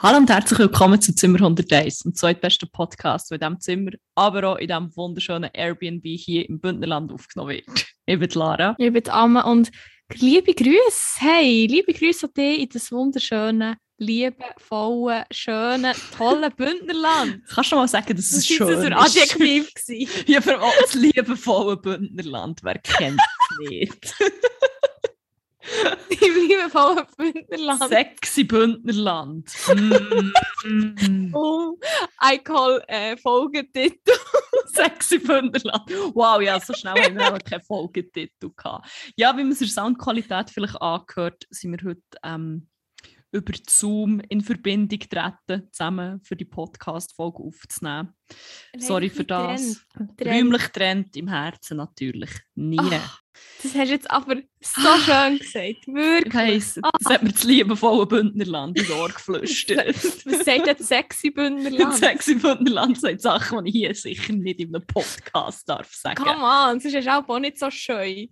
[0.00, 4.44] Hallo und herzlich willkommen zu Zimmer 101, dem zweitbesten Podcast, der in diesem Zimmer, aber
[4.52, 7.86] auch in diesem wunderschönen Airbnb hier im Bündnerland aufgenommen wird.
[8.06, 8.76] Ich bin Lara.
[8.78, 9.72] Ich bin Amma und
[10.14, 17.40] liebe Grüße, hey, liebe Grüße an dich in das wunderschöne, liebevolle, schöne, tolle Bündnerland.
[17.52, 18.84] Kannst du mal sagen, dass es Das schön war ist?
[18.84, 19.68] ein Adjektiv.
[20.28, 24.14] Ja, für das liebevolle Bündnerland, wer kennt es nicht?
[26.10, 27.88] Im liebevollen Bündnerland.
[27.88, 29.50] Sexy Bündnerland.
[30.64, 31.32] Mm.
[31.34, 31.78] Oh,
[32.20, 34.12] I call äh, Folgetitel.
[34.66, 35.88] Sexy Bündnerland.
[36.14, 38.88] Wow, ja, so schnell haben wir auch keinen Folgetitel gehabt.
[39.16, 42.68] Ja, wie man es der Soundqualität vielleicht angehört, sind wir heute ähm,
[43.30, 48.14] über Zoom in Verbindung getreten, zusammen für die Podcast-Folge aufzunehmen.
[48.78, 49.84] Sorry für das.
[50.20, 52.78] Räumlich trennt im Herzen natürlich nie.
[52.80, 53.22] Ach,
[53.60, 55.86] Das hast du jetzt aber so schön gesagt.
[55.88, 56.32] Wirklich.
[56.34, 59.96] Heisst, das hat mir das liebevolle Bündnerland ins Ohr geflüstert.
[60.26, 61.94] Was sagt das sexy Bündnerland?
[61.96, 66.22] Sexy Bündnerland sagt Sachen, die ich hier sicher nicht in einem Podcast darf sagen.
[66.22, 68.26] Come on, sonst ist es auch nicht so scheu.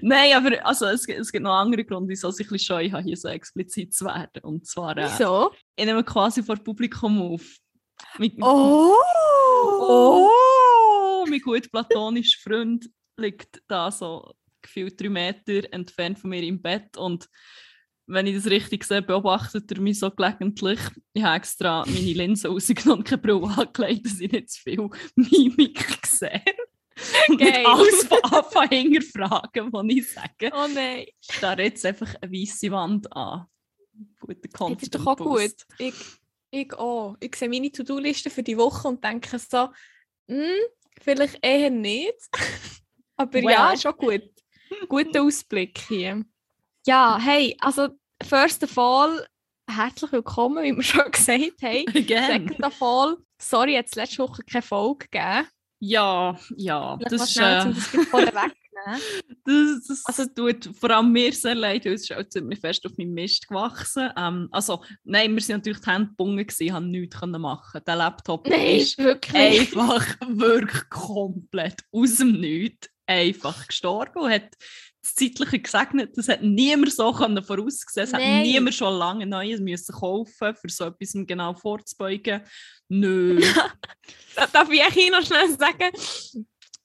[0.00, 2.90] Nein, aber also, es, gibt- es gibt noch andere Gründe, wieso ich ein bisschen scheu
[2.90, 4.42] habe, hier so explizit zu werden.
[4.42, 5.52] Und zwar, äh, Wieso?
[5.76, 7.42] ich nehme quasi vor Publikum auf.
[8.16, 8.94] Mit, Oh!
[9.80, 11.26] oh!
[11.28, 12.88] Mein gut platonischer Freund
[13.18, 17.28] liegt da so gefühlt drei Meter entfernt von mir im Bett und
[18.10, 20.80] wenn ich das richtig sehe, beobachtet er mich so gelegentlich.
[21.12, 24.88] Ich habe extra meine Linse rausgenommen und keine Brille angelegt, dass ich nicht zu viel
[25.14, 26.42] Mimik sehe.
[27.28, 30.50] Und nicht alles von Anfang an hinterfragen, was ich sage.
[30.52, 31.06] Oh nein.
[31.20, 33.46] starre jetzt einfach eine weiße Wand an.
[34.18, 35.54] Guter Das ist doch auch gut.
[35.78, 35.94] Ich,
[36.50, 37.16] ich auch.
[37.20, 39.68] Ich sehe meine To-Do-Liste für die Woche und denke so,
[40.28, 40.58] hm,
[41.00, 42.28] vielleicht eher nicht.
[43.16, 43.74] Aber ja, Well.
[43.74, 44.30] ist auch gut.
[44.88, 46.24] Guter Ausblick hier.
[46.86, 47.88] Ja, hey, also
[48.22, 49.26] first of all,
[49.68, 51.84] herzlich willkommen, wie wir schon gesagt haben.
[51.94, 52.48] Again.
[52.48, 55.46] Second of all, sorry, jetzt letzte Woche keine Folge gegeben.
[55.80, 56.96] Ja, ja.
[56.98, 58.54] Vielleicht Das, ist, schnell, äh, um das wegzunehmen.
[59.44, 62.84] das, das Also- tut vor allem mir sehr leid, weil es ist auch ziemlich fest
[62.86, 64.10] auf meinem Mist gewachsen.
[64.16, 67.80] Ähm, also, nein, wir sind natürlich die Hände gebunden haben nichts können machen.
[67.86, 69.34] Der Laptop Nein, ist wirklich.
[69.60, 74.50] einfach wirklich komplett aus dem Nichts einfach gestorben und hat
[75.02, 76.16] das Zeitliche gesegnet.
[76.16, 78.06] Das hat niemand so können vorausgesehen.
[78.06, 82.42] Es hat niemand schon lange Neues müssen kaufen, für so etwas genau vorzubeugen.
[82.88, 83.40] Nö.
[84.36, 85.90] Da- Darf ich hier noch schnell sagen?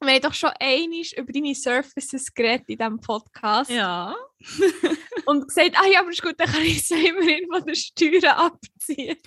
[0.02, 3.69] Wir haben doch schon einmal über deine Surfaces geredet in diesem Podcast.
[3.72, 4.16] ja.
[5.25, 8.25] Und gesagt, ah ja, aber ist gut, dann kann ich es immerhin von den Steuern
[8.38, 9.18] abziehen.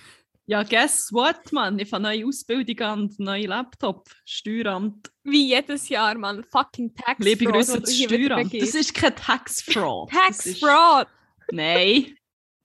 [0.49, 1.77] Ja, guess what, man?
[1.77, 4.09] Ich habe neue Ausbildung an und neue Laptop.
[4.25, 5.11] Steueramt.
[5.23, 6.43] Wie jedes Jahr, man.
[6.43, 8.53] Fucking Tax Liebe Fraud, Grüße das hier wieder Steueramt.
[8.59, 10.09] Das ist kein Tax Fraud.
[10.09, 11.07] Tax ist- Fraud.
[11.51, 12.15] Nein.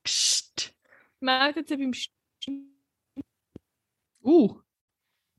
[0.03, 0.73] Psst.
[1.19, 2.71] Meldet sie beim Steuern.
[4.23, 4.59] Uh.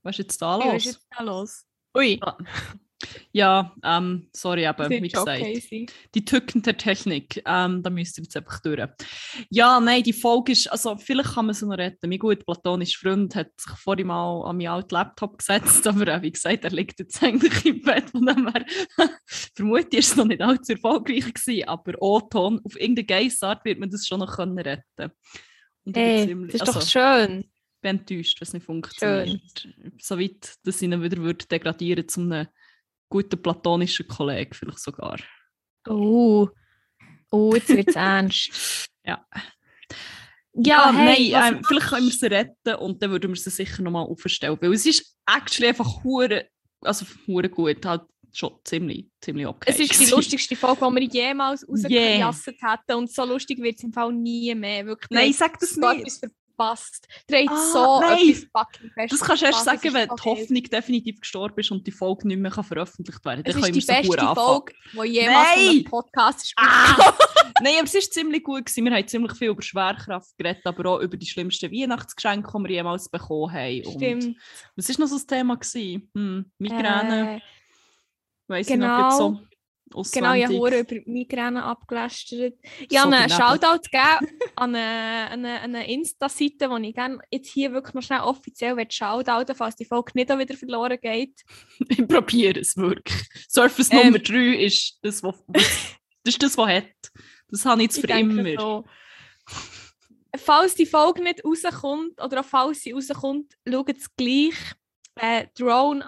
[0.05, 0.75] Was ist jetzt da Was los?
[0.77, 1.67] ist jetzt da los?
[1.97, 2.37] Ui, Ah.
[3.33, 5.29] Ja, ähm, sorry, aber wie gesagt.
[5.43, 8.81] okay die Tücken der Technik, ähm, da müsst ihr jetzt einfach durch.
[9.51, 12.09] Ja, nein, die Folge ist, also vielleicht kann man sie noch retten.
[12.09, 16.23] Mein gut platonischer Freund hat sich vorhin mal an meinen alten Laptop gesetzt, aber äh,
[16.23, 18.65] wie gesagt, er liegt jetzt eigentlich im Bett, von dem her
[19.27, 23.91] vermutlich ist es noch nicht allzu erfolgreich gewesen, aber O-Ton, auf irgendeine Geissart wird man
[23.91, 25.13] das schon noch können retten
[25.85, 27.41] Und ich bin Ey, ziemlich- das ist doch also, schön.
[27.41, 29.69] ich bin enttäuscht, wenn es nicht funktioniert.
[30.01, 32.47] Soweit, dass ich ihn wieder würde degradieren zu einem
[33.09, 35.17] guten platonischen Kollegen vielleicht sogar.
[35.89, 36.49] Oh,
[37.31, 38.89] oh jetzt wird es ernst.
[39.05, 39.25] Ja.
[40.55, 43.83] Ja, hey, was- ähm, vielleicht können wir sie retten und dann würden wir sie sicher
[43.83, 44.57] nochmal aufstellen.
[44.61, 46.49] Weil es ist actually einfach hure,
[46.81, 48.03] also hure gut, halt
[48.33, 49.71] schon ziemlich, ziemlich okay.
[49.71, 52.27] Es ist die lustigste Folge, die wir jemals Yeah.
[52.27, 52.95] rausgejasset hätten.
[52.99, 54.87] Und so lustig wird es im Fall nie mehr.
[54.87, 56.21] Wirklich, Nein, sag das nicht.
[57.31, 58.19] Der hat Ah, so nein.
[58.31, 60.23] etwas fucking fest Das kannst du erst sagen, wenn so die.
[60.25, 63.59] Hoffnung definitiv gestorben ist und die Folge nicht mehr veröffentlicht werden kann.
[63.63, 64.35] ist die beste anfangen.
[64.35, 65.69] Folge, die jemals Nein.
[65.69, 66.55] einem Podcast ist.
[66.57, 67.13] Ah!
[67.63, 68.67] Nein, aber es ist ziemlich gut.
[68.67, 68.85] Gewesen.
[68.85, 72.71] Wir haben ziemlich viel über Schwerkraft geredet, aber auch über die schlimmsten Weihnachtsgeschenke, die wir
[72.71, 73.83] jemals bekommen haben.
[73.87, 74.37] Und Stimmt.
[74.77, 75.57] was war noch so das Thema?
[75.57, 76.11] Gewesen?
[76.15, 77.41] Hm, Migräne, Äh,
[78.49, 79.09] weiss genau.
[79.09, 79.56] ich noch gut
[79.93, 80.89] so genau, ich auswendig.
[80.89, 82.55] habe über Migräne abgelästert.
[82.89, 83.61] Ich habe So einen daneben.
[83.61, 88.21] Shoutout gegeben an eine, eine, eine Insta-Seite, wo ich gerne jetzt hier wirklich noch schnell
[88.21, 91.43] offiziell shoutouten falls die Folge nicht auch wieder verloren geht.
[91.89, 93.29] Ich probiere es wirklich.
[93.49, 94.07] Surface Ähm.
[94.07, 96.85] Nummer 3 ist das, was das ist das, was hat.
[97.49, 98.61] Das habe ich jetzt Ich für denke immer.
[98.61, 98.85] so.
[100.37, 104.55] Falls die Folge nicht rauskommt oder auch falls sie rauskommt, schaut es gleich.
[105.21, 106.01] Äh, Drone,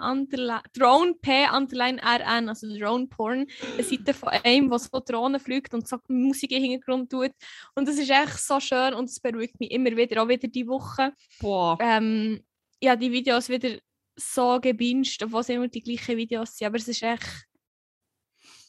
[0.73, 5.73] Drone P underline RN, also Drone Porn, eine Seite von einem, der so Drohnen fliegt
[5.73, 7.31] und so Musik im Hintergrund tut.
[7.75, 10.67] Und das ist echt so schön und es beruhigt mich immer wieder, auch wieder die
[10.67, 11.13] Woche.
[11.39, 11.77] Boah.
[11.81, 12.43] Ähm,
[12.81, 13.77] ja, die Videos wieder
[14.15, 17.47] so gebinged, obwohl es immer die gleichen Videos sind, aber es ist echt...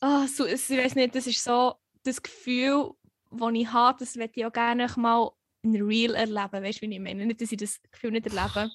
[0.00, 2.92] Ah, so, ich weiß nicht, das ist so das Gefühl,
[3.30, 5.30] das ich habe, das möchte ich auch gerne mal
[5.62, 7.26] in real erleben, weißt du, wie ich meine?
[7.26, 8.70] Nicht, dass ich das Gefühl nicht erlebe,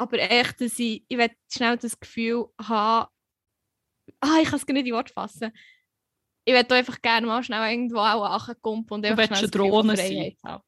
[0.00, 3.08] aber echt, dass ich, ich will schnell das Gefühl haben,
[4.20, 5.52] ah, ich kann es gar nicht in Wort fassen.
[6.44, 9.96] Ich will einfach gerne mal schnell irgendwo auch ankommen und einfach schnell eine das Drohne
[10.44, 10.62] haben.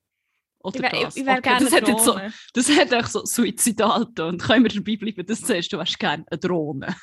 [0.65, 1.17] Oder Ich, wär- das.
[1.17, 2.21] ich, ich Okay, das, hat so,
[2.55, 6.25] das hat echt so suizidal und können wir dabei bleiben, das zuerst, du wärst gerne
[6.31, 6.95] eine Drohne.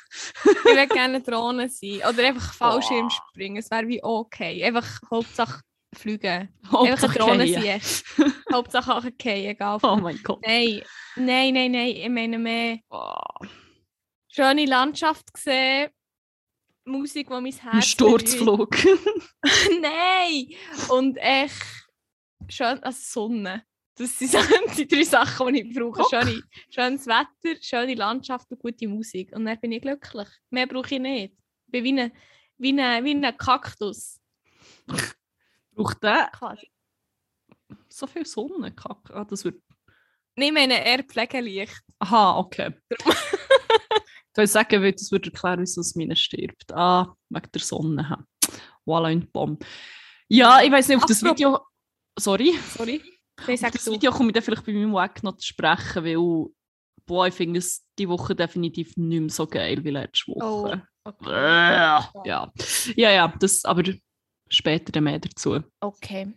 [0.44, 2.00] Ich würde gerne eine Drohne sein.
[2.08, 3.10] Oder einfach Fallschirm Boah.
[3.10, 3.56] springen.
[3.58, 4.64] Es wäre wie okay.
[4.64, 5.60] Einfach Hauptsache
[5.92, 6.48] fliegen.
[6.70, 7.52] Hauptsache eine Drohne fallen.
[7.54, 7.64] sein.
[7.64, 8.04] echt.
[8.52, 9.78] Hauptsache auch okay, egal.
[9.82, 10.40] Oh mein Gott.
[10.46, 10.82] Nein,
[11.16, 11.88] nein, nein, nein.
[11.88, 13.46] Ich meine mehr Oh,
[14.28, 15.90] schöne Landschaft gesehen.
[16.84, 18.74] Musik, die mein Herz ein Sturzflug.
[19.80, 20.46] Nein!
[20.88, 21.62] Und echt
[22.48, 23.64] schön, also Sonne.
[23.96, 24.32] Das sind
[24.78, 26.02] die drei Sachen, die ich brauche.
[26.08, 29.30] Schöne, schönes Wetter, schöne Landschaft und gute Musik.
[29.36, 30.28] Und dann bin ich glücklich.
[30.48, 31.34] Mehr brauche ich nicht.
[31.66, 32.12] Ich bin wie ein,
[32.56, 34.18] wie ein, wie ein Kaktus.
[35.82, 36.70] Braucht der Quasi.
[37.88, 38.72] so viel Sonne?
[38.74, 39.10] Kack.
[39.12, 39.60] Ah, das wird...
[40.36, 41.80] Nein, ich meine eher Pflegelicht.
[41.98, 42.74] Aha, okay.
[44.32, 46.72] Ich wollte sagen, weil das würde erklären, wieso es meine stirbt.
[46.72, 48.24] Ah, wegen der Sonne.
[48.86, 49.66] Voilà, une Bombe.
[50.28, 51.60] Ja, ich weiß nicht, auf das Apropos- Video...
[52.16, 52.56] Sorry?
[52.76, 53.02] Sorry.
[53.48, 53.92] Ich Auf das du.
[53.92, 56.46] Video komme ich dann vielleicht bei meinem Weg noch zu sprechen, weil
[57.06, 60.86] boah, ich finde es die Woche definitiv nicht mehr so geil wie letzte Oh, Woche.
[61.04, 61.28] okay.
[61.28, 62.52] Äh, ja.
[62.94, 63.82] ja, ja, das aber
[64.50, 65.60] später mehr dazu.
[65.80, 66.32] okay.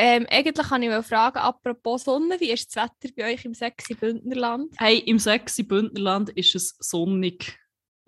[0.00, 3.52] Ähm, eigentlich kann ich mal fragen, apropos Sonne, wie ist das Wetter bei euch im
[3.52, 4.72] sexy Bündnerland?
[4.78, 7.58] Hey, im sexy Bündnerland ist es sonnig.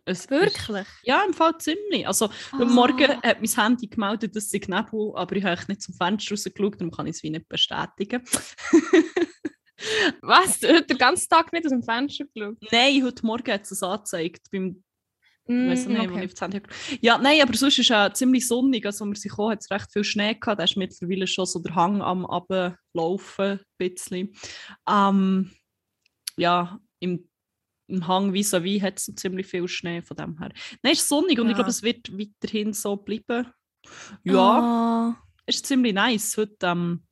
[0.05, 0.87] Es Ist, Wirklich?
[1.03, 2.07] ja, im Fall ziemlich.
[2.07, 2.65] Also, Ah.
[2.65, 6.81] morgen hat mein Handy gemeldet, dass es Nebel, aber ich habe nicht zum Fenster rausgeschaut,
[6.81, 8.23] darum kann ich es wie nicht bestätigen.
[10.23, 10.61] Was?
[10.61, 12.57] Du hast den ganzen Tag nicht aus dem Fenster geschaut?
[12.71, 14.83] Nein, heute Morgen hat es es angezeigt, beim
[15.51, 16.63] Mm, nicht, ich auf habe.
[17.01, 18.87] Ja, nein, aber sonst ist es ziemlich sonnig.
[18.87, 20.61] Also, als wir sind gekommen, hat es recht viel Schnee gehabt.
[20.61, 24.33] Da ist mittlerweile schon so der Hang am Ablaufen, ein bisschen.
[24.89, 25.51] Ähm,
[26.37, 27.29] ja, im,
[27.89, 30.51] im Hang vis-à-vis hat es ziemlich viel Schnee von dem her.
[30.83, 31.57] Nein, es ist sonnig und ich Ja.
[31.57, 33.47] glaube, es wird weiterhin so bleiben.
[34.25, 35.17] Ja,
[35.47, 36.37] es ist ziemlich nice.
[36.37, 37.03] Heute ähm,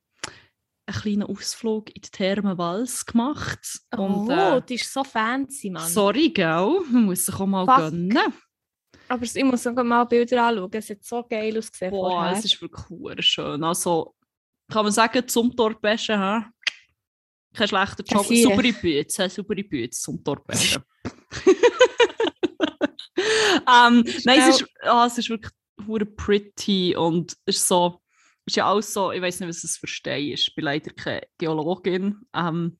[0.89, 3.81] einen kleinen Ausflug in die Therme Wals gemacht.
[3.97, 5.89] Oh, Und, äh, die ist so fancy, Mann.
[5.89, 6.81] sorry, gell?
[6.91, 7.77] Man muss sich auch mal Fuck.
[7.77, 8.19] gönnen.
[9.09, 10.71] Aber ich muss sogar mal Bilder anschauen.
[10.73, 12.39] Es hat so geil ausgesehen Boah, vorher.
[12.39, 13.65] es ist wirklich schön.
[13.65, 14.15] Also,
[14.71, 16.45] kann man sagen, zum Torpeschen, hä?
[17.55, 18.27] Kein schlechter Job.
[18.27, 20.83] Saubere Bütze, saubere Bütze zum Torpeschen.
[23.17, 25.53] ähm, nein, es ist, ah, es ist wirklich
[26.17, 28.01] pretty und es ist so,
[28.49, 30.49] ist ja auch so, ich weiß nicht, was es für Stein ist.
[30.49, 32.23] Ich bin leider keine Geologin.
[32.35, 32.79] Ähm,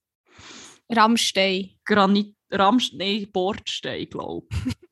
[0.91, 1.71] Rammstein.
[1.85, 4.75] Granit, Ramsch, nein, Bordstein, glaube ich.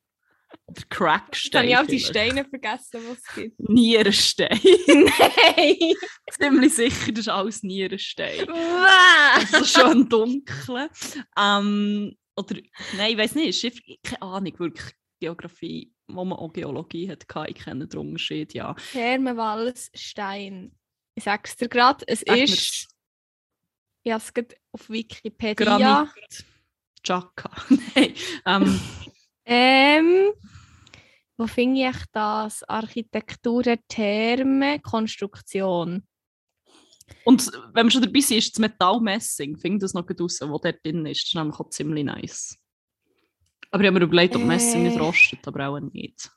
[0.69, 1.63] Oder Crackstein.
[1.63, 2.01] habe ich auch die.
[2.01, 3.61] Steine vergessen, die es gibt.
[3.71, 4.61] Nierenstein.
[4.89, 5.95] Nein!
[6.31, 8.47] Ziemlich sicher, das ist alles Nierenstein.
[8.49, 9.35] Wow.
[9.35, 10.91] Also schön dunkel.
[11.39, 12.57] Ähm, oder,
[12.97, 17.55] nein, ich weiß nicht, Schiff, keine Ahnung, wirklich Geografie, wo man auch Geologie hat, ich
[17.57, 18.75] kenne den Unterschied, ja.
[18.93, 20.73] Thermenwalls Stein.
[21.15, 22.89] Ich sage es dir gerade, es Sag ist.
[24.03, 24.33] Ich habe es
[24.73, 25.55] auf Wikipedia.
[25.55, 26.45] Granit.
[27.03, 27.51] Chaka.
[27.95, 28.15] nein.
[28.45, 28.81] Ähm,
[29.49, 30.33] Ähm,
[31.37, 32.65] wo finde ich das?
[32.65, 36.07] Architektur der Therme, Konstruktion.
[37.25, 40.59] und wenn wir schon dabei sind, ist das Metallmessing, finde das noch gut raus, wo
[40.59, 41.23] dort drin ist.
[41.23, 42.59] Das ist nämlich auch ziemlich nice.
[43.77, 45.01] Aber ich habe mir überlegt, ob Messing nicht Äh.
[45.01, 46.31] rostet, aber auch nicht.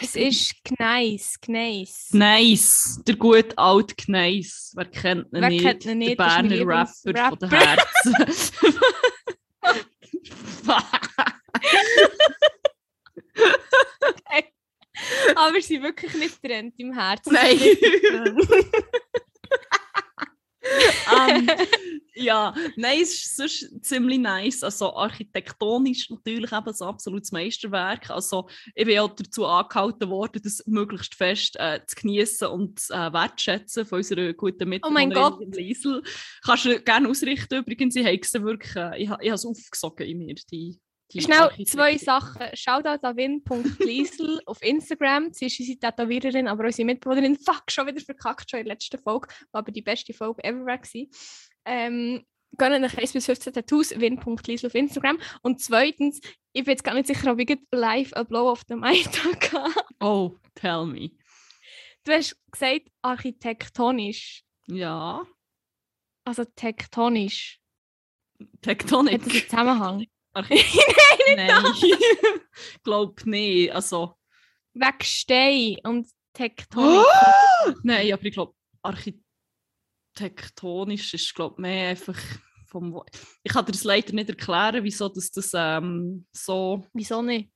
[0.00, 2.08] Es ist Gneis, Gneis.
[2.10, 4.72] Nice, der gute alte Gneis.
[4.74, 5.64] Wer kennt ihn Wer nicht?
[5.64, 6.18] kennt ihn nicht?
[6.18, 7.38] Der Berner Rapper, Lieblingsrapper.
[7.38, 8.16] von den Herzen.
[15.36, 17.32] Aber sie sind wirklich nicht trennt im Herzen.
[17.34, 17.58] Nein.
[20.62, 21.48] Richtig ähm,
[22.14, 24.62] ja, nein, es ist sonst ziemlich nice.
[24.62, 28.10] Also architektonisch natürlich eben ein absolutes Meisterwerk.
[28.10, 33.12] Also ich bin auch dazu angehalten worden, das möglichst fest äh, zu genießen und äh,
[33.12, 35.52] wertschätzen von unserer guten Mitbewohnerin Oh mein.
[35.52, 36.02] Liesel.
[36.44, 37.96] Kannst du gerne ausrichten übrigens.
[37.96, 40.78] Ich habe es wirklich, äh, ich, ich habe es aufgesogen in mir, die
[41.20, 42.40] Schnell zwei Sachen.
[42.54, 45.32] Shoutout an win.liesel auf Instagram.
[45.32, 47.36] Sie ist unsere Tätowiererin, aber unsere Mitbewohnerin.
[47.36, 49.28] Fuck, schon wieder verkackt, schon in der letzten Folge.
[49.50, 51.06] War aber die beste Folge ever war.
[51.64, 52.24] Ähm,
[52.58, 55.18] gehen nach 1 bis 15 Tattoos, win.liesl auf Instagram.
[55.42, 56.20] Und zweitens,
[56.52, 59.70] ich bin jetzt gar nicht sicher, ob ich live ein Blow of the Mind hatte.
[60.00, 61.10] Oh, tell me.
[62.04, 64.42] Du hast gesagt, architektonisch.
[64.66, 65.22] Ja,
[66.24, 67.58] Also tektonisch.
[68.60, 69.12] Tektonik.
[69.14, 70.06] Hat das einen Zusammenhang?
[71.26, 71.64] Archi- Nein,
[72.84, 73.72] glaub nicht.
[73.72, 74.14] Also,
[74.74, 77.04] Wegen Stein und Tektonik.
[77.82, 82.18] nein, aber ich glaube, architektonisch ist glaub mehr einfach
[82.66, 82.92] vom.
[82.92, 83.04] Wo-
[83.42, 86.84] Ich kann dir das leider nicht erklären, wieso das, das ähm, so.
[86.94, 87.50] Wieso nicht?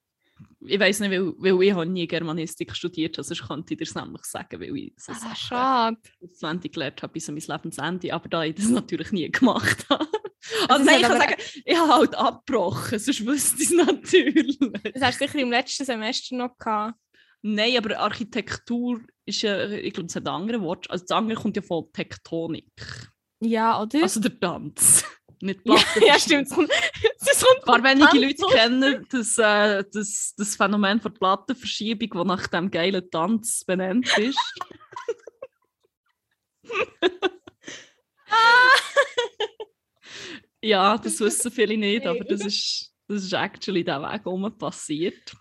[0.60, 3.86] Ich weiß nicht, weil, weil ich habe nie Germanistik studiert habe, sonst könnte ich dir
[3.86, 5.96] das nämlich sagen, weil ich so Ah, schade.
[6.22, 10.05] auswendig gelernt habe bis an mein Lebensende, aber da ich das natürlich nie gemacht habe.
[10.68, 11.34] Also nein, ich kann sagen,
[11.64, 14.58] ich habe halt abgebrochen, sonst wüsste ich es natürlich.
[14.94, 16.94] Das hast du sicher im letzten Semester noch gehabt.
[17.42, 20.90] Nein, aber Architektur ist ja, ich glaube, es hat andere Worte.
[20.90, 23.10] Also das andere kommt ja von Tektonik.
[23.40, 24.02] Ja, oder?
[24.02, 25.04] Also der Tanz.
[25.42, 26.06] Nicht ja, Platten.
[26.06, 26.48] ja, stimmt.
[26.50, 26.70] Das kommt-
[27.66, 33.10] paar wenige Leute kennen das, äh, das, das Phänomen von Plattenverschiebung, das nach dem geilen
[33.10, 34.38] Tanz benannt ist.
[40.62, 45.36] Ja, das wissen viele nicht, aber das ist, das ist actually der Weg herum passiert.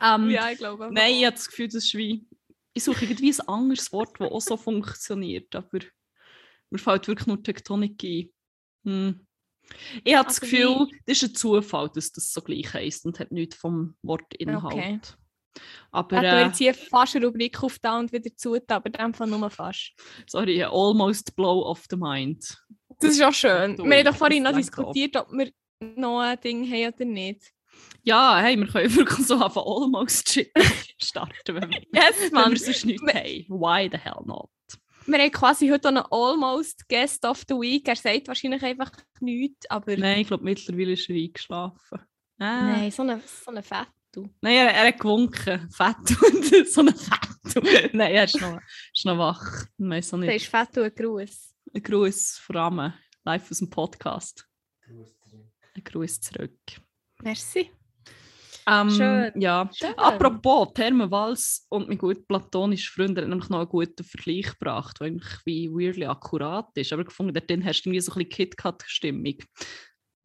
[0.00, 0.90] Ähm, Ja, ich glaube.
[0.92, 2.26] Nein, ich habe das Gefühl, das ist wie.
[2.74, 5.80] Ich suche irgendwie ein anderes Wort, das auch so funktioniert, aber
[6.70, 8.30] mir fällt wirklich nur Tektonik ein.
[8.84, 9.26] Hm.
[10.04, 13.20] Ich habe das Also Gefühl, das ist ein Zufall, dass das so gleich heisst und
[13.20, 14.64] hat nichts vom Wortinhalt.
[14.64, 15.00] Okay.
[15.90, 18.92] Aber wir äh, jetzt hier fast eine Rubrik auf da und wieder zu, aber in
[18.92, 19.92] dem Fall nur fast.
[20.26, 22.56] sorry, almost blow of the mind.
[23.02, 23.76] Das ist auch schön.
[23.76, 27.04] Du, Wir haben doch vorhin noch das diskutiert, ob wir noch ein Ding haben oder
[27.04, 27.52] nicht.
[28.04, 30.50] Ja, hey, wir können wirklich so auf almost shit
[31.02, 33.46] starten, wenn wir, Yes, wenn wir sonst nichts Wir- haben.
[33.48, 34.50] Why the hell not?
[35.06, 37.88] Wir haben quasi heute einen Almost Guest of the Week.
[37.88, 41.98] Er sagt wahrscheinlich einfach nichts, aber Nein, ich glaube, mittlerweile ist er eingeschlafen.
[42.38, 42.62] Ah.
[42.72, 43.88] Nein, so eine, so eine Fett.
[44.40, 45.68] Nein, er, er hat gewunken.
[45.70, 47.92] Fett und so ein Fett.
[47.94, 48.60] Nein, er ist noch,
[48.94, 49.64] ist noch wach.
[49.78, 50.36] Ich weiß auch nicht.
[50.36, 51.51] ist Fett und ein Gruß.
[51.74, 54.46] Ein Gruß von Rahmen, live aus dem Podcast.
[54.86, 56.58] Ein Gruß zurück.
[57.22, 57.70] Merci.
[58.68, 59.40] Ähm, Schön.
[59.40, 59.70] Ja.
[59.72, 59.94] Schön.
[59.96, 65.06] Apropos, Thermenwals und mein gut platonischer Freund hat nämlich noch einen guten Vergleich gebracht, der
[65.06, 66.92] eigentlich wie weirdly akkurat ist.
[66.92, 69.38] Aber ich gefunden, dort hast du irgendwie so ein bisschen KitKat-Stimmung.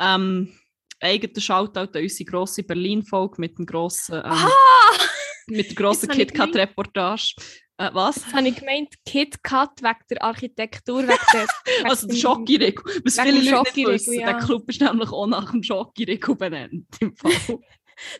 [0.02, 0.54] Ähm,
[1.00, 5.00] eigener Shoutout an unsere grosse Berlin-Folge mit dem grossen, ähm, Ah!
[5.48, 7.36] Mit der grossen KitKat-Reportage.
[7.78, 8.16] Äh, was?
[8.16, 11.42] Jetzt habe ich gemeint, KitKat wegen der Architektur, wegen der...
[11.42, 12.84] wegen Also der Schokiriegel.
[13.06, 14.34] Was viele Leute nicht wissen, ja.
[14.34, 16.88] der Club ist nämlich auch nach dem Schokiriegel benannt.
[17.00, 17.32] Im Fall.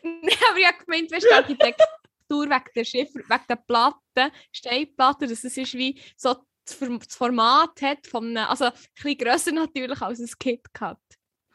[0.02, 5.28] Nein, aber ich habe gemeint, weißt du, Architektur wegen der Schiffer, wegen der Platten, Steinplatten,
[5.28, 9.52] dass es ist wie so das Form- das Format hat von also ein bisschen grösser
[9.52, 10.98] natürlich als ein KitKat.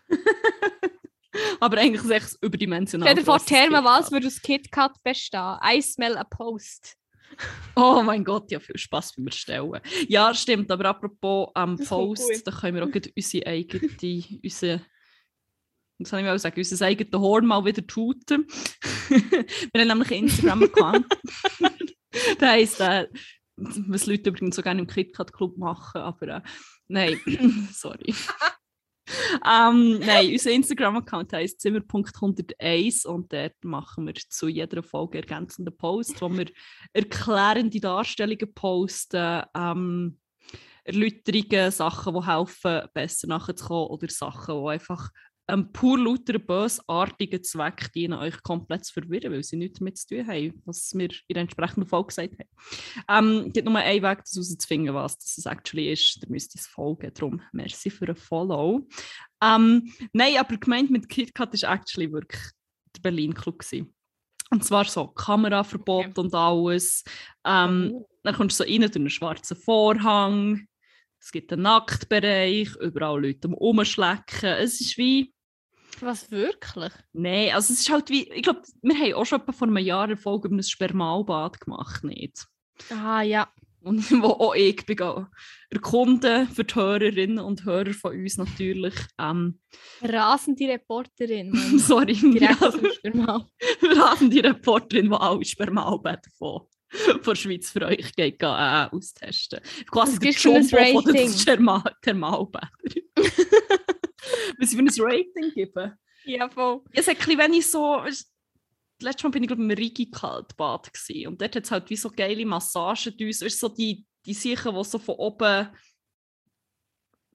[1.59, 3.07] Aber eigentlich ist es überdimensional.
[3.07, 5.57] Stell dir vor, Thermenwals würde aus KitKat bestehen.
[5.63, 6.95] I smell a post.
[7.75, 9.79] Oh mein Gott, ja, viel Spaß beim Erstellen.
[10.07, 13.89] Ja, stimmt, aber apropos am Das kommt Post, da können wir auch unsere eigene,
[14.43, 14.81] unsere,
[15.97, 18.45] was soll ich mal sagen, unser eigenes Horn mal wieder tuten.
[19.09, 21.07] wir haben nämlich einen Instagram-Account.
[22.39, 23.07] der heisst, äh,
[23.55, 26.41] was Leute übrigens so gerne im KitKat-Club machen, aber äh,
[26.87, 27.19] nein,
[27.73, 28.13] sorry.
[29.45, 36.21] Ähm, nein, unser Instagram-Account heisst Zimmer.101 und dort machen wir zu jeder Folge ergänzende Posts,
[36.21, 36.45] wo wir
[36.93, 40.19] erklärende Darstellungen posten, ähm,
[40.85, 45.09] Erläuterungen, Sachen, die helfen, besser nachzukommen oder Sachen, die einfach
[45.47, 50.07] einem pur lauter bösartigen Zweck dienen, euch komplett zu verwirren, weil sie nichts damit zu
[50.07, 53.27] tun haben, was wir in der entsprechenden Folge gesagt haben.
[53.27, 56.21] Ähm, es gibt nur einen Weg, das herauszufinden, was das actually ist.
[56.21, 57.11] Da müsst ihr es folgen.
[57.13, 58.87] Darum, merci für ein Follow.
[59.43, 62.41] Ähm, nein, aber gemeint mit KitKat ist actually wirklich
[62.95, 63.93] der Berlin Club gewesen.
[64.49, 66.19] Und zwar so Kameraverbot Okay.
[66.19, 67.03] und alles.
[67.45, 70.67] Ähm, dann kommst du so rein durch einen schwarzen Vorhang.
[71.23, 74.49] Es gibt einen Nacktbereich, überall Leute am Umschlecken.
[74.59, 75.33] Es ist wie.
[76.01, 76.91] Was wirklich?
[77.13, 78.29] Nein, also es ist halt wie.
[78.33, 82.03] Ich glaube, wir haben auch schon vor einem Jahr eine Folge über ein Spermalbad gemacht,
[82.03, 82.45] nicht?
[82.89, 83.47] Ah ja.
[83.79, 84.97] Und wo auch ich bin
[85.69, 88.95] erkunden für die Hörerinnen und Hörer von uns natürlich.
[89.17, 89.61] Ähm,
[90.01, 91.53] Rasende Reporterin.
[91.77, 93.47] Sorry, Direkt ja, aus dem Sperma.
[93.79, 96.67] wir haben die Reporterin, die alle Spermalbäder von,
[97.21, 99.59] von der Schweiz für euch geht, äh, austesten.
[99.89, 101.31] Quasi der Jumbo von den Rating?
[101.31, 102.71] Therma Thermalbädern.
[104.57, 105.93] Was ich für ein Rating geben?
[106.25, 106.81] Ja, voll.
[106.91, 108.01] Es hat ein ich so...
[109.01, 111.27] Letztes Mal bin ich glaube ich, im Rigi Kaltbad gewesen.
[111.27, 114.83] und dort hat es halt wie so geile Massagen weißt, so die, die Sachen, die
[114.83, 115.67] so von oben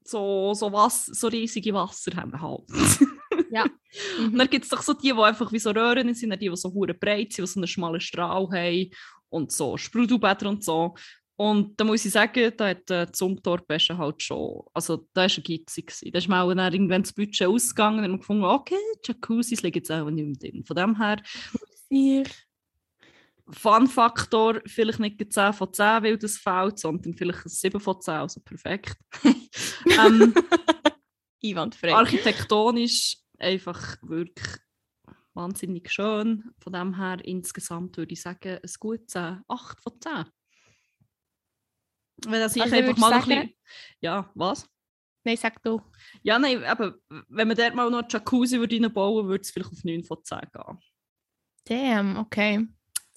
[0.03, 2.65] so, so, was, so riesige Wasser haben halt.
[3.51, 3.65] Ja.
[4.19, 6.57] Und dann gibt es doch so die, die einfach wie so Röhren sind, die, die
[6.57, 8.91] so hure breit sind, die so einen schmalen Strahl haben
[9.31, 10.95] und so Sprudelbäder und so.
[11.37, 15.43] Und da muss ich sagen, da hat äh, Zumthorpe halt schon, also da war ein
[15.45, 16.11] gewesen.
[16.13, 19.79] Da ist mir auch dann irgendwann das Budget ausgegangen und haben gefunden, okay, Jacuzzis liegen
[19.79, 20.65] jetzt auch nicht mehr drin.
[20.65, 21.23] Von dem her,
[21.91, 22.29] Ich.
[23.51, 28.01] Fun-Faktor, vielleicht nicht ein 10 von 10, weil das fällt, sondern vielleicht ein 7 von
[28.01, 28.97] 10, also perfekt.
[29.25, 30.35] ähm,
[31.45, 31.95] Einwandfrei.
[31.95, 34.59] architektonisch einfach wirklich
[35.39, 36.53] wahnsinnig schön.
[36.59, 40.25] Von dem her insgesamt würde ich sagen, ein gutes 8 von 10.
[42.27, 43.55] Wenn das Also ich einfach mal noch ein sagen- bisschen...
[44.01, 44.69] Ja, was?
[45.25, 45.81] Nein, sag du.
[46.23, 46.95] Ja, nein, eben,
[47.29, 50.05] wenn man dort mal noch einen Jacuzzi würde reinbauen würde, würde es vielleicht auf 9
[50.05, 50.79] von 10 gehen.
[51.65, 52.67] Damn, okay.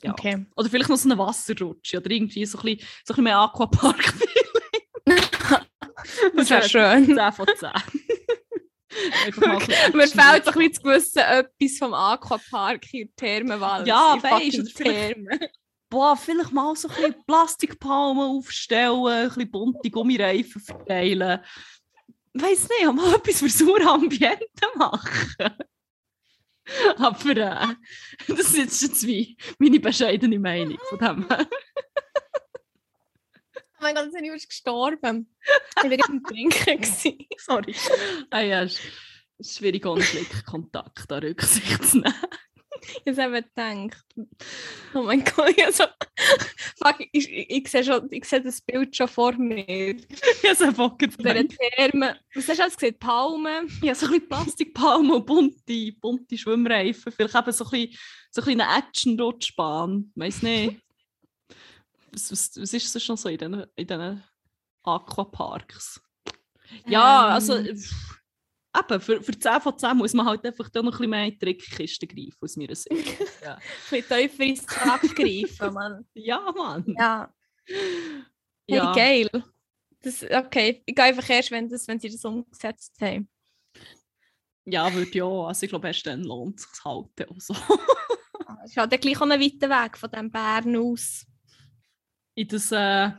[0.03, 0.11] Ja.
[0.11, 0.45] Okay.
[0.55, 3.39] Oder vielleicht noch so eine Wasserrutsche oder irgendwie so ein bisschen, so ein bisschen mehr
[3.39, 4.13] Aquapark.
[6.35, 7.05] Das wäre schön.
[7.05, 7.69] 10 von 10.
[7.69, 8.80] Einfach mal ein bisschen
[9.93, 13.87] Mir fehlt so ein zu wissen, etwas vom Aquapark in Thermenwald.
[13.87, 15.47] Ja, fucking du,
[15.89, 21.39] boah, vielleicht mal so ein bisschen Plastikpalmen aufstellen, ein bisschen bunte Gummireifen verteilen.
[22.33, 25.51] Weiß nicht, mal etwas für saure Ambiente machen.
[26.97, 27.75] Aber äh,
[28.27, 31.25] das ist jetzt wie meine bescheidene Meinung von dem
[33.81, 35.35] mein Gott, bin ich fast gestorben.
[35.77, 36.83] Ich war gerade im Trinken.
[37.37, 37.75] Sorry.
[38.29, 38.79] Ah, ja, es
[39.37, 42.13] ist schwierig, ohne Blickkontakt an Rücksicht zu nehmen.
[43.05, 44.05] Ich habe gedacht,
[44.95, 45.83] oh mein Gott, also,
[46.77, 49.95] fuck, ich, ich, ich, sehe schon, ich sehe das Bild schon vor mir.
[50.41, 52.15] Ja, so Bock diesen Thermen.
[52.33, 52.97] Was hast du alles gesehen?
[52.97, 53.67] Palmen?
[53.83, 57.11] Ja, so ein bisschen Plastikpalmen und bunte, bunte Schwimmreifen.
[57.11, 57.97] Vielleicht eben so ein bisschen,
[58.31, 60.11] so ein bisschen eine Action-Rutschbahn.
[60.15, 60.81] Weiß nicht.
[62.11, 64.21] Was, was, was ist das schon so in diesen, in
[64.83, 66.01] Aquaparks?
[66.87, 67.33] Ja, Ähm.
[67.33, 71.09] also eben, für, für 10 von 10 muss man halt einfach da noch ein bisschen
[71.09, 73.19] mehr in die Trickkiste greifen, aus meiner Sicht.
[73.43, 73.55] ja.
[73.55, 76.05] Ein bisschen tiefer ins Sack greifen, Mann.
[76.13, 76.85] ja, Mann.
[76.97, 77.33] Ja,
[77.67, 78.25] hey,
[78.67, 78.93] Ja.
[78.93, 79.29] geil.
[80.03, 83.29] Das, okay, ich gehe einfach erst, wenn, das, wenn sie das umgesetzt haben.
[84.65, 85.25] Ja, würde ja.
[85.25, 87.53] Also ich glaube, erst dann lohnt es sich halt auch so.
[88.63, 91.25] Es ist halt gleich auch ein weiter Weg von diesem Bern aus.
[92.35, 93.11] In das äh,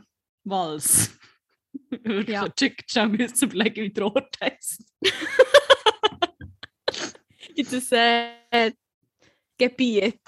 [0.43, 1.11] Wals.
[1.89, 2.45] Wirklich, Ja.
[2.45, 2.49] ja.
[2.49, 4.83] Chick Jam müssen überlegen, wie der Ort heisst.
[7.55, 8.71] In das äh,
[9.57, 10.19] Gebiet.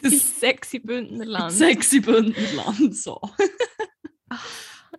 [0.00, 1.52] Das Das sexy Bündnerland.
[1.52, 2.96] sexy Bündnerland.
[2.96, 3.20] So.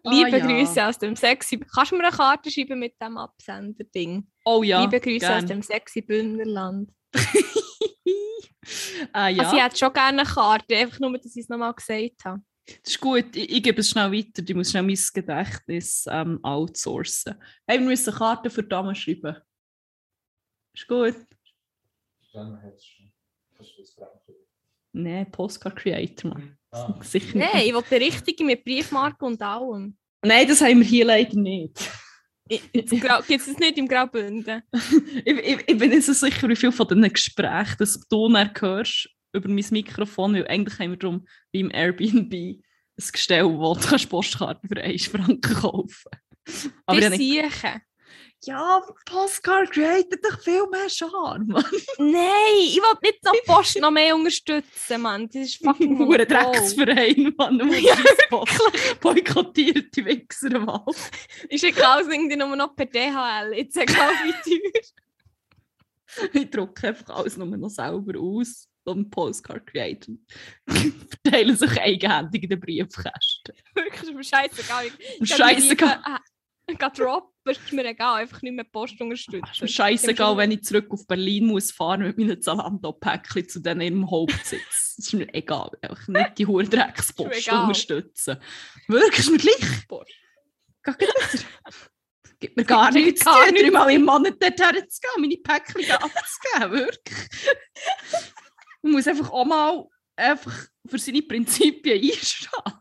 [0.04, 0.46] Liebe Ah, ja.
[0.46, 1.60] Grüße aus dem sexy...
[1.60, 4.28] Kannst du mir eine Karte schreiben mit dem Absender-Ding?
[4.46, 4.82] Oh ja.
[4.82, 5.48] Liebe Grüße aus gern.
[5.48, 6.92] dem sexy Bündnerland.
[9.14, 9.44] ah, ja.
[9.44, 12.42] Also ich hätte schon gerne eine Karte, einfach nur, dass ich es nochmal gesagt habe.
[12.66, 13.36] Das ist gut.
[13.36, 14.44] Ich, ich gebe es schnell weiter.
[14.48, 17.36] Ich muss schnell mein Gedächtnis ähm, outsourcen.
[17.68, 19.36] Hey, wir müssen Karten für Damen schreiben.
[20.74, 21.16] Ist gut.
[24.94, 26.58] Nein, Postcard Creator, Mann.
[26.72, 27.00] Ah.
[27.02, 27.54] Sicher nicht.
[27.54, 29.98] Nein, ich will die richtige mit Briefmarke und allem.
[30.24, 31.92] Nein, das haben wir hier leider nicht.
[32.48, 34.64] Gibt es das nicht im Graubünden?
[35.26, 38.52] ich, ich, ich bin nicht so sicher, wie viel von diesen Gesprächen das du dann
[38.60, 42.62] hörst über mein Mikrofon, weil eigentlich haben wir darum wie im Airbnb ein
[43.12, 46.12] Gestell, wo du kannst Postkarten für 1 Franken kaufen
[46.86, 47.82] Aber Die Siechen.
[48.46, 51.48] Ja, Postcard created doch viel mehr Charme.
[51.48, 51.66] Mann.
[51.98, 55.28] Nein, ich will nicht noch Post noch mehr unterstützen, Mann.
[55.28, 56.28] Das ist fucking Nur ein.
[56.28, 57.60] Drecksverein, Mann.
[57.74, 57.96] Ja,
[58.32, 58.44] ja,
[59.02, 60.86] Boykottiert die Wichser mal.
[61.50, 63.54] Ist egal, es irgendwie nur noch per DHL.
[63.54, 66.30] Jetzt egal wie teuer.
[66.34, 70.16] Ich drucke einfach alles nur noch selber aus und Postcard creator.
[70.68, 73.56] Verteilen sich eigenhändig in den Briefkästen.
[73.74, 74.86] Wirklich, ist mir scheißegal.
[75.20, 76.00] Ich Scheißegal.
[76.68, 78.22] Ich kann droppen, ist mir egal.
[78.22, 79.68] Einfach nicht mehr Post Ist mir unterstützen.
[79.68, 84.96] scheißegal, wenn ich zurück auf Berlin muss fahren mit meinen Zalando-Päckchen zu denen ihrem Hauptsitz.
[84.96, 85.72] Das ist mir egal.
[85.82, 88.38] Einfach nicht die hohe Dreckspost unterstützen.
[88.88, 89.88] Wirklich, ist mir gleich.
[89.88, 90.12] Post.
[92.40, 93.62] Gibt mir gar nichts zu gar nichts.
[93.62, 96.72] dreimal im Monat dorthin zu gehen, meine Päckchen abzugeben.
[96.72, 97.30] Wirklich.
[98.82, 99.86] Man muss einfach auch mal
[100.18, 100.54] einfach
[100.86, 102.50] für seine Prinzipien einstehen.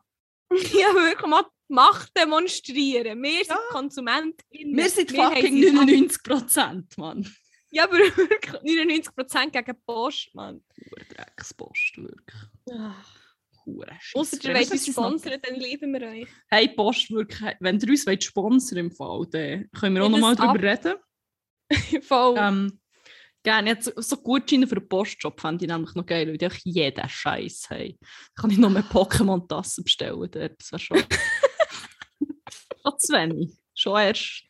[0.75, 3.23] Ja, wirklich mal die Macht demonstrieren.
[3.23, 3.59] Wir sind Ja.
[3.71, 4.77] Konsumentinnen.
[4.77, 7.27] Wir sind haben fucking sie- 99 Prozent, Mann.
[7.71, 10.63] Ja, aber wirklich 99% gegen Post, Mann.
[11.15, 12.43] Dreckspost, wirklich.
[13.65, 16.29] Hure Außer ihr wollt uns sponsern, dann lieben wir euch.
[16.51, 20.11] Hey, Post, wirklich, wenn ihr uns wollt sponsern im Fall, dann können wir auch Ja,
[20.11, 20.95] noch mal das drüber reden.
[22.03, 22.35] Voll.
[22.39, 22.81] Ähm,
[23.43, 26.61] gerne, jetzt so, Gutscheine für den Postjob fände ich nämlich noch geil, weil die einfach
[26.65, 27.99] jeden Scheiß haben.
[28.35, 30.99] Kann ich noch mehr Pokémon-Tassen bestellen dort, das wäre schon...
[32.83, 33.57] schon zu wenig.
[33.75, 34.43] Schon erst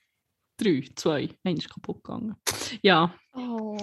[0.56, 1.28] drei, zwei.
[1.44, 2.36] Einer ist kaputt gegangen.
[2.82, 3.14] Ja.
[3.34, 3.78] Oh,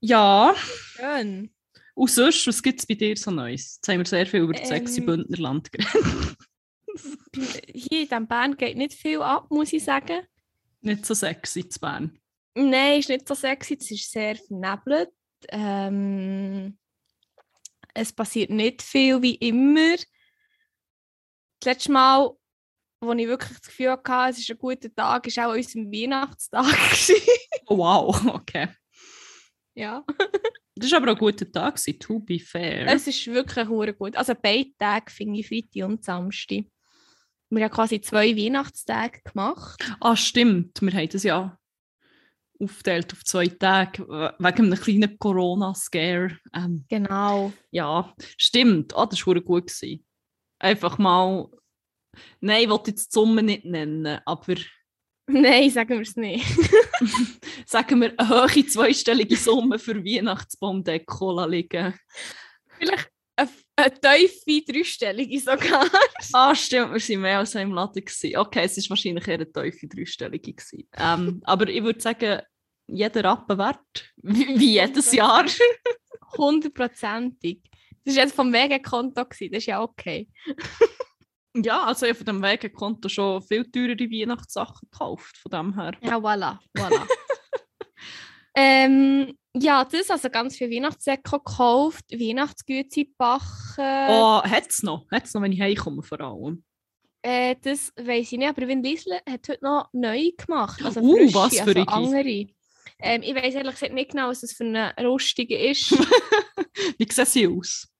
[0.00, 0.54] Ja.
[0.56, 1.54] schön.
[1.94, 3.76] Und sonst, was gibt es bei dir so Neues?
[3.76, 5.06] Jetzt haben wir sehr viel über das sexy Ähm.
[5.06, 6.36] Bündnerland geredet.
[7.66, 10.22] Hier in diesem Band geht nicht viel ab, muss ich sagen.
[10.80, 12.18] Nicht so sexy zu Bern.
[12.54, 15.10] Nein, ist nicht so sexy, es ist sehr vernebelt.
[15.48, 16.78] Ähm,
[17.94, 19.96] es passiert nicht viel wie immer.
[21.60, 22.30] Das letzte Mal,
[23.02, 25.92] wo ich wirklich das Gefühl hatte, es ist ein guter Tag, war auch an unserem
[25.92, 26.64] Weihnachtstag.
[27.66, 28.68] Oh, wow, okay.
[29.74, 30.04] ja.
[30.74, 32.86] Das war aber auch ein guter Tag, to be fair.
[32.88, 34.16] Es ist wirklich hure gut.
[34.16, 36.64] Also beide Tage finde ich Freitag und Samstag.
[37.50, 39.82] Wir haben quasi zwei Weihnachtstage gemacht.
[40.00, 40.82] Ah, stimmt.
[40.82, 41.56] Wir haben das ja
[42.60, 46.36] aufgeteilt auf zwei Tage we- wegen einem kleinen Corona-Scare.
[46.54, 47.52] Ähm, Genau.
[47.70, 48.94] ja, stimmt.
[48.96, 49.66] Ah, das war gut.
[49.68, 50.04] Gewesen.
[50.58, 51.48] Einfach mal.
[52.40, 54.54] Nein, ich wollte jetzt die Summe nicht nennen, aber
[55.28, 56.44] Nein, sagen wir es nicht.
[57.66, 61.94] sagen wir eine hohe zweistellige Summe für Weihnachtsbaumdeko liegen.
[62.78, 65.86] Vielleicht eine, eine tiefe dreistellige sogar.
[66.32, 68.04] Ah, stimmt, wir waren mehr als im Laden.
[68.04, 68.36] Gewesen.
[68.36, 70.52] Okay, es war wahrscheinlich eher eine tiefe dreistellige.
[70.52, 70.88] Gewesen.
[70.98, 72.42] Ähm, aber ich würde sagen,
[72.88, 74.12] jeder Rappen wert.
[74.16, 75.46] Wie, jedes Jahr.
[76.36, 77.60] Hundertprozentig.
[78.04, 80.28] Das war jetzt vom Wegekonto, gewesen, das ist ja okay.
[81.54, 85.36] Ja, also ich von dem Wegenkonto schon viel teurere Weihnachtssachen gekauft.
[85.36, 85.92] Von dem her.
[86.00, 86.58] Ja, voilà.
[86.76, 87.06] voilà.
[88.56, 94.08] ähm, ja, das also ganz viel Weihnachtsdeko gekauft, Weihnachtsgüte backen.
[94.08, 95.06] Oh, hat es noch?
[95.10, 96.64] Hat es noch, wenn ich heimkomme vor allem?
[97.20, 100.82] Äh, das weiß ich nicht, aber Win Liesle hat heute noch neu gemacht.
[100.82, 102.46] Also Uh, frische, was für also andere.
[102.98, 105.90] Ähm, ich weiß ehrlich gesagt nicht genau, was das für eine rustige ist.
[106.98, 107.91] Wie sehen sie aus?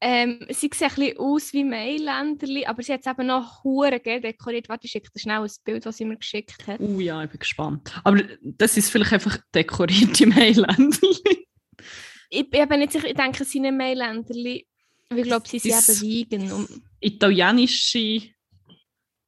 [0.00, 4.00] Ähm, sie sieht ein bisschen aus wie Mailänderli, aber sie hat es eben noch hure
[4.00, 4.68] dekoriert.
[4.68, 6.80] Warte, ich schicke dir schnell ein Bild, das sie mir geschickt hat.
[6.80, 7.92] Uh ja, ich bin gespannt.
[8.04, 10.98] Aber das ist vielleicht einfach dekorierte Mailänder.
[12.30, 14.66] Ich bin eben nicht sicher, ich denke, es sind nicht Mailänderli.
[15.14, 16.66] Ich glaube, sie sind Ist- eben vegan.
[17.00, 18.22] Italienische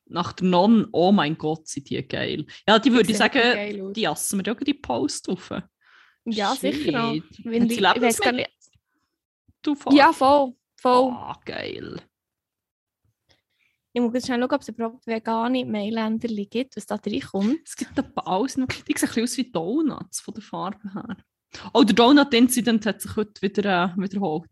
[0.08, 2.46] nach der Non, oh mein Gott, sind die geil.
[2.66, 5.52] Ja, die würde ich sagen, die jassen wir ja die Post auf.
[6.24, 7.14] Ja, sicher auch.
[7.14, 7.24] Shit.
[7.44, 8.36] Wenn die, ich weiß gar Lebensmittel?
[8.36, 8.50] nicht.
[9.66, 9.96] Du Vater?
[9.96, 10.54] Ja, voll.
[10.80, 11.12] voll.
[11.12, 12.00] Oh, geil.
[13.92, 17.60] Ich muss jetzt schnell schauen, ob es überhaupt vegane Mailänderli gibt, was da reinkommt.
[17.64, 18.66] Es gibt ein paar alles noch.
[18.66, 21.16] Die sehen ein bisschen aus wie Donuts von der Farbe her.
[21.72, 24.50] Oh, der Donut-Incident hat sich heute wieder äh, wiederholt.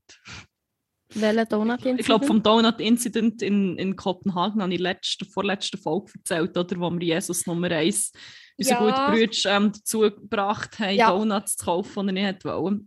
[1.11, 6.57] Welcher Donut Ich glaube, vom Donut-Incident in, in Kopenhagen habe ich letzte, vorletzte Folge erzählt,
[6.57, 8.12] oder, wo wir Jesus Nummer 1
[8.59, 9.07] unsere Ja.
[9.07, 11.11] guten Brüder ähm, dazu gebracht haben, Ja.
[11.11, 12.85] Donuts zu kaufen, die er nicht wollte.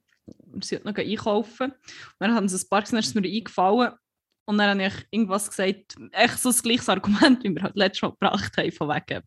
[0.62, 1.72] Sie hat noch einkaufen.
[1.72, 1.78] Und
[2.20, 3.94] dann haben sie ein paar gesehen, ist mir eingefallen.
[4.50, 8.02] Und dann habe ich irgendwas gesagt, echt so das gleiche Argument, wie wir halt letztes
[8.04, 9.22] Mal gebracht haben, von wegen.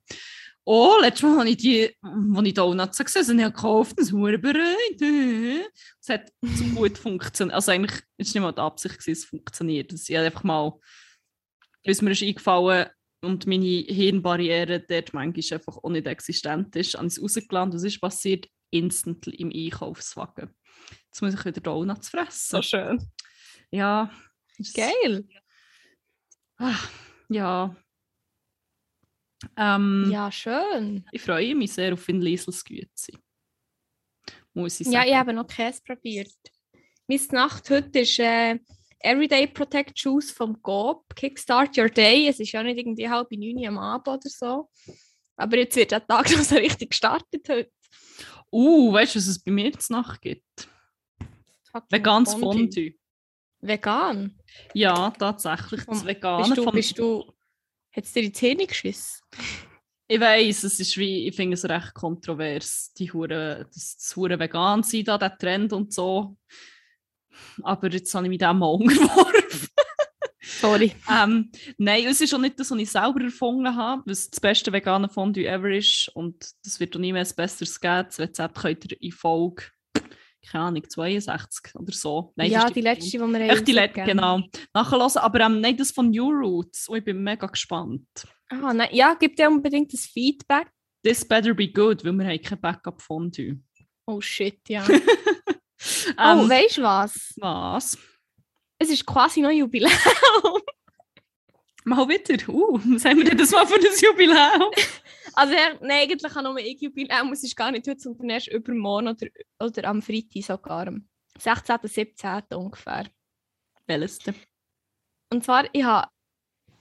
[0.65, 4.13] Oh, letztes Mal habe ich die, als ich Donuts gesehen habe, habe gekauft, das ist
[4.13, 5.03] bereit.
[6.01, 7.55] Es hat so gut funktioniert.
[7.55, 9.93] Also eigentlich war es nicht mal die Absicht, es funktioniert.
[9.93, 10.79] Es ist einfach mal,
[11.85, 12.89] bis mir ist eingefallen
[13.23, 17.75] und meine Hirnbarriere dort manchmal einfach auch nicht existent ist, habe ich es rausgeladen.
[17.75, 18.47] Was ist passiert?
[18.71, 20.55] Instantly im Einkaufswagen.
[21.07, 22.63] Jetzt muss ich wieder Donuts fressen.
[22.63, 23.11] schön.
[23.71, 24.11] Ja.
[24.75, 25.27] Geil.
[26.59, 26.79] Ah,
[27.29, 27.75] ja.
[29.57, 31.07] Ähm, Ja, schön.
[31.13, 33.13] Ich freue mich sehr auf Vin Liesels Güte.
[34.53, 34.97] Muss ich sagen.
[34.97, 36.33] Ja, ich habe noch Käse probiert.
[37.07, 38.59] Meine Nacht heute ist äh,
[39.01, 41.15] Everyday Protect Shoes vom Coop.
[41.15, 42.29] Kickstart Your Day.
[42.29, 44.69] Es ist ja nicht irgendwie halb neun am Abend oder so.
[45.37, 47.71] Aber jetzt wird der Tag noch so richtig gestartet heute.
[48.51, 50.69] Uh, weißt du, was es bei mir jetzt Nacht gibt?
[51.89, 52.95] Veganes Fondue.
[53.61, 54.35] Vegan?
[54.75, 55.85] Ja, tatsächlich.
[55.85, 57.33] Das Vegane Bist du, bist du,
[57.93, 59.23] hat es dir die Zähne geschissen?
[60.09, 64.39] Ich weiß, es ist wie, ich finde es recht kontrovers, die Hure, das, das Hure
[64.41, 66.37] vegan sein, da, der Trend und so.
[67.63, 69.30] Aber jetzt habe ich mich dem mal umgeworfen.
[70.61, 70.93] Sorry.
[71.11, 74.73] ähm, nein, es ist auch nicht das, was ich selber erfunden habe, was das beste
[74.73, 76.11] vegane Fondue ever ist.
[76.15, 78.05] Und das wird auch nie mehr ein besseres geben.
[78.07, 79.65] Das Rezept könnt ihr in Folge,
[80.51, 82.33] keine Ahnung, 62 oder so.
[82.37, 84.41] Nein, ja, ist die letzte, die wir haben Echt die letzte, genau.
[84.75, 85.17] Nachhören.
[85.17, 86.89] Aber ähm, nein, das von New Roots.
[86.89, 88.09] Oh, ich bin mega gespannt.
[88.49, 90.69] Ah, nein, ja, gib dir unbedingt das Feedback.
[91.03, 93.59] This better be good, weil wir haben kein Backup Fondue.
[94.07, 94.87] Oh shit, ja.
[96.19, 97.35] Ähm, oh, weißt du was?
[97.39, 97.99] was?
[98.83, 99.93] Es ist quasi noch Jubiläum.
[101.85, 102.49] Mal wieder.
[102.49, 104.71] Uh, was haben wir denn das mal für ein Jubiläum?
[105.35, 107.33] Also, ja, nein, eigentlich habe nur ich Jubiläum.
[107.33, 109.29] Es ist gar nicht heute, sondern erst übermorgen oder,
[109.61, 110.89] oder am Freitag sogar.
[110.89, 111.79] Am 16.
[111.85, 112.43] 17.
[112.57, 113.09] ungefähr.
[113.87, 114.35] Welches denn?
[115.33, 116.09] Und zwar, ich habe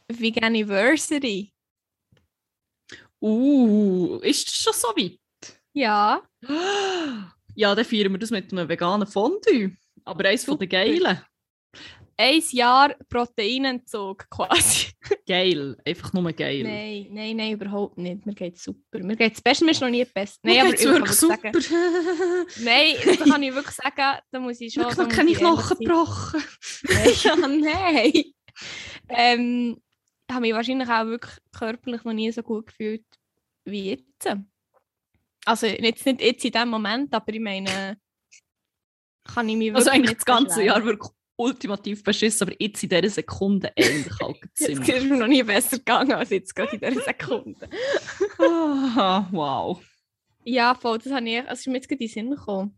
[0.07, 1.53] Veganiversary.
[3.21, 5.19] Uh, ist das schon so weit?
[5.73, 6.27] Ja.
[7.55, 9.75] Ja, dann feiern wir das mit einem veganen Fondue.
[10.05, 10.85] Aber eins von den Super.
[10.85, 11.21] geilen.
[12.21, 14.91] Ein Jahr Proteinentzug quasi.
[15.25, 15.77] Geil.
[15.86, 16.63] Einfach nur geil.
[16.63, 18.25] Nein, nein, nein, überhaupt nicht.
[18.25, 18.99] Mir geht super.
[18.99, 20.38] Mir geht es besser, mir ist noch nie besser.
[20.43, 21.38] Nein, aber wirklich super.
[22.60, 24.84] Nein, da kann ich wirklich sagen, da muss ich schon.
[24.89, 26.43] Ich habe keine Knochen gebrochen.
[27.23, 28.23] ja, nein.
[29.08, 29.82] Ähm,
[30.29, 33.05] habe mich wahrscheinlich auch wirklich körperlich noch nie so gut gefühlt
[33.63, 34.27] wie jetzt.
[35.45, 37.97] Also jetzt nicht jetzt in dem Moment, aber ich meine,
[39.23, 40.63] kann ich mich wirklich Also eigentlich das ganze.
[40.63, 44.89] Jahr wirklich ultimativ beschissen, aber jetzt in dieser Sekunde eigentlich halt Jetzt ziemlich.
[44.89, 47.69] ist mir noch nie besser gegangen als jetzt gerade in dieser Sekunde.
[48.38, 49.82] Ah, wow.
[50.43, 52.78] Ja, voll, das habe ich, also ist mir jetzt gerade in den Sinn gekommen.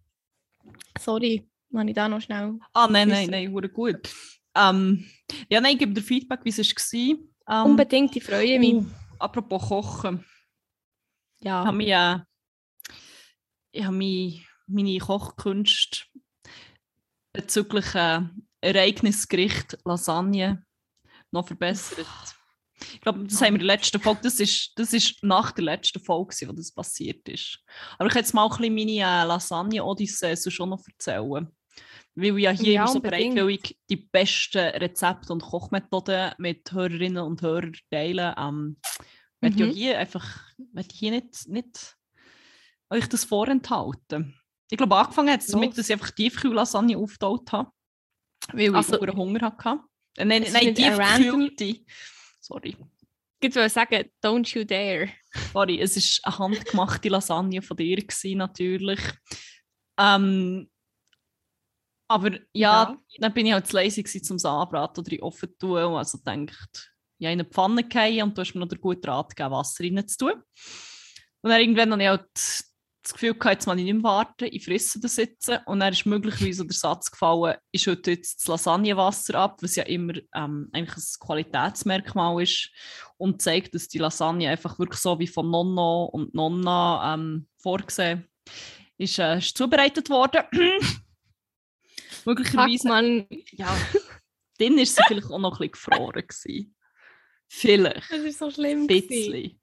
[1.00, 2.60] Sorry, wenn ich da noch schnell...
[2.74, 4.10] Ah, nein, nein, nein, wurde gut.
[4.56, 5.06] Ähm,
[5.50, 7.18] ja, nein, ich gebe dir Feedback, wie es war.
[7.66, 8.74] Ähm, Unbedingt, ich freue mich.
[8.76, 8.86] uh,
[9.20, 10.24] apropos Kochen.
[11.40, 11.72] Ich habe Ja.
[11.72, 12.94] mich, äh,
[13.72, 16.02] ich habe mich, meine Kochkünste
[17.34, 18.22] bezüglich äh,
[18.62, 20.64] Ereignisgericht Lasagne
[21.32, 22.06] noch verbessert.
[22.94, 25.66] Ich glaube, das haben wir in der letzten Folge, das ist, das ist nach der
[25.66, 27.60] letzten Folge, wo das passiert ist.
[27.98, 31.48] Aber ich kann jetzt mal ein bisschen meine äh, Lasagne-Odyssee so schon noch erzählen.
[32.16, 37.24] Weil ich ja hier Ja, immer so bereitwillig die besten Rezepte und Kochmethoden mit Hörerinnen
[37.24, 38.34] und Hörern teilen.
[38.38, 39.74] Ähm, ich möchte ja Mhm.
[39.74, 40.40] hier einfach
[40.74, 41.98] möchte hier nicht, nicht
[42.90, 44.36] euch das vorenthalten.
[44.70, 47.72] Ich glaube, angefangen hat es damit, dass ich einfach Tiefkühl-Lasagne aufgetaut habe.
[48.54, 49.80] Weil Also- ich Hunger hatte.
[50.18, 51.86] Äh, nein, nein, random- tiefgekühlte.
[52.40, 52.76] Sorry.
[53.44, 55.10] Ich wollte sagen, don't you dare.
[55.54, 59.00] Sorry, es war eine handgemachte Lasagne von dir, gewesen, natürlich.
[59.98, 60.70] Ähm,
[62.08, 62.98] aber ja, Ja.
[63.20, 65.78] dann bin ich halt zu lazy gewesen, um es anbraten oder in Ofen zu tun.
[65.96, 69.36] Also denkt, ja, in eine Pfanne fallen und du hast mir noch den guten Rat
[69.36, 70.34] gegeben, Wasser rein zu tun.
[71.44, 72.64] Und dann irgendwann habe ich halt
[73.04, 75.52] das Gefühl gehabt, jetzt muss ich nicht mehr warten, ich fresse das jetzt.
[75.66, 79.84] Und dann ist möglicherweise der Satz gefallen, ich schütte jetzt das Lasagnewasser ab, was ja
[79.84, 82.70] immer ähm, eigentlich ein Qualitätsmerkmal ist
[83.18, 88.28] und zeigt, dass die Lasagne einfach wirklich so wie von Nonno und Nonna ähm, vorgesehen
[88.98, 90.44] ist, äh, ist zubereitet worden.
[92.26, 93.76] Möglicherweise, man, ja,
[94.60, 96.76] dann ist sie vielleicht auch noch ein bisschen gefroren gewesen.
[97.48, 98.12] Vielleicht.
[98.12, 98.82] das ist so schlimm.
[98.82, 99.61] Ein gewesen.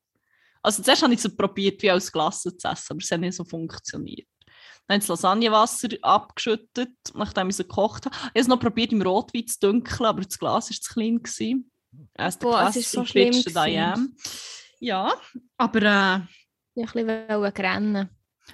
[0.69, 3.35] Also zuerst habe ich es probiert, wie als Glasse zu essen, aber es hat nicht
[3.35, 4.29] so funktioniert.
[4.87, 8.15] Dann habe ich das Lasagnewasser abgeschüttet, nachdem ich es gekocht habe.
[8.15, 11.23] Ich habe es noch probiert, im Rotwein zu dunkeln, aber das Glas war zu klein.
[11.23, 11.71] Gewesen.
[12.15, 13.33] The Boah, es ist so schlimm.
[14.79, 15.15] Ja,
[15.57, 16.21] aber äh,
[16.75, 18.11] Ich wollte ein bisschen rennen.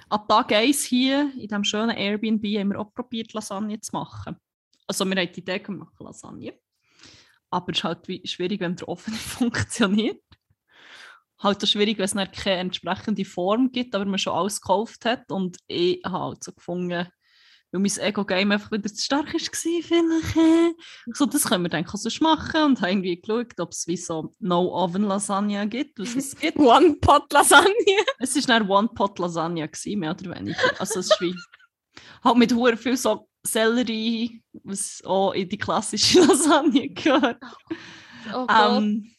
[0.07, 4.37] ab Tag 1 hier in diesem schönen Airbnb haben wir auch probiert, Lasagne zu machen.
[4.87, 6.53] Also wir haben die Idee gemacht, Lasagne.
[7.49, 10.21] Aber es ist halt wie schwierig, wenn der Ofen nicht funktioniert.
[11.39, 15.05] Halt auch schwierig, wenn es dann keine entsprechende Form gibt, aber man schon alles gekauft
[15.05, 15.31] hat.
[15.31, 17.07] Und ich habe halt so gefunden,
[17.71, 20.37] weil mein Ego-Game einfach wieder zu stark war, vielleicht.
[20.37, 20.73] äh,
[21.13, 22.63] So, das können wir dann sonst machen.
[22.63, 26.57] Und habe irgendwie geschaut, ob es wie so No-Oven-Lasagne gibt, was es gibt.
[26.59, 28.05] One-Pot-Lasagne.
[28.19, 30.57] Es war eine One-Pot-Lasagne, mehr oder weniger.
[30.79, 31.35] Also es ist wie...
[32.23, 37.37] halt mit hure viel so Sellerie, was auch in die klassische Lasagne gehört.
[38.33, 38.81] Oh Gott.
[38.81, 39.14] Ähm,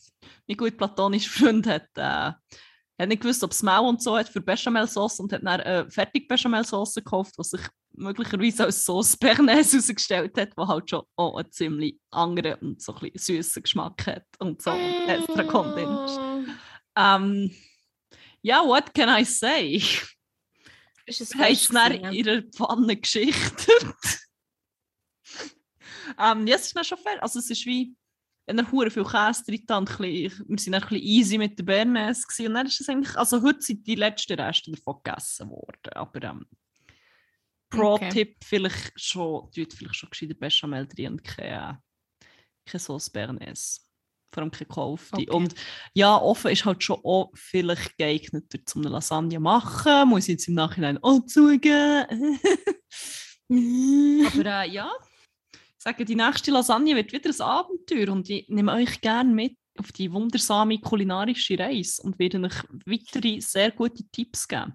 [0.46, 2.32] mein gut platonischer Freund hat, äh,
[2.98, 5.90] hat nicht gewusst, ob es Mehl und so hat für Bechamelsauce und hat dann eine
[5.90, 7.60] fertig Bechamelsauce gekauft, was sich
[7.92, 12.94] möglicherweise als Sauce Bernaise herausgestellt hat, die halt schon auch einen ziemlich anderen und so
[12.94, 15.88] ein bisschen süßen Geschmack hat und so und extra Content.
[15.88, 16.44] Oh.
[16.96, 17.54] Ähm,
[18.42, 19.82] ja, what can I say?
[21.06, 23.68] Ist es gewesen, in ihrer Pfanne geschichtet.
[26.18, 27.22] ähm, ja, es ist dann schon fair.
[27.22, 27.94] Also es ist wie,
[28.46, 31.58] wenn er hure viel Käse drin und bisschen, wir sind dann ein bisschen easy mit
[31.58, 32.46] der gewesen.
[32.46, 36.22] und dann ist es eigentlich, also heute sind die letzten Reste davon gegessen worden, aber
[36.22, 36.46] ähm,
[37.68, 41.82] Pro-Tipp vielleicht schon, tut vielleicht schon gescheiter Bechamel drin und keine,
[42.64, 43.80] keine Sauce Bernaise.
[44.32, 45.16] Vor allem keine gekaufte.
[45.16, 45.30] Okay.
[45.30, 45.54] Und
[45.94, 50.08] ja, offen ist halt schon auch vielleicht geeigneter zum eine Lasagne machen.
[50.08, 52.38] Muss ich jetzt im Nachhinein auch zugeben.
[54.28, 54.90] Aber äh, ja,
[55.86, 59.92] sage, die nächste Lasagne wird wieder ein Abenteuer und ich nehme euch gerne mit auf
[59.92, 62.54] die wundersame kulinarische Reise und werde euch
[62.86, 64.74] weitere sehr gute Tipps geben.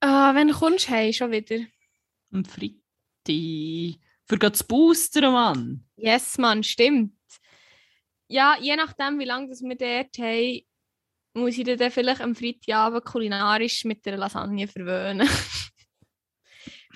[0.00, 1.64] Ah, wenn kommst du heim, schon wieder.
[2.32, 3.98] Am Freitag.
[4.28, 5.84] Für zu boostern, Mann.
[5.96, 7.14] Yes, Mann, stimmt.
[8.28, 10.60] Ja, je nachdem, wie lange das wir dort haben,
[11.34, 15.28] muss ich dir dann vielleicht am Freitagabend kulinarisch mit der Lasagne verwöhnen.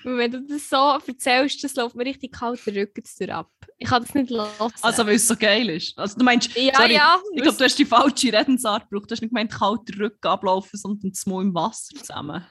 [0.03, 0.75] Wenn du das so
[1.07, 3.51] erzählst, das läuft mir richtig kalt der Rücken ab.
[3.77, 4.73] Ich kann das nicht lassen.
[4.81, 5.97] Also, weil es so geil ist.
[5.97, 7.19] Also, du meinst, ja, sorry, ja.
[7.33, 9.09] ich glaube, du hast die falsche Redensart gebraucht.
[9.09, 12.45] Du hast nicht gemeint, kalt der Rücken ablaufen, sondern das Maul im Wasser zusammen.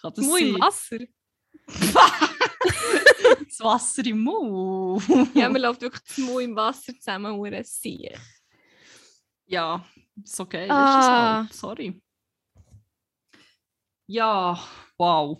[0.00, 0.60] Kann das Mu im?
[0.60, 0.98] Wasser.
[1.68, 5.02] das Wasser im Mund.
[5.34, 8.18] Ja, man läuft wirklich das Mu im Wasser zusammen, wo es sieht.
[9.46, 9.84] Ja,
[10.24, 10.84] so geil Ah.
[10.84, 11.52] ist es halt.
[11.54, 12.02] Sorry.
[14.06, 14.58] Ja,
[14.96, 15.38] wow.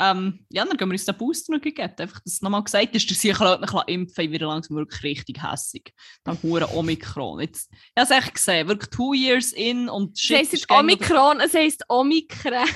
[0.00, 1.78] Ähm, ja, dann gehen wir uns den Booster noch geben.
[1.98, 5.92] Einfach, dass es nochmal gesagt ist, dass ich noch impfen wieder langsam wirklich richtig hässig.
[6.24, 7.40] Dann hure Omikron.
[7.40, 10.38] Jetzt, ich habe es echt gesehen, wirklich two years in und Es shit.
[10.38, 12.66] heisst ist nicht gängig- Omikron, es heisst Omikron.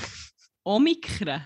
[0.64, 1.42] Omikron?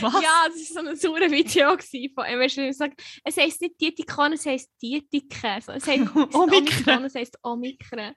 [0.00, 0.14] Was?
[0.22, 2.40] Ja, das war so ein saures Video von ihm.
[2.40, 5.60] Er hat gesagt, es heisst nicht Dietikon, es heisst Dietike.
[5.64, 6.42] So, Es heisst es heisst Omikron.
[6.42, 8.12] Omikron, es heisst Omikron.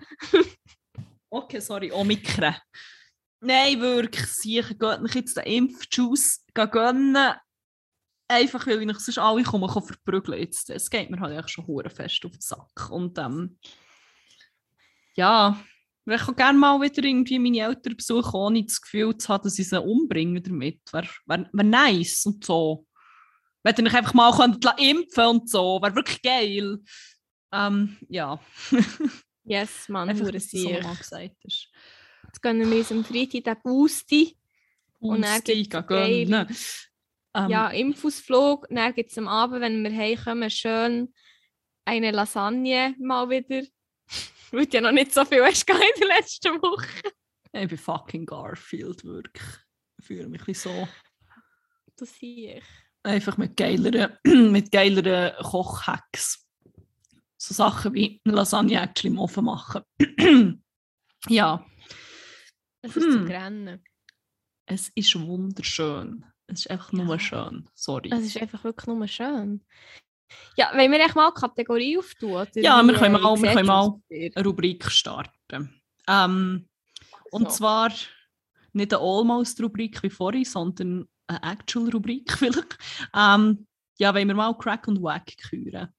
[1.30, 2.56] Okay, sorry, Omikron.
[3.40, 7.34] Nein, wirklich, sicher, geht nicht jetzt den Impfjuice gönnen.
[8.30, 10.70] Einfach, weil ich sonst alle kommen kann verprügeln jetzt.
[10.70, 12.90] Es geht mir halt echt schon hure fest auf den Sack.
[12.90, 13.58] Und ähm,
[15.16, 15.58] ja,
[16.06, 19.60] ich kann gerne mal wieder irgendwie meine Eltern besuchen, ohne das Gefühl zu haben, dass
[19.60, 20.82] ich sie umbringe damit.
[20.92, 22.86] Wäre wär, wär nice und so.
[23.64, 26.80] Wenn ihr euch einfach mal könnt impfen und so, wäre wirklich geil.
[27.54, 28.40] Ähm, ja,
[29.48, 31.70] Yes, Mann, einfach, hure dass das so mal gesagt ist.
[32.28, 34.38] Jetzt gönnen wir uns am Freitag den Boosti.
[35.00, 36.58] Und dann gibt's gehen geile- gönnen.
[37.36, 38.68] Ähm, Ja, Impfausflug.
[38.70, 41.14] Dann gibt es am Abend, wenn wir heimkommen, schön
[41.86, 43.66] eine Lasagne mal wieder.
[44.52, 47.12] Weil ja noch nicht so viel hast in der letzten Woche.
[47.54, 49.48] Ich bin fucking Garfield, wirklich.
[50.00, 50.88] Ich fühle mich ein so.
[51.96, 52.64] Das sehe ich.
[53.04, 54.18] Einfach mit geileren,
[54.52, 56.46] mit geileren Kochhacks.
[57.38, 59.84] So Sachen wie Lasagne actually im Ofen machen.
[61.30, 61.66] ja,
[62.90, 63.26] Es ist zum Hm.
[63.28, 63.84] Grennen.
[64.66, 66.26] es ist wunderschön.
[66.48, 67.20] Es ist einfach nur Ja.
[67.20, 67.70] schön.
[67.74, 68.10] Sorry.
[68.12, 69.64] Es ist einfach wirklich nur schön.
[70.58, 72.48] Ja, wollen wir echt mal Kategorie auftun?
[72.56, 74.00] Ja, wir können mal- wir können mal-?
[74.10, 75.82] Eine Rubrik starten.
[76.08, 76.68] Ähm,
[77.32, 77.58] und So.
[77.58, 77.90] zwar
[78.74, 82.28] nicht eine Almost-Rubrik wie vorhin, sondern eine Actual-Rubrik
[82.74, 82.78] vielleicht.
[83.14, 83.68] Ähm,
[84.00, 85.94] ja, wollen wir mal Crack und Wack küren.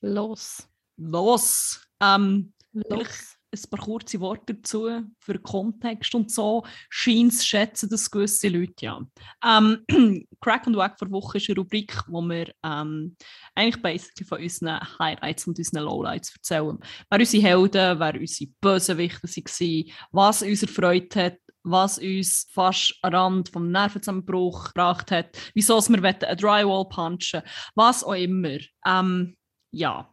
[0.00, 0.68] Los.
[0.96, 1.86] Los!
[2.00, 3.33] Ähm, Los.
[3.56, 4.88] Ein paar kurze Worte dazu
[5.20, 6.64] für den Kontext und so.
[6.90, 9.00] Scheins schätzen das gewisse Leute ja.
[9.44, 9.84] Ähm,
[10.40, 13.16] Crack und Wack vor Woche ist eine Rubrik, wo wir ähm,
[13.54, 16.78] eigentlich basically von unseren Highlights und unseren Lowlights erzählen.
[17.10, 23.14] Wer unsere Helden, wer unsere Bösewichte waren, was uns erfreut hat, was uns fast am
[23.14, 27.42] Rand vom Nervenzusammenbruch gebracht hat, wieso es wir wollen eine Drywall punchen,
[27.74, 28.58] was auch immer.
[28.86, 29.36] Ähm,
[29.72, 30.12] ja,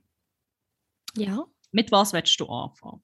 [1.15, 1.45] Ja.
[1.71, 3.04] mit was willst du anfangen?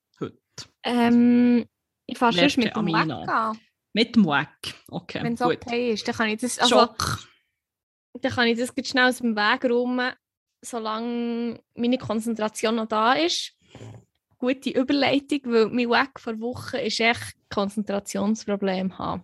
[0.88, 1.66] Ähm,
[2.06, 3.60] ich Werte sonst mit dem an.
[3.94, 4.58] Mit dem Wack.
[4.90, 7.28] Okay, Wenn es okay ist, dann kann ich das, also, Schock.
[8.22, 10.14] dann kann ich das schnell aus dem Weg räumen,
[10.62, 13.54] solange meine Konzentration noch da ist.
[14.38, 19.24] Gute Überleitung, weil mein Wack vor Wochen ist echt Konzentrationsproblem haben.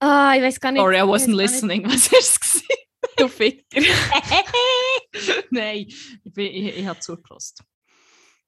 [0.00, 0.80] Ah, ich weiß gar nicht.
[0.80, 1.84] Sorry, I wasn't listening.
[1.90, 2.38] Was war es?
[2.40, 3.80] Nicht, du Ficker.
[5.50, 7.64] Nein, ich, bin- ich, ich habe zugelassen.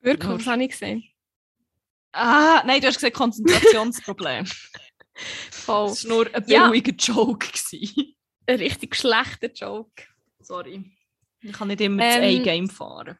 [0.03, 1.05] Wirklich, was habe ich gesehen?
[2.13, 4.47] Ah, nein, du hast gesagt Konzentrationsproblem.
[5.51, 5.89] Voll.
[5.91, 6.69] Das war nur ein Ja.
[6.69, 7.47] billiger Joke.
[7.49, 8.15] gewesen.
[8.47, 10.03] Ein richtig schlechter Joke.
[10.41, 10.85] Sorry.
[11.41, 13.19] Ich kann nicht immer das Ähm, A-Game fahren.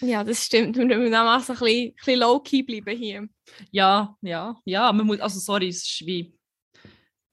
[0.00, 0.76] Ja, das stimmt.
[0.76, 3.28] Wir müssen auch so ein bisschen, bisschen low-key bleiben hier.
[3.70, 4.92] Ja, ja, ja.
[4.92, 6.34] Man muss, also sorry, es ist wie...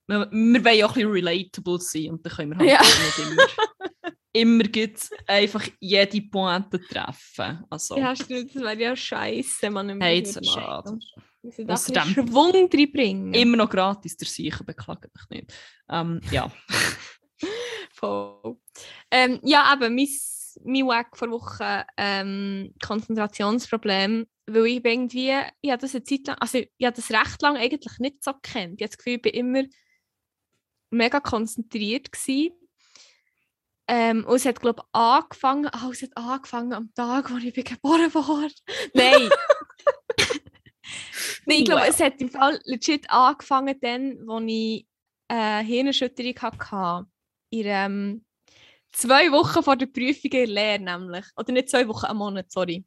[0.08, 2.82] Wir, wir wollen ja auch ein bisschen relatable sein und dann können wir halt Ja.
[2.82, 3.48] nicht immer,
[4.42, 7.64] immer gibt's einfach jede Pointe treffen.
[7.70, 8.56] Also, Ja, stimmt.
[8.56, 10.00] Das wäre ja scheiße, man.
[10.02, 11.00] hey, jetzt machen.
[11.42, 13.34] Wir müssen da Schwung reinbringen.
[13.34, 15.54] Immer noch gratis, der Sicher beklagen mich nicht.
[15.90, 16.52] Ähm, ja.
[17.94, 18.58] Voll.
[19.12, 20.08] Ähm, ja, eben, mein,
[20.64, 26.38] mein Wack vor Woche ähm, Konzentrationsproblem, weil ich irgendwie, ich habe das eine Zeit lang,
[26.40, 28.76] also ich habe das recht lang eigentlich nicht so gekannt.
[28.78, 29.64] Ich habe das Gefühl, ich bin immer
[30.90, 32.54] mega konzentriert gewesen.
[33.90, 37.54] Ähm, und es hat, glaube ich, angefangen, oh, es hat angefangen am Tag, wo ich
[37.54, 38.54] bin geboren wurde.
[38.94, 39.30] Nein!
[41.46, 41.90] Nein, ich glaube, Wow.
[41.90, 44.86] es hat im Fall legit angefangen dann, wo ich
[45.30, 47.08] äh, Hirnerschütterung hatte.
[47.50, 48.26] In, ähm,
[48.92, 51.26] zwei Wochen vor der Prüfung in der Lehre nämlich.
[51.38, 52.86] Oder nicht zwei Wochen, einen Monat, sorry.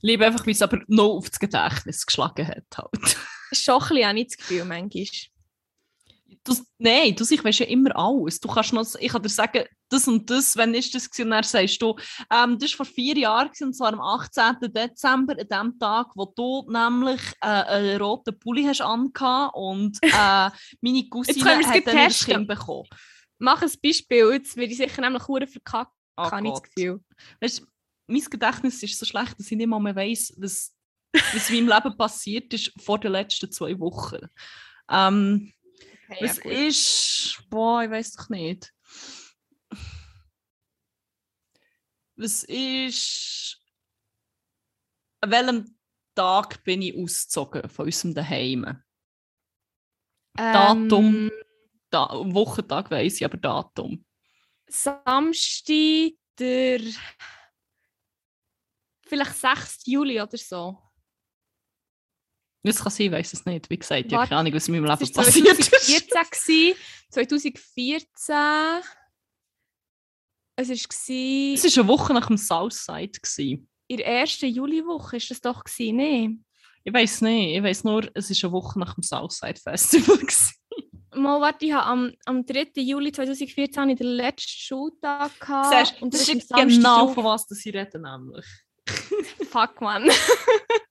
[0.00, 2.64] Liebe einfach, wie es aber noch auf das Gedächtnis geschlagen hat.
[2.76, 3.16] Halt.
[3.52, 5.06] Schon ein bisschen, habe ich das Gefühl, manchmal.
[6.44, 8.40] Du, nein, du ich weißt ja immer alles.
[8.40, 11.26] Du kannst noch, ich kann dir sagen, das und das, wenn ist das gewesen?
[11.26, 11.96] Und dann sagst du,
[12.32, 14.72] ähm, das war vor vier Jahren, gewesen, und zwar am 18.
[14.72, 20.50] Dezember, an dem Tag, wo du nämlich äh, einen roten Pulli hast angehabt und äh,
[20.80, 22.34] meine Cousine hat dann testen.
[22.34, 22.88] Kind bekommen.
[23.38, 26.62] mach ein Beispiel, jetzt werde ich sicher nämlich hure verkackt, Oh habe ich das.
[26.62, 27.00] Gefühl.
[27.40, 27.66] Weißt,
[28.06, 30.74] mein Gedächtnis ist so schlecht, dass ich nicht mal mehr weiss, was,
[31.12, 34.26] was in meinem Leben passiert ist vor den letzten zwei Wochen.
[34.90, 35.52] Ähm,
[36.08, 37.42] Okay, was ist.
[37.50, 38.72] Boah, ich weiß doch nicht.
[42.16, 43.60] Was ist.
[45.20, 45.78] An welchem
[46.14, 48.82] Tag bin ich ausgezogen von unserem Daheim?
[50.34, 51.14] Datum.
[51.14, 51.32] Ähm,
[51.90, 54.04] Da Wochentag weiss ich, aber Datum.
[54.68, 56.80] Samstag, der
[59.06, 59.86] vielleicht 6.
[59.86, 60.82] Juli oder so.
[62.66, 63.70] Das kann sein, ich weiß es nicht.
[63.70, 65.70] Wie gesagt, ich habe keine Ahnung, was in meinem Leben war passiert ist.
[65.72, 66.08] 2014.
[66.30, 66.74] gewesen.
[67.10, 68.84] 2014.
[70.58, 73.18] Es war Es war eine Woche nach dem Southside.
[73.20, 73.68] gewesen.
[73.88, 76.38] in der ersten Juliwoche, ist das doch gewesen, ne?
[76.82, 77.56] Ich weiß nicht.
[77.56, 80.18] Ich weiß nur, es war eine Woche nach dem Southside Festival.
[80.18, 80.54] gewesen.
[81.14, 82.72] Mal, warte, ich habe am, am 3.
[82.76, 85.88] Juli 2014 habe ich den letzten Schultag gehabt.
[85.88, 88.44] Siehst, und das das ist genau von was das ich rede, nämlich.
[89.50, 90.10] Fuck, man.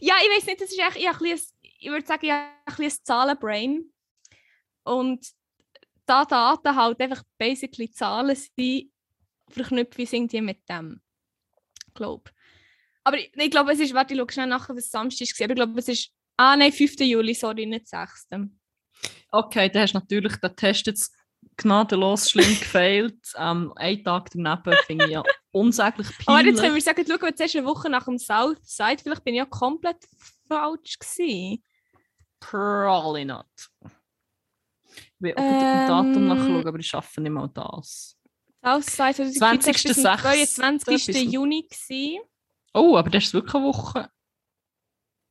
[0.00, 2.32] ja, ich weiß nicht, das ist echt, ich, ein bisschen, ich würde sagen, ich
[2.78, 3.92] ein Zahlenbrain.
[4.84, 5.26] Und
[6.06, 8.90] da Daten halt einfach basically Zahlen sind,
[9.48, 11.00] verknüpfe ich irgendwie mit dem.
[11.94, 12.30] Glaub.
[13.04, 15.44] Aber ich, ich glaube, es ist, warte, ich schaue schnell nachher, was Samstag war.
[15.44, 17.00] Aber ich glaube, es ist, ah nein, 5.
[17.00, 18.28] Juli, sorry, nicht 6.
[19.30, 21.14] Okay, dann hast du natürlich den Test jetzt
[21.58, 23.18] gnadenlos schlimm gefailt.
[23.36, 26.74] Ähm, einen Tag daneben finde ich ja unsäglich Aber jetzt können peinlich.
[26.74, 29.98] wir sagen, schau, jetzt erst eine Woche nach dem Southside, vielleicht bin ich ja komplett
[30.48, 31.62] falsch gewesen.
[32.40, 33.46] Probably not.
[33.82, 38.16] Ich will auch ähm, Datum nachschauen, aber ich schaffe nicht mal das.
[38.64, 40.02] Southside 20.06.
[40.56, 41.06] 22.
[41.06, 42.20] bis- Juni gewesen.
[42.74, 44.10] Oh, aber das ist wirklich eine Woche.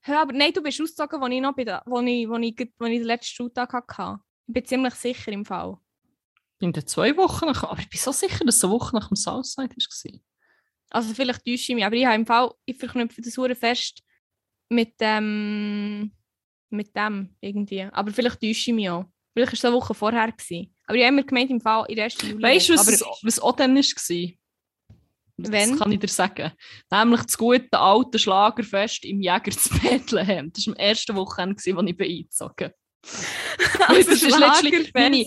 [0.05, 2.55] Ja, aber nein, du bist ausgezogen, als ich noch bei der, wo ich, wo ich,
[2.77, 4.19] wo ich den letzten Schultag hatte.
[4.47, 5.77] Ich bin ziemlich sicher im Fall.
[6.57, 7.63] Ich bin dann zwei Wochen nach.
[7.63, 10.19] Aber ich bin so sicher, dass es eine Woche nach dem Southside war.
[10.89, 14.01] Also vielleicht täusche ich mich, aber ich habe im Fall, ich verknüpfe das hure fest
[14.69, 16.11] mit dem,
[16.71, 17.83] mit dem irgendwie.
[17.83, 19.05] Aber vielleicht täusche ich mich auch.
[19.33, 20.31] Vielleicht war es eine Woche vorher.
[20.31, 20.73] Gewesen.
[20.85, 22.41] Aber ich habe immer gemeint, im Fall in der ersten Juli.
[22.41, 24.33] Weißt du, was, aber, was auch dann war?
[25.37, 25.69] Wenn?
[25.69, 26.51] Das kann ich dir sagen.
[26.89, 30.51] Nämlich das gute alte Schlagerfest im Jäger zu Bethlehem.
[30.51, 32.71] Das war am ersten Wochenende, als ich bin eingezogen
[33.87, 34.93] Also das ist literally Schlagerfest.
[34.95, 35.25] meine,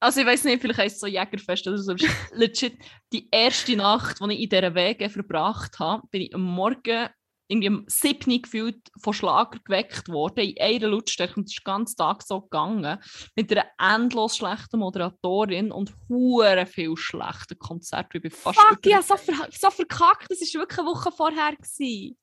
[0.00, 1.94] also ich weiß nicht, vielleicht heisst es so Jägerfest oder so.
[2.32, 2.78] legit
[3.12, 7.08] die erste Nacht, die ich in dieser Wege verbracht habe, bin ich am Morgen
[7.50, 11.60] irgendwie um 7 Uhr gefühlt von Schlager geweckt worden, in einer Lautstärke und es ist
[11.60, 12.98] den ganzen Tag so gegangen,
[13.34, 18.14] mit einer endlos schlechten Moderatorin und hure viel schlechten Konzert.
[18.14, 20.30] Ich bin fast Fuck, über- ja, so, ver so verkackt.
[20.30, 21.56] Das war wirklich eine Woche vorher.
[21.56, 22.18] Gewesen.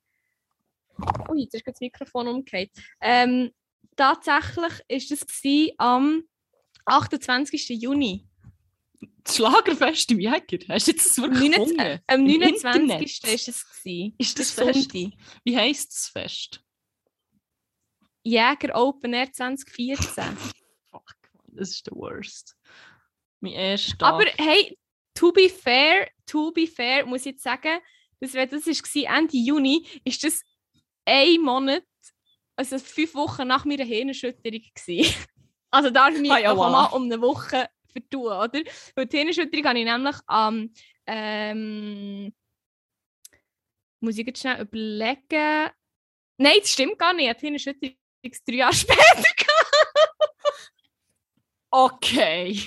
[1.30, 2.70] Ui, jetzt ist das Mikrofon umgekehrt.
[3.02, 3.52] Ähm,
[3.96, 6.24] tatsächlich war das am
[6.86, 7.70] 28.
[7.70, 8.28] Juni.
[9.24, 10.60] Das Schlagerfest im Jäger.
[10.70, 12.00] Hast du jetzt das wirklich 29 gefunden?
[12.08, 12.82] Am Im 29.
[12.82, 13.02] Internet?
[13.04, 13.70] ist es.
[13.70, 14.16] Gewesen.
[14.18, 14.92] Ist das Der Fest?
[14.92, 15.20] Sonntag.
[15.44, 16.62] Wie heisst das Fest?
[18.24, 20.24] Jäger Open Air 2014.
[20.92, 22.56] Fuck, Mann, das ist der worst.
[23.40, 24.06] Mein erster.
[24.06, 24.78] Aber hey,
[25.14, 27.80] to be fair, to be fair, muss ich jetzt sagen,
[28.20, 30.42] das, wenn das war Ende Juni, ist das
[31.06, 31.84] ein Monat,
[32.56, 35.14] also fünf Wochen nach meiner Hirnerschütterung gewesen.
[35.76, 38.62] Also da habe ich mich Ah ja, mal um eine Woche vertun, oder?
[38.96, 40.74] Weil die Hirnerschütterung habe ich nämlich am,
[41.06, 42.34] ähm,
[44.00, 45.70] muss ich jetzt schnell überlegen,
[46.38, 49.24] nein, das stimmt gar nicht, die Hirnerschütterung ist drei Jahre später
[51.72, 52.58] Okay.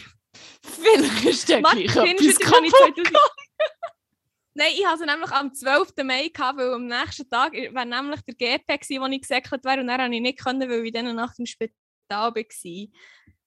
[0.63, 2.71] Vielleicht ist der gleich die etwas ich kaputt.
[2.71, 3.09] 2000
[4.55, 5.95] Nein, ich habe sie nämlich am 12.
[6.05, 9.81] Mai gehabt, weil am nächsten Tag war nämlich der GP, gewesen, wo ich gesäckelt wäre
[9.81, 11.75] und dann konnte ich nicht, können, weil ich diese Nacht im Spital
[12.09, 12.33] war.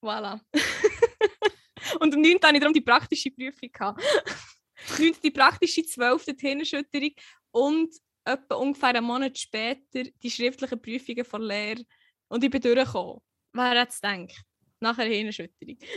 [0.02, 0.40] Voilà.
[2.00, 2.40] und am 9.
[2.42, 3.72] hatte ich darum die praktische Prüfung.
[3.72, 4.04] Gehabt.
[4.98, 5.14] 9.
[5.24, 6.26] die praktische, 12.
[6.26, 7.12] die Hirnerschütterung
[7.52, 7.94] und
[8.26, 11.84] etwa ungefähr einen Monat später die schriftlichen Prüfungen von Lehre.
[12.28, 13.22] Und ich bin durchgekommen.
[13.54, 14.44] Wer hätte es gedacht?
[14.80, 15.78] Nach einer Hirnerschütterung.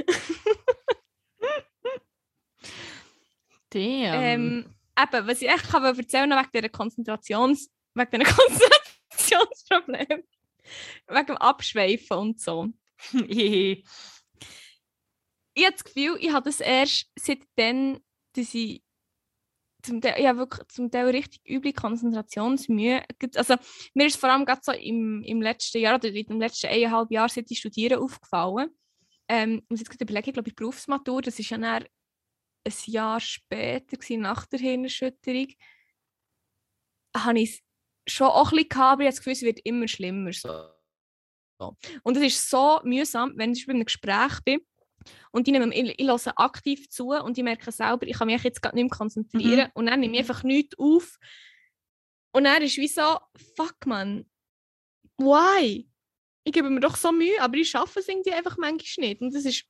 [3.71, 4.21] Damn.
[4.23, 7.71] Ähm, eben, was ich echt kann erzählen wegen dieser Konzentrations...
[7.95, 10.25] wegen diesen Konzentrationsproblemen.
[11.09, 12.69] wegen dem Abschweifen und so.
[15.57, 18.01] Ich habe das Gefühl, ich habe das erst seitdem,
[18.33, 18.83] dass ich
[19.85, 23.05] zum Teil, habe wirklich zum Teil richtig üble Konzentrationsmühe.
[23.37, 23.55] Also
[23.93, 27.11] mir ist vor allem gerade so im, im letzten Jahr oder in dem letzten eineinhalb
[27.11, 28.71] Jahr, seit ich studiere, aufgefallen.
[29.29, 32.73] Ähm, ich muss jetzt gerade überlegen, ich glaube, ich Berufsmatur, das ist ja dann ein
[32.87, 35.49] Jahr später, gewesen, nach der Hirnerschütterung,
[37.17, 37.63] habe ich
[38.07, 40.33] schon auch ein bisschen gehabt, aber ich habe das Gefühl, es wird immer schlimmer.
[40.33, 41.77] So.
[42.03, 44.61] Und es ist so mühsam, wenn ich bei einem Gespräch bin
[45.31, 48.43] Und ich, nehme, ich, ich höre aktiv zu und ich merke selber, ich kann mich
[48.43, 49.71] jetzt gerade nicht mehr konzentrieren.
[49.75, 51.19] Und dann nehme ich einfach nichts auf.
[52.33, 53.19] Und dann ist wie so,
[53.57, 54.27] fuck man,
[55.19, 55.89] why?
[56.45, 59.21] Ich gebe mir doch so Mühe, aber ich schaffe es irgendwie einfach manchmal nicht.
[59.23, 59.65] Und das ist,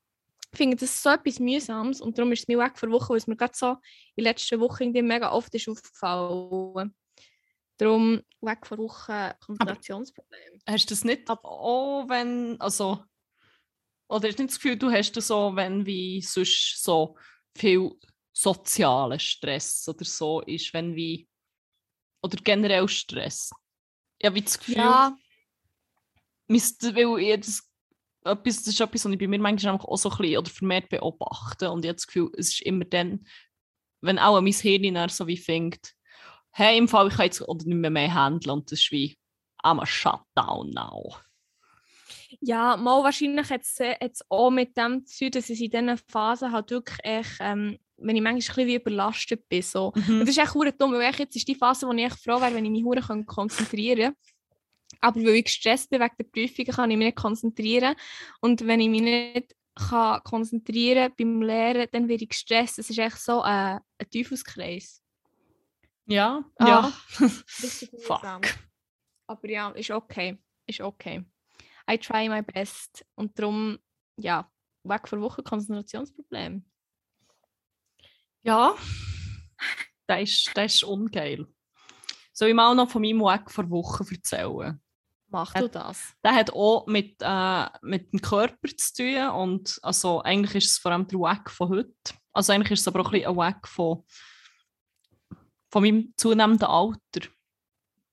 [0.53, 3.19] ich finde das so etwas Mühsames und darum ist es mir weg vor Wochen, weil
[3.19, 3.73] es mir gerade so
[4.17, 6.95] in den letzten Wochen irgendwie mega oft ist aufgefallen.
[7.77, 10.61] Darum weg vor Wochen Konzentrationsproblem.
[10.67, 13.03] Hast du das nicht auch, wenn, also,
[14.09, 17.17] oder hast du nicht das Gefühl, du hast das so, wenn wie sonst so
[17.57, 17.93] viel
[18.33, 21.29] sozialer Stress oder so ist, wenn wie,
[22.23, 23.51] oder generell Stress?
[24.19, 25.17] Ich habe wie das Gefühl, Ja,
[26.49, 27.71] weil ich das,
[28.25, 30.89] etwas, das ist etwas, was ich bei mir manchmal auch so ein bisschen oder vermehrt
[30.89, 33.27] beobachte und ich habe das Gefühl, es ist immer dann,
[34.01, 35.95] wenn auch mein Hirn dann so wie fängt,
[36.57, 39.17] hey, im Fall, ich kann jetzt oder nicht mehr, mehr handeln und das ist wie,
[39.63, 41.17] I'm a shutdown now.
[42.41, 46.53] Ja, mal wahrscheinlich hat es auch mit dem zu tun, dass ich in diesen Phasen
[46.53, 49.63] halt wirklich echt, ähm, wenn ich manchmal ein bisschen wie überlastet bin.
[49.63, 49.93] So.
[49.95, 50.21] Mhm.
[50.21, 52.55] das ist echt verdammt dumm, weil jetzt ist die Phase, wo ich echt froh wäre,
[52.55, 55.01] wenn ich mich verdammt konzentrieren kann.
[55.01, 57.95] Aber weil ich gestresst bin wegen der Prüfungen, kann ich mich nicht konzentrieren.
[58.41, 62.79] Und wenn ich mich nicht kann konzentrieren beim Lehren, dann werde ich gestresst.
[62.79, 65.04] Das ist echt so äh, ein Teufelskreis.
[66.07, 66.67] Ja, Ah.
[66.67, 66.93] ja.
[67.63, 68.23] Richtig Fuck.
[69.27, 70.39] Aber ja, ist okay.
[70.67, 71.25] Ist okay.
[71.91, 73.05] I try my best.
[73.15, 73.79] Und darum,
[74.17, 74.51] ja,
[74.85, 76.65] weg vor Wochen Konzentrationsproblem.
[78.43, 78.75] Ja,
[80.07, 81.47] das ist, das ist ungeil.
[82.33, 84.81] Soll ich mal noch von meinem Weg vor Wochen erzählen?
[85.29, 86.15] Mach du das?
[86.23, 90.79] Der hat auch mit, äh, mit dem Körper zu tun und also eigentlich ist es
[90.79, 91.95] vor allem der Weg von heute.
[92.33, 94.05] Also eigentlich ist es aber auch ein, bisschen ein Weg von,
[95.75, 97.29] von meinem zunehmenden Alter.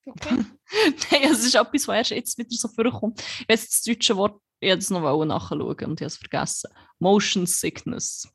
[0.03, 0.45] Okay.
[1.12, 3.22] Nein, es ist etwas, was erst jetzt wieder so vorkommt.
[3.41, 6.72] Ich weiß das deutsche Wort, ich hätte es noch nachschauen und ich habe es vergessen.
[6.97, 8.28] Motion Sickness.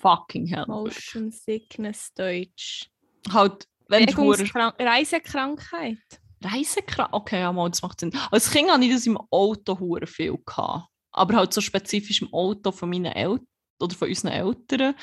[0.00, 0.64] Fucking hell.
[0.66, 2.90] Motion Sickness Deutsch.
[3.30, 6.02] Halt, wenn du Reisekrankheit.
[6.42, 7.10] Reisekrank.
[7.12, 8.12] Okay, ja, mal, das macht Sinn.
[8.32, 10.36] Als Kind hatte ich das im Auto hure viel.
[10.44, 10.88] Gehabt.
[11.12, 13.46] Aber halt so spezifisch im Auto von meinen Eltern
[13.78, 14.96] oder von unseren Eltern.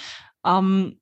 [0.46, 1.01] Ähm,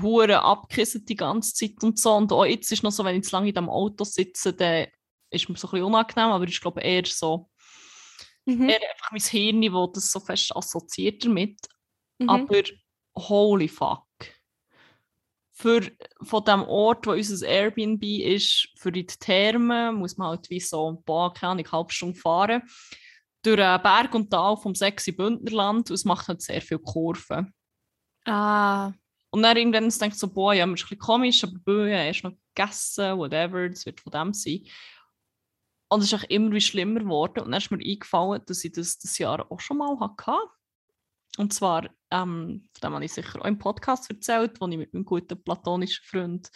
[0.00, 2.14] hure abgekissen die ganze Zeit und so.
[2.14, 4.86] Und auch jetzt ist noch so, wenn ich zu lange in dem Auto sitze, dann
[5.30, 7.50] ist mir so ein bisschen unangenehm, aber ich glaube eher so,
[8.46, 8.68] Mhm.
[8.68, 11.58] eher einfach mein Hirn, das das so fest assoziiert damit.
[12.18, 12.28] Mhm.
[12.28, 12.62] Aber
[13.16, 14.04] holy fuck.
[15.56, 15.82] Für,
[16.20, 20.90] von dem Ort, wo unser Airbnb ist, für die Thermen, muss man halt wie so
[20.90, 22.62] ein paar, keine Ahnung, halbe Stunde fahren.
[23.42, 27.54] Durch äh, Berg und Tal vom Sechsi Bündnerland und es macht halt sehr viele Kurven.
[28.26, 28.92] Ah,
[29.34, 32.04] Und dann irgendwann denkt so, boah, ja, das ist ein bisschen komisch, aber boah, ja,
[32.04, 34.60] erst noch gegessen, whatever, das wird von dem sein.
[35.88, 37.40] Und es ist auch immer wie schlimmer geworden.
[37.40, 40.36] Und dann ist mir eingefallen, dass ich das das Jahr auch schon mal hatte.
[41.36, 44.94] Und zwar, ähm, von dem habe ich sicher auch im Podcast erzählt, wo ich mit
[44.94, 46.48] meinem guten platonischen Freund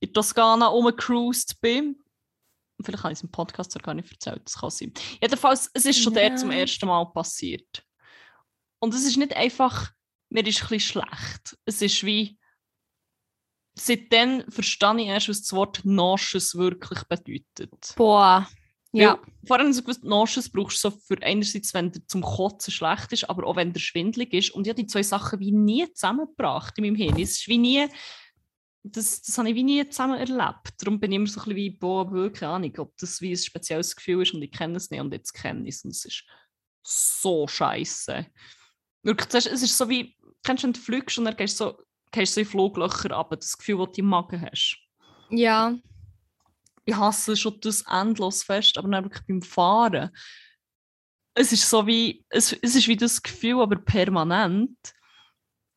[0.00, 2.04] in Toskana rumgecruised bin.
[2.82, 4.92] Vielleicht habe ich es im Podcast sogar gar nicht erzählt, das kann sein.
[5.22, 7.82] Jedenfalls, es ist schon der zum ersten Mal passiert.
[8.78, 9.95] Und es ist nicht einfach,
[10.36, 11.58] mir ist ein bisschen schlecht.
[11.64, 12.38] Es ist wie,
[13.74, 17.94] seitdem verstehe ich erst, was das Wort Nauseous wirklich bedeutet.
[17.96, 18.46] boah.
[18.92, 19.12] Ja.
[19.12, 22.72] Weil, vor allem so gewusst, Nauseous brauchst du so für einerseits, wenn der zum Kotzen
[22.72, 24.50] schlecht ist, aber auch wenn der schwindelig ist.
[24.50, 27.20] Und ich habe die zwei Sachen wie nie zusammengebracht in meinem Hirn.
[27.20, 27.86] Es ist wie nie,
[28.82, 30.74] das, das habe ich wie nie zusammen erlebt.
[30.78, 33.32] Darum bin ich immer so ein bisschen wie, boah, wirklich keine Ahnung, ob das wie
[33.32, 35.90] ein spezielles Gefühl ist und ich kenne es nicht und jetzt kenne ich es und
[35.90, 36.24] es ist
[36.82, 38.26] so scheiße.
[39.02, 40.15] Wirklich, es ist so wie,
[40.46, 41.78] kennst du, wenn du fliegst und dann gehst du so,
[42.12, 44.78] gehst so in Fluglöcher aber das Gefühl, das du im Magen hast
[45.28, 45.74] Ja.
[46.84, 50.10] ich hasse schon das endlos fest, aber dann wirklich beim Fahren.
[51.34, 54.78] Es ist so wie, es, es ist wie das Gefühl, aber permanent.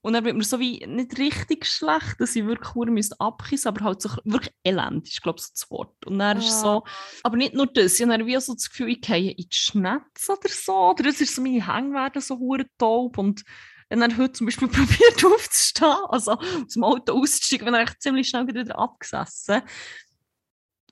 [0.02, 3.68] Und dann wird mir so wie nicht richtig schlecht, dass ich wirklich hure müsste abkissen,
[3.68, 6.06] aber halt so wirklich elend ist, glaube ich, so das Wort.
[6.06, 6.84] Und dann ist es so,
[7.24, 10.32] aber nicht nur das, ich habe wie so das Gefühl, ich gehe in die Schnetze
[10.32, 13.44] oder so, oder es ist so, meine Hänge werden so hure taub und
[13.90, 18.02] wenn er heute zum Beispiel probiert aufzustehen, also aus dem Auto auszusteigen, wenn er echt
[18.02, 19.62] ziemlich schnell wieder abgesessen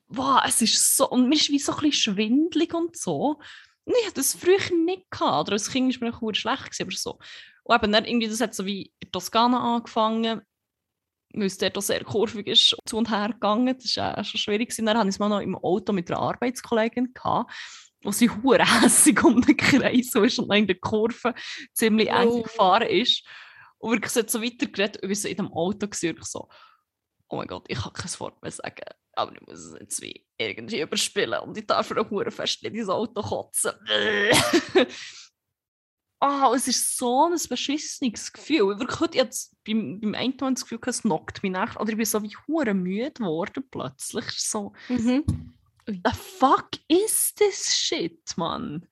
[0.07, 3.39] wow, es ist so, und mir ist wie so ein bisschen schwindelig und so.
[3.83, 6.83] Und ich hatte das früher nicht gehabt, oder als Kind war mir auch schlecht, gewesen,
[6.83, 7.19] aber so.
[7.63, 10.41] Und eben dann irgendwie, das hat so wie in Toskana angefangen,
[11.33, 14.39] weil es dort auch sehr kurvig ist, zu und her gegangen, das war auch schon
[14.39, 14.75] schwierig.
[14.75, 17.51] Dann hatte ich es mal noch im Auto mit einer Arbeitskollegin gehabt,
[18.03, 21.33] wo sie hure hässig um den Kreis so ist und in der Kurve
[21.73, 22.41] ziemlich eng Oh.
[22.43, 23.23] gefahren ist.
[23.79, 26.47] Und wirklich so so weitergeredet, und wir so in dem Auto ich so,
[27.29, 30.25] oh mein Gott, ich kann kein Wort mehr sagen, aber ich muss es jetzt wie
[30.37, 33.71] irgendwie überspielen und ich darf auch hure fest in dieses Auto kotzen.
[36.19, 38.79] ah, es ist so ein beschissenes Gefühl.
[38.79, 41.75] Wirklich, heute jetzt beim, beim einen Mal das Gefühl, es knockt mich nach.
[41.79, 44.25] Oder ich bin so wie hure müde geworden plötzlich.
[44.31, 45.53] So, Mhm.
[45.87, 48.87] The fuck is this shit, Mann?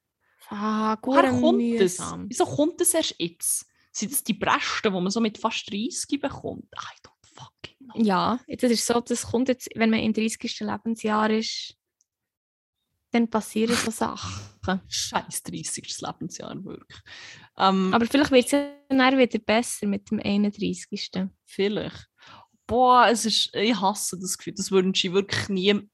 [0.49, 2.29] Ah, Woher kommt mühsam.
[2.29, 2.39] das?
[2.39, 3.65] Wieso kommt das erst jetzt?
[3.91, 6.65] Sind das die Bresten, die man so mit fast 30 bekommt?
[6.73, 8.03] I don't fucking know.
[8.03, 10.59] Ja, jetzt ist so, das kommt jetzt, wenn man im 30.
[10.59, 11.75] Lebensjahr ist,
[13.11, 14.41] dann passieren so Sachen.
[14.89, 16.01] Scheiß 30.
[16.01, 16.99] Lebensjahr, wirklich.
[17.57, 18.51] Ähm, Aber vielleicht wird es
[18.89, 21.09] dann wieder besser mit dem 31.
[21.45, 22.07] Vielleicht.
[22.67, 24.55] Boah, es ist, ich hasse das Gefühl.
[24.55, 25.89] Das wünsche ich wirklich nie.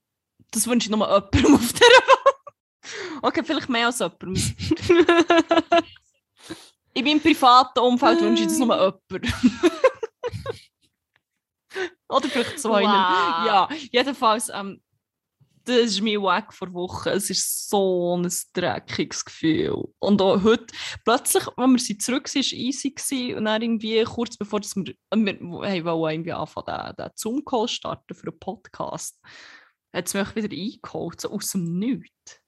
[0.51, 2.21] Das wünsche ich nur jemandem auf der Welt.
[3.21, 4.35] Okay, vielleicht mehr als jemandem.
[6.93, 9.33] In meinem privaten Umfeld wünsche ich das nur jemandem.
[12.09, 12.81] Oder vielleicht zwei.
[12.81, 13.47] Wow.
[13.47, 14.81] Ja, jedenfalls, ähm,
[15.63, 17.09] das ist mein Weg vor Wochen.
[17.09, 19.85] Es ist so ein dreckiges Gefühl.
[19.99, 20.73] Und auch heute,
[21.05, 22.91] plötzlich, wenn wir sie zurück waren, war easy.
[22.91, 27.11] Gewesen, und dann irgendwie kurz bevor dass wir, wir hey, wollten irgendwie anfangen, den, den
[27.15, 29.17] Zoom-Call starten für einen Podcast,
[29.93, 32.39] hat es mich wieder eingeholt, so aus dem Nichts.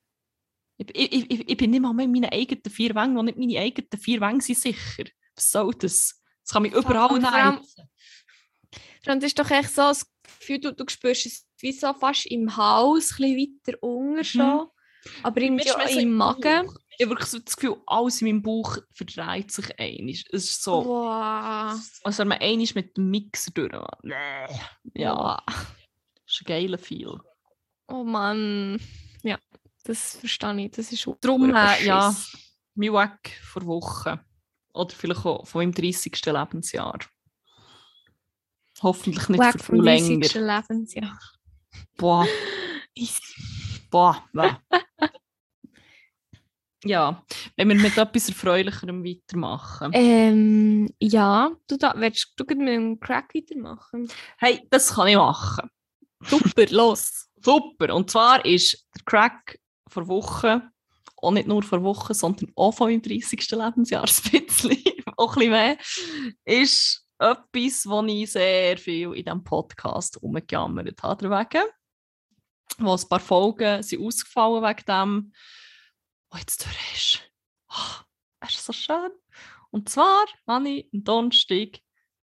[0.77, 3.37] Ich, ich, ich, ich bin nicht mal mehr in meinen eigenen vier Wängen, und nicht
[3.37, 5.03] meine eigenen vier Wänge sind sicher.
[5.35, 6.21] Was soll das?
[6.43, 7.59] Das kann mich überall nehmen.
[9.05, 10.05] Und es ist doch echt so das
[10.39, 14.67] Gefühl, du, du spürst es wie so fast im Hals, ein bisschen weiter unten schon.
[15.21, 16.65] Aber irgendwie Mir ist auch mehr so im im Magen.
[16.67, 16.75] Bauch.
[16.97, 20.25] Ich habe wirklich so das Gefühl, alles in meinem Bauch verdreht sich einig.
[20.31, 21.73] Es ist so, Wow.
[22.03, 23.71] als wenn man einig mit dem Mixer durch.
[24.93, 25.39] Ja, Wow.
[25.47, 25.55] das
[26.27, 27.19] ist ein geiler Feel.
[27.87, 28.79] Oh Mann.
[29.23, 29.37] Ja,
[29.83, 30.71] das verstehe ich.
[30.71, 32.15] Das ist Darum, äh, ja,
[32.75, 34.19] mein Weg vor Wochen.
[34.73, 36.25] Oder vielleicht auch von meinem 30.
[36.25, 36.99] Lebensjahr.
[38.81, 40.33] Hoffentlich nicht Weg für viel 30.
[40.33, 40.61] länger.
[40.69, 41.19] Lebensjahr.
[41.97, 42.27] Boah,
[43.91, 44.61] boah, boah.
[46.83, 47.23] ja,
[47.55, 49.91] wenn wir mit etwas Erfreulicherem weitermachen.
[49.93, 54.09] Ähm, ja, du da, willst du mit dem Crack weitermachen?
[54.37, 55.69] Hey, das kann ich machen.
[56.21, 57.29] Super, los.
[57.43, 57.93] Super.
[57.93, 60.61] Und zwar ist der Crack vor Wochen,
[61.17, 63.51] auch nicht nur vor Wochen, sondern auch von meinem 30.
[63.51, 64.77] Lebensjahr ein bisschen,
[65.17, 65.77] auch ein bisschen mehr,
[66.45, 71.29] ist etwas, wo ich sehr viel in diesem Podcast umgejammert habe.
[71.29, 71.63] Wegen,
[72.79, 75.33] wo ein paar Folgen sind ausgefallen wegen dem,
[76.29, 77.31] was jetzt durch ist.
[77.69, 79.11] Oh, ist so schön.
[79.69, 81.79] Und zwar habe ich am Donnerstag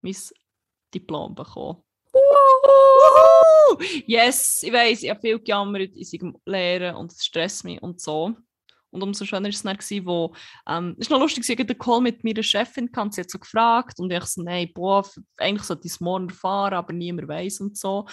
[0.01, 0.15] mein
[0.93, 1.83] Diplom bekommen.
[2.17, 3.83] Wuhu!
[4.05, 8.01] Yes, ich weiß, ich habe viel gejammert in seinem Lehren und es stresst mich und
[8.01, 8.35] so.
[8.89, 10.33] Und umso schöner war es dann, wo,
[10.67, 13.37] ähm, es war noch lustig, ich einen Call mit meiner Chefin, gehabt, sie hat so
[13.37, 15.05] gefragt und ich so, nein, boah,
[15.37, 18.07] eigentlich sollte ich es morgen erfahren, aber niemand weiß und so.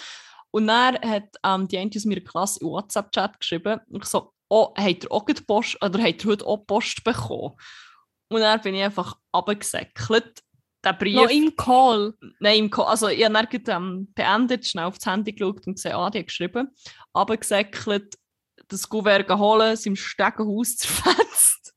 [0.51, 4.31] Und dann hat ähm, die eine aus meiner Klasse in WhatsApp-Chat geschrieben und ich so,
[4.49, 7.55] oh, habt ihr auch Post, oder habt ihr heute auch Post bekommen?
[8.29, 10.41] Und dann bin ich einfach runtergesäckelt.
[10.85, 12.13] Der Brief, Noch im Call.
[12.39, 15.75] Nein, im Ko also ich habe dann gerade, ähm, beendet, schnell aufs Handy geschaut und
[15.75, 16.69] gesehen, ah, die hat geschrieben,
[17.15, 18.15] runtergesäckelt,
[18.67, 21.73] das Kuvert holen, es im Stegenhaus zerfetzt.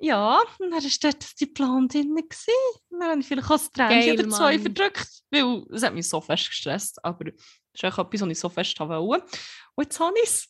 [0.00, 2.14] Ja, und dann war dort das Diplom drin.
[2.14, 2.52] gewesen.
[2.90, 4.62] Dann habe ich vielleicht auch das Tränchen Geil, oder zwei Mann.
[4.62, 7.34] verdrückt, weil es hat mich so fest gestresst, aber das
[7.74, 9.24] ist auch etwas, was ich so fest wollte.
[9.74, 10.48] Und jetzt habe ich es.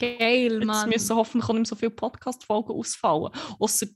[0.00, 0.88] Geil, Jetzt Mann.
[0.88, 3.32] müssen hoffentlich auch nicht mehr so viele Podcast-Folgen ausfallen.
[3.60, 3.86] Außer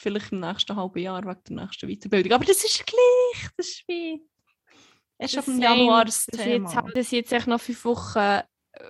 [0.00, 2.32] vielleicht im nächsten halben Jahr wegen der nächsten Weiterbildung.
[2.32, 3.50] Aber das ist gleich.
[3.56, 4.22] Das ist wie.
[5.18, 6.70] Erst ab dem Januar das Thema.
[6.70, 8.42] jetzt, dass ich jetzt echt noch fünf Wochen äh,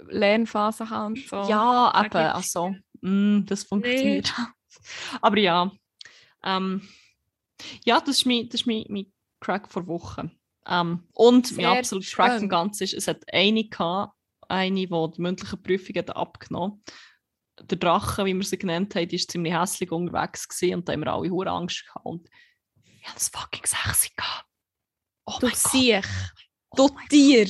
[0.09, 1.37] Lernphase habe und so.
[1.49, 2.17] Ja, eben.
[2.17, 4.33] Also, mm, das funktioniert.
[5.21, 5.71] Aber ja.
[6.43, 6.83] Ähm,
[7.85, 10.33] ja, das ist mein, das ist mein, mein Crack vor Wochen.
[10.67, 12.49] Ähm, und mein absoluter Crack im.
[12.49, 14.15] Ganzen ist, es hat eine gehabt,
[14.49, 16.83] eine, die die mündliche Prüfung hat abgenommen
[17.63, 21.01] Der Drache, wie wir sie genannt haben, war ziemlich hässlich unterwegs gewesen, und da haben
[21.05, 22.05] wir alle hure Angst gehabt.
[22.07, 22.29] Und
[22.85, 24.45] ich hatte das fucking 6 gehabt.
[25.27, 26.09] Oh Du siehst.
[26.71, 27.47] Oh Du Tier.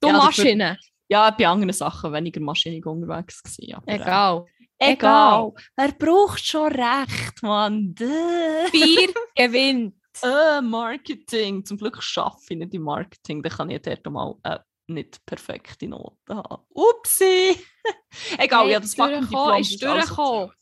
[0.00, 0.78] Du Ja, dafür- Maschine.
[1.08, 3.82] Ja, bei anderen Sachen weniger maschinell unterwegs gewesen.
[3.86, 4.46] äh, Egal.
[4.78, 5.52] Egal.
[5.76, 7.94] Er braucht schon recht, Mann.
[8.70, 9.94] Vier gewinnt.
[10.22, 11.64] Äh, Marketing.
[11.64, 13.42] Zum Glück arbeite ich nicht im Marketing.
[13.42, 16.64] Dann kann ich dort mal äh, nicht perfekte Noten haben.
[16.70, 17.56] Upsi!
[18.38, 20.52] Egal, ja, das fucking Diplom ist durchgekommen.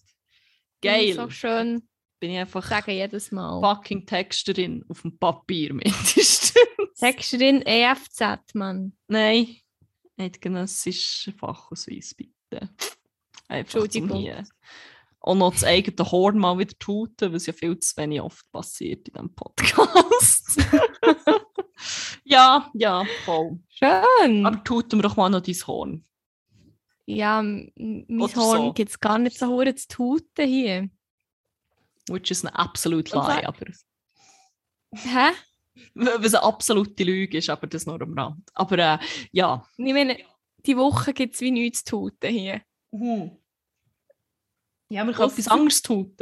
[0.81, 1.15] Geil.
[1.15, 1.89] So schön
[2.21, 3.61] Bin ich einfach sagen jedes Mal.
[3.61, 6.55] fucking Texterin auf dem Papier mindestens.
[6.99, 8.97] Texterin EFZ, Mann.
[9.09, 9.57] Nein,
[10.17, 12.69] eidgenössische Fachausweis, bitte.
[13.49, 14.45] Einfach Entschuldigung.
[15.21, 19.07] Und noch das eigene Horn mal wieder tuten, was ja viel zu wenig oft passiert
[19.09, 20.59] in diesem Podcast.
[22.25, 23.59] ja, ja, voll.
[23.69, 24.47] Schön.
[24.47, 26.05] Aber tuten wir doch mal noch dein Horn.
[27.07, 28.73] ja, mein Oder Horn so.
[28.73, 30.89] gibt es gar nicht so hure zu tuten hier.
[32.09, 33.67] Which is an absolute lie, aber
[34.95, 35.31] Hä?
[35.95, 38.51] was eine absolute Lüge ist, aber das nur am Rand.
[38.55, 38.99] Aber äh,
[39.31, 39.67] ja.
[39.79, 40.19] Ich meine,
[40.67, 42.61] die Woche gibt es wie nichts zu tun hier.
[44.91, 46.15] Ja, wir können etwas anderes tun.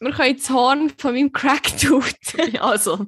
[0.00, 1.82] Wir können das Horn von meinem Crack
[2.52, 3.06] ja, also.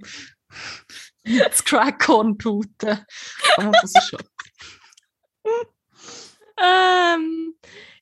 [1.25, 3.05] Das Crackhorn tuten.
[3.57, 4.21] Aber das ist schon.
[6.62, 7.55] ähm,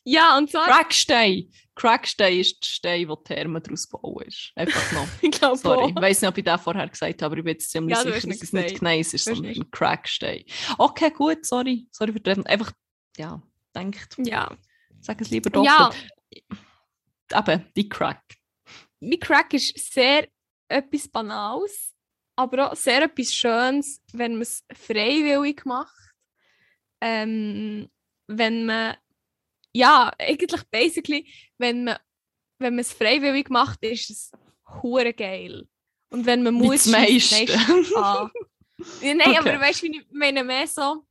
[0.05, 1.51] ja, und zwar, Crackstein.
[1.75, 4.51] Crackstein ist der Stein, wo die Therme daraus bauen ist.
[4.57, 5.07] Einfach noch.
[5.23, 6.03] ich glaube Sorry, ich auch.
[6.03, 8.15] weiß nicht, ob ich das vorher gesagt habe, aber ich bin jetzt ziemlich Ja, sicher,
[8.15, 8.79] dass nicht es nicht.
[8.81, 10.45] Gneis ist, sondern ein Crackstein.
[10.77, 11.87] Okay, gut, sorry.
[11.93, 12.45] Sorry für den.
[12.47, 12.73] Einfach,
[13.17, 13.41] ja,
[13.77, 14.57] denkt, Ja,
[15.01, 16.11] sag es lieber ja doppelt.
[17.31, 18.23] Eben, die Crack.
[19.01, 20.27] mein Crack ist sehr
[20.69, 21.88] etwas Banales,
[22.39, 25.95] aber auch sehr etwas Schönes, wenn man es freiwillig macht.
[27.01, 27.91] Ähm,
[28.29, 28.97] wenn man,
[29.73, 31.29] ja, eigentlich basically,
[31.59, 31.99] wenn man,
[32.61, 34.33] wenn man es freiwillig macht, ist es
[34.83, 35.67] hure geil.
[36.11, 37.35] Und wenn man muss, meiste.
[37.47, 38.31] meistens an.
[39.03, 39.39] Ja, Nein, Okay.
[39.39, 41.05] aber weißt du, ich meine mehr so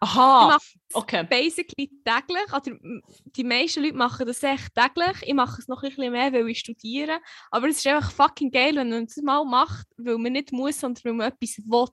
[0.00, 0.54] Aha, Ich
[0.94, 1.24] mach- okay.
[1.24, 5.22] basically täglich, m- die meisten Leute machen das echt täglich.
[5.22, 7.20] Ich mache es noch ein bisschen mehr, weil ich studiere.
[7.50, 10.80] Aber es ist einfach fucking geil, wenn man es mal macht, weil man nicht muss,
[10.80, 11.88] sondern weil man etwas will.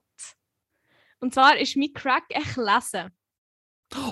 [1.20, 3.10] Und zwar ist mein Crack echt lesen.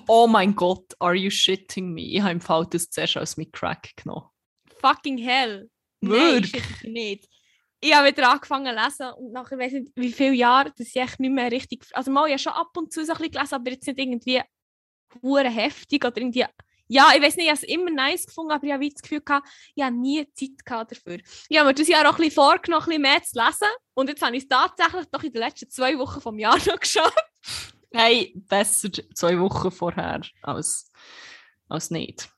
[0.07, 2.03] Oh mein Gott, are you shitting me?
[2.03, 4.29] Ich habe im Fall das zuerst als mit Crack genommen.
[4.81, 5.71] Fucking hell.
[6.01, 6.53] Wirklich?
[6.53, 7.29] Nein, shit, nicht.
[7.85, 10.87] Ich habe wieder angefangen zu lesen und nach ich weiß nicht wie viele Jahren, dass
[10.87, 11.85] ich echt nicht mehr richtig.
[11.95, 14.41] Also mal ja schon ab und zu so ein bisschen gelesen, aber jetzt nicht irgendwie
[15.21, 16.47] hure heftig oder irgendwie.
[16.87, 19.03] Ja, ich weiß nicht, ich habe es immer nice gefunden, aber ich habe wie das
[19.03, 21.19] Gefühl gehabt, ich habe nie Zeit gehabt dafür.
[21.49, 23.77] Ich habe mir das Jahr auch ein bisschen vorgenommen, ein bisschen mehr zu lesen.
[23.95, 26.79] Und jetzt habe ich es tatsächlich doch in den letzten zwei Wochen vom Jahr noch
[26.81, 27.19] geschafft.
[27.93, 30.93] Hey, besser zwei Wochen vorher als,
[31.69, 32.29] als nicht.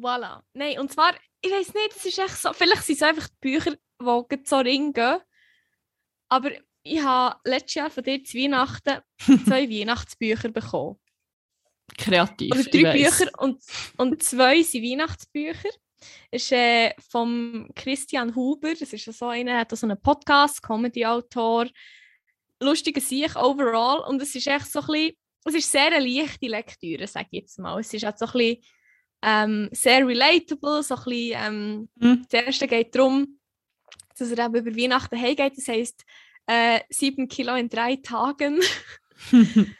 [0.00, 0.42] Voilà.
[0.54, 1.12] Nein, und zwar,
[1.42, 4.58] ich weiß nicht, es ist echt so, vielleicht sind es einfach die Bücher, die so
[4.58, 5.18] ringen.
[6.28, 6.50] Aber
[6.82, 9.00] ich habe letztes Jahr von dir zu Weihnachten
[9.46, 10.98] zwei Weihnachtsbücher bekommen.
[11.96, 12.52] Kreativ.
[12.52, 12.92] Oder drei.
[12.92, 13.62] Bücher und,
[13.96, 15.70] und zwei sind Weihnachtsbücher.
[16.30, 18.74] Das ist äh, vom Christian Huber.
[18.74, 21.66] Das ist so einer, hat so einen Podcast, Comedy-Autor.
[22.60, 24.00] Lustiger Sieg overall.
[24.08, 27.40] Und es ist echt so ein bisschen, es ist sehr eine leichte Lektüre, sage ich
[27.40, 27.80] jetzt mal.
[27.80, 28.62] Es ist halt so ein bisschen
[29.22, 32.26] ähm, sehr relatable, so ein bisschen, ähm, Hm.
[32.30, 33.37] das erste geht darum,
[34.20, 35.56] dass er eben über Weihnachten heimgeht.
[35.56, 36.04] Das heisst,
[36.46, 38.60] äh, sieben Kilo in drei Tagen.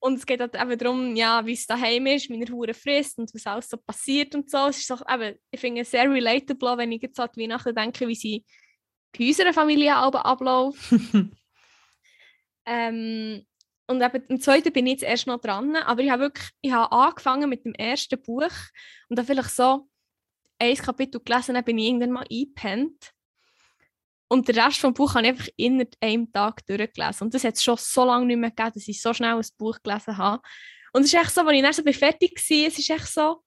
[0.00, 3.18] Und es geht halt eben darum, ja, wie es daheim ist, wie er Hure frisst
[3.18, 4.68] und was alles so passiert und so.
[4.68, 7.74] Es ist so, eben, ich finde es sehr relatable, wenn ich jetzt an die Weihnachten
[7.74, 8.44] denke, wie sie
[9.16, 10.78] bei unserer Familie abläuft.
[12.70, 13.46] Ähm,
[13.86, 16.70] und eben im zweiten bin ich jetzt erst noch dran, aber ich habe wirklich, ich
[16.70, 18.52] habe angefangen mit dem ersten Buch
[19.08, 19.88] und dann vielleicht so
[20.58, 23.12] ein Kapitel gelesen, dann bin ich irgendwann mal eingepennt.
[24.30, 27.26] Und den Rest vom Buch habe ich einfach innerhalb einem Tag durchgelesen.
[27.26, 29.46] Und das hat es schon so lange nicht mehr gegeben, dass ich so schnell ein
[29.56, 30.42] Buch gelesen habe.
[30.92, 33.42] Und es ist echt so, als ich dann so fertig war, es ist echt so,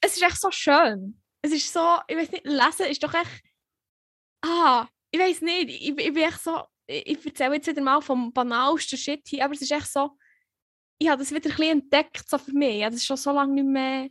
[0.00, 1.20] es ist echt so schön.
[1.42, 3.42] Es ist so, ich weiß nicht, lesen ist doch echt,
[4.42, 8.32] ah, ich weiß nicht, ich, ich bin echt so, ich erzähle jetzt wieder mal vom
[8.32, 10.16] banalsten Shit hier, aber es ist echt so,
[10.98, 12.76] ich habe das wieder ein bisschen entdeckt so für mich.
[12.76, 14.08] Ich habe das schon so lange nicht mehr,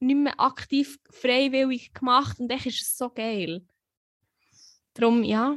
[0.00, 3.66] nicht mehr aktiv freiwillig gemacht und echt ist es so geil.
[4.98, 5.56] Darum, ja.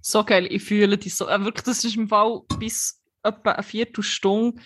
[0.00, 1.28] so geil, ich fühle dich so.
[1.28, 4.60] Äh, wirklich, das ist im Fall bis etwa eine Viertelstunde,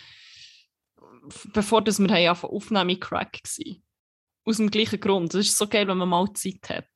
[1.52, 3.82] bevor das wir haben aufnehmen, Crack gewesen.
[4.44, 5.34] Aus dem gleichen Grund.
[5.34, 6.86] Das ist so geil, wenn man mal Zeit hat.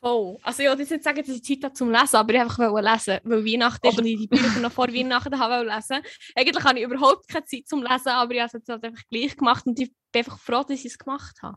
[0.00, 0.36] Voll.
[0.42, 2.58] Also ich wollte jetzt nicht sagen, dass ich Zeit habe zum Lesen, aber ich einfach
[2.58, 6.02] wollte lesen, weil Weihnachten ist Oder- und ich die Bücher noch vor Weihnachten habe lesen.
[6.34, 9.02] Eigentlich habe ich überhaupt keine Zeit zum Lesen, aber ich habe es jetzt halt einfach
[9.10, 11.56] gleich gemacht und ich bin einfach froh, dass ich es gemacht habe.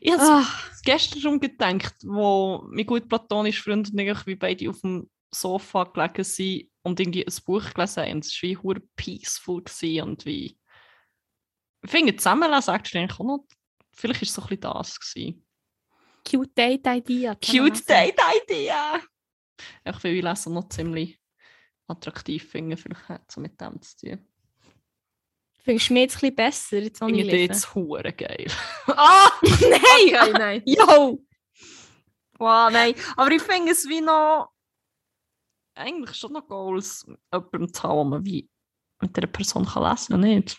[0.00, 0.46] Ich habe Ah,
[0.84, 5.84] gestern schon gedacht, wo mein gut platonischer Freund und ich wie beide auf dem Sofa
[5.84, 8.18] gelegen sind und irgendwie ein Buch gelesen haben.
[8.20, 9.62] Es war wie peaceful
[10.02, 10.58] und wie...
[11.82, 13.46] Ich finde, zusammenlesen actually eigentlich auch noch...
[13.92, 15.00] Vielleicht war es so ein bisschen das.
[15.00, 15.46] Gewesen.
[16.28, 17.34] cute Date Idea.
[17.34, 19.00] Cute Date Idea!
[19.84, 21.18] Einfach weil ich Lesen noch ziemlich
[21.86, 24.28] attraktiv finde, vielleicht hat es mit dem zu tun.
[25.66, 28.46] Findest du mich jetzt ein bisschen besser, jetzt Ich ich finde jetzt hure geil.
[28.86, 29.32] ah!
[29.42, 29.80] Nein!
[29.82, 30.62] Okay, nein.
[30.64, 31.20] Yo!
[32.38, 32.94] Wow, nein.
[33.16, 34.52] Aber ich finde es wie noch.
[35.74, 38.48] Eigentlich schon noch Goals, jemandem zu haben, man wie
[39.00, 40.56] mit dieser Person kann lesen kann, nicht?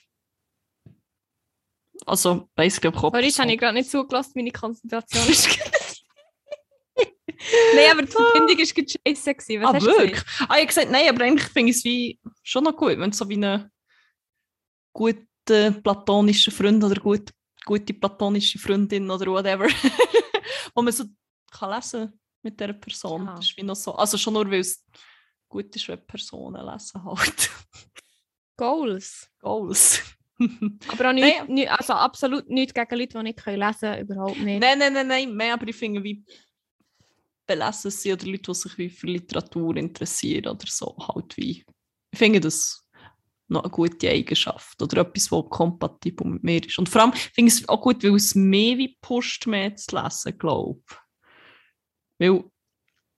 [2.05, 5.57] Also, basically, ob Sorry, jetzt habe ich gerade nicht zugelassen, meine Konzentration ist.
[7.75, 9.61] Nein, aber die Verbindung war gerade scheiße.
[9.61, 10.21] Was Ah, wirklich?
[10.41, 13.11] Ah, ich habe gesagt, nein, aber eigentlich finde ich es wie schon noch gut, wenn
[13.11, 13.71] es so wie einen
[14.97, 17.31] guten platonischen Freund oder gut,
[17.63, 19.67] gute platonische Freundin oder whatever,
[20.73, 21.05] wo man so
[21.51, 23.25] kann lesen mit dieser Person.
[23.25, 23.35] Ja.
[23.35, 23.93] Das ist wie noch so.
[23.93, 24.83] Also schon nur, weil es
[25.47, 27.49] gut ist, wenn Personen lesen halt.
[28.57, 29.29] Goals.
[29.39, 30.01] Goals.
[30.39, 31.53] Aber auch nicht, Nein.
[31.53, 34.61] nicht, also absolut nicht gegen Leute, die nicht können lesen können, überhaupt nicht.
[34.61, 36.23] Nein, nein, nein, nein, mehr, aber ich finde, wie
[37.47, 41.65] belesen sie oder Leute, die sich wie für Literatur interessieren oder so, halt wie.
[42.11, 42.86] Ich finde das
[43.47, 46.77] noch eine gute Eigenschaft oder etwas, was kompatibel mit mir ist.
[46.77, 49.95] Und vor allem finde ich es auch gut, weil es mehr wie pusht, mehr zu
[49.95, 50.97] lesen, glaube ich.
[52.19, 52.43] Weil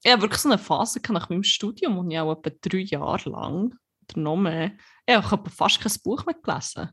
[0.04, 3.30] ich habe wirklich so eine Phase nach meinem Studium, und ich auch etwa drei Jahre
[3.30, 4.72] lang oder noch mehr,
[5.06, 6.90] ich habe fast kein Buch mehr gelesen.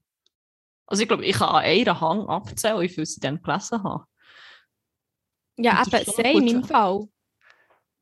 [0.86, 4.04] Also ich glaube, ich kann an einer Hand abzählen, wie viel sie dann gelesen habe.
[5.56, 6.66] ja, das eben, gut, im ja.
[6.66, 7.08] Fall.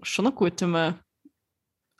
[0.02, 1.03] schon noch gut, wenn man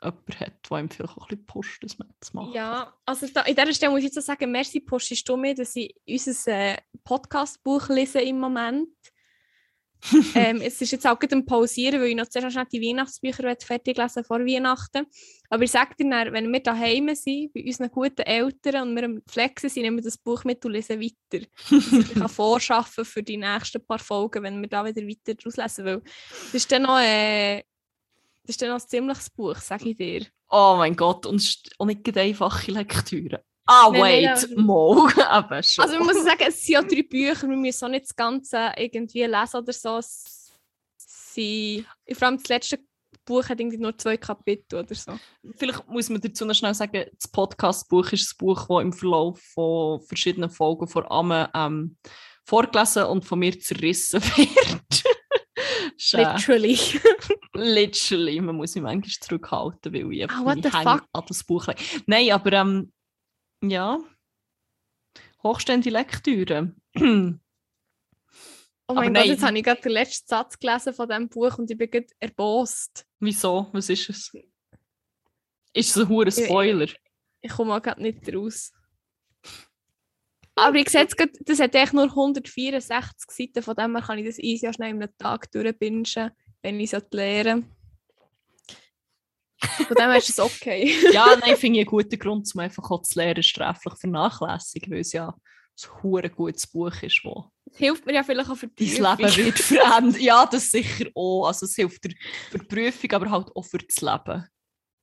[0.01, 2.53] jemanden hat, der ihm vielleicht auch ein bisschen pusht, das zu machen.
[2.53, 5.75] Ja, also da, in dieser Stelle muss ich jetzt sagen, merci postest du mir, dass
[5.75, 8.89] ich unser äh, Podcast-Buch lese im Moment.
[10.35, 12.81] ähm, es ist jetzt auch gerade am Pausieren, weil ich noch zuerst noch schnell die
[12.81, 15.07] Weihnachtsbücher fertig lesen vor Weihnachten.
[15.49, 19.03] Aber ich sage dir dann, wenn wir daheim sind, bei unseren guten Eltern und wir
[19.05, 21.45] am Flexen sind, nehmen wir das Buch mit und lesen weiter.
[21.71, 25.85] Ich kann vorschaffen für die nächsten paar Folgen, wenn wir da wieder weiter daraus lesen.
[25.85, 27.63] Weil das ist dann noch, äh,
[28.45, 30.25] das ist dann ein ziemliches Buch, sage ich dir.
[30.49, 33.43] Oh mein Gott, und auch nicht einfache Lektüre.
[33.65, 35.09] Ah, Nein, nein, wait, mal.
[35.39, 35.83] Eben schon.
[35.83, 38.71] Also man muss sagen, es sind ja drei Bücher, wir müssen auch nicht das Ganze
[38.77, 39.97] irgendwie lesen oder so.
[39.97, 40.51] Es
[40.97, 42.79] sind, vor allem das letzte
[43.25, 45.17] Buch hat irgendwie nur zwei Kapitel oder so.
[45.57, 49.39] Vielleicht muss man dazu noch schnell sagen, das Podcast-Buch ist ein Buch, das im Verlauf
[49.41, 51.97] von verschiedenen Folgen von Amme ähm,
[52.45, 55.03] vorgelesen und von mir zerrissen wird.
[56.13, 56.77] Literally.
[57.53, 61.03] Literally, man muss mich manchmal zurückhalten, weil ich einfach Ah, what the fuck?
[61.13, 61.67] an das Buch.
[62.05, 62.91] Nein, aber ähm,
[63.61, 63.97] ja,
[65.43, 66.73] hochstehende Lektüre.
[68.87, 69.27] Oh Aber mein Gott, nein.
[69.29, 72.07] jetzt habe ich gerade den letzten Satz gelesen von diesem Buch und ich bin gerade
[72.19, 73.07] erbost.
[73.19, 73.67] Wieso?
[73.71, 74.31] Was ist es?
[75.73, 76.87] Ist es ein hoher Spoiler?
[77.41, 78.71] Ich komme auch gerade nicht raus.
[80.55, 84.25] Aber ich sehe jetzt das hat echt nur 164 Seiten, von dem her kann ich
[84.25, 86.31] das easy auch schnell in einem Tag durchbingen,
[86.61, 87.69] wenn ich es lernen
[89.59, 90.95] Von dem her ist es okay.
[91.11, 95.01] ja, nein, finde ich einen guten Grund, um einfach auch zu lernen, straflich vernachlässigen, weil
[95.01, 98.67] es ja ein hure gutes Buch ist, wo Das hilft mir ja vielleicht auch für
[98.67, 100.21] die dein Leben wird verändern.
[100.21, 101.47] Ja, das sicher auch.
[101.47, 102.01] Also es hilft
[102.49, 104.47] für die Prüfung, aber halt auch für das Leben.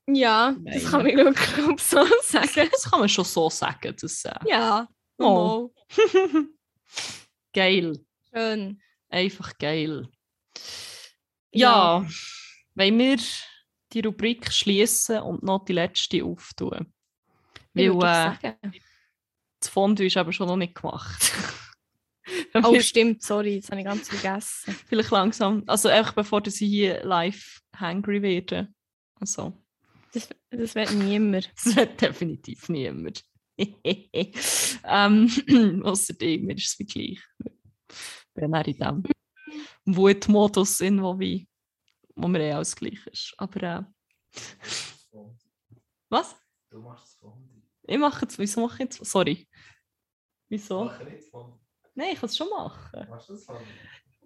[0.08, 0.74] Ja, Nein.
[0.74, 2.68] das kann man wirklich so sagen.
[2.72, 3.94] Das kann man schon so sagen.
[4.00, 4.88] Das, äh, Ja,
[5.24, 5.72] Oh.
[7.52, 7.98] geil.
[8.32, 8.80] schön.
[9.08, 10.08] Einfach geil.
[11.50, 12.06] Ja,
[12.74, 13.18] wenn wir
[13.92, 16.92] die Rubrik schließen und noch die letzte auftun.
[17.74, 17.90] Weil
[18.42, 18.54] äh,
[19.60, 21.32] das Fondue ist aber schon noch nicht gemacht.
[22.54, 24.76] Oh, stimmt, sorry, das habe ich ganz vergessen.
[24.86, 25.64] Vielleicht langsam.
[25.66, 28.68] Also einfach bevor ich hier live hungry werde.
[29.18, 29.52] Also,
[30.12, 31.50] Das, das wird niemand.
[31.64, 33.24] das wird definitiv niemand.
[34.84, 37.20] ähm, außerdem mir ist es wie gleich.
[37.88, 39.02] Ich bin auch in dem
[39.84, 41.48] Wutmodus in, wo, wie,
[42.14, 43.34] wo mir eh alles gleich ist.
[43.36, 43.82] Aber äh,
[46.08, 46.36] was?
[46.70, 47.32] Du machst es von
[47.82, 49.04] Ich mache jetzt, wieso mache ich jetzt?
[49.04, 49.46] Sorry.
[50.48, 50.84] Wieso?
[50.84, 51.58] Mach nicht von.
[51.94, 53.06] Nein, ich kann es schon machen.
[53.08, 53.56] Machst du das von?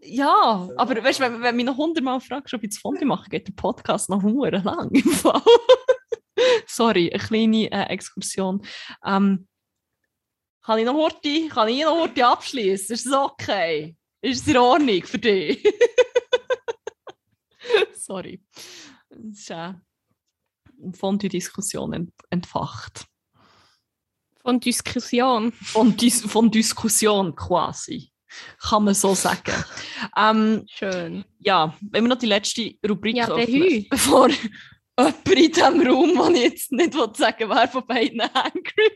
[0.03, 3.05] Ja, aber weißt, du, wenn, wenn du mich noch hundertmal fragst, ob ich das Fondi
[3.05, 5.43] mache, geht der Podcast noch hure lang im Fall.
[6.77, 8.61] Sorry, eine kleine äh, Exkursion.
[9.03, 9.49] Ähm,
[10.63, 12.95] kann ich noch Horti, kann ich noch Horti abschließen?
[12.95, 13.97] Ist das okay?
[14.21, 15.65] Ist es in Ordnung für dich?
[17.95, 18.45] Sorry.
[19.09, 19.73] Das ist äh,
[20.93, 23.07] Fondue-Diskussion ent entfacht.
[24.43, 25.53] Von Diskussion.
[25.53, 28.13] Von, Dis von Diskussion quasi.
[28.61, 29.65] Kann man so sagen.
[30.15, 31.25] ähm, Schön.
[31.39, 34.29] ja, wenn wir noch die letzte Rubrik Ja, öffnen, bevor
[34.99, 38.91] jemand in diesem Raum, wo ich jetzt nicht will sagen wer von beiden angry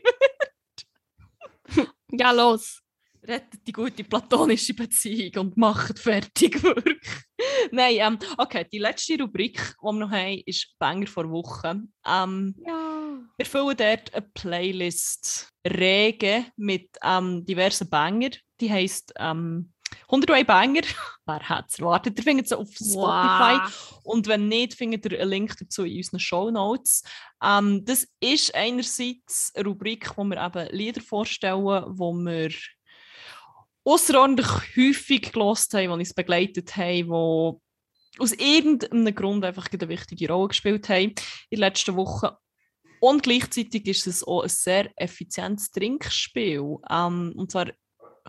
[2.11, 2.81] Ja, los.
[3.23, 7.07] rettet die gute platonische Beziehung und macht fertig wirklich.
[7.71, 11.81] Nein, ähm, okay, die letzte Rubrik, die wir noch haben, ist Banger vor Woche.
[12.05, 13.19] Ähm, Ja.
[13.37, 18.31] wir füllen dort eine Playlist rege mit ähm, diversen Banger.
[18.59, 19.71] Die heisst ähm,
[20.03, 20.81] 101 Banger.
[21.25, 22.17] Wer hat es erwartet?
[22.17, 23.59] Ihr findet sie auf Spotify.
[24.03, 27.03] Und wenn nicht, findet ihr einen Link dazu in unseren Show Notes.
[27.43, 32.51] Ähm, das ist einerseits eine Rubrik, wo wir eben Lieder vorstellen, wo wir
[33.83, 40.31] außerordentlich häufig gelost haben, die uns begleitet haben, die aus irgendeinem Grund einfach eine wichtige
[40.31, 41.13] Rolle gespielt haben
[41.49, 42.37] in der letzten Woche.
[42.99, 46.77] Und gleichzeitig ist es auch ein sehr effizientes Trinkspiel.
[46.87, 47.71] Ähm, und zwar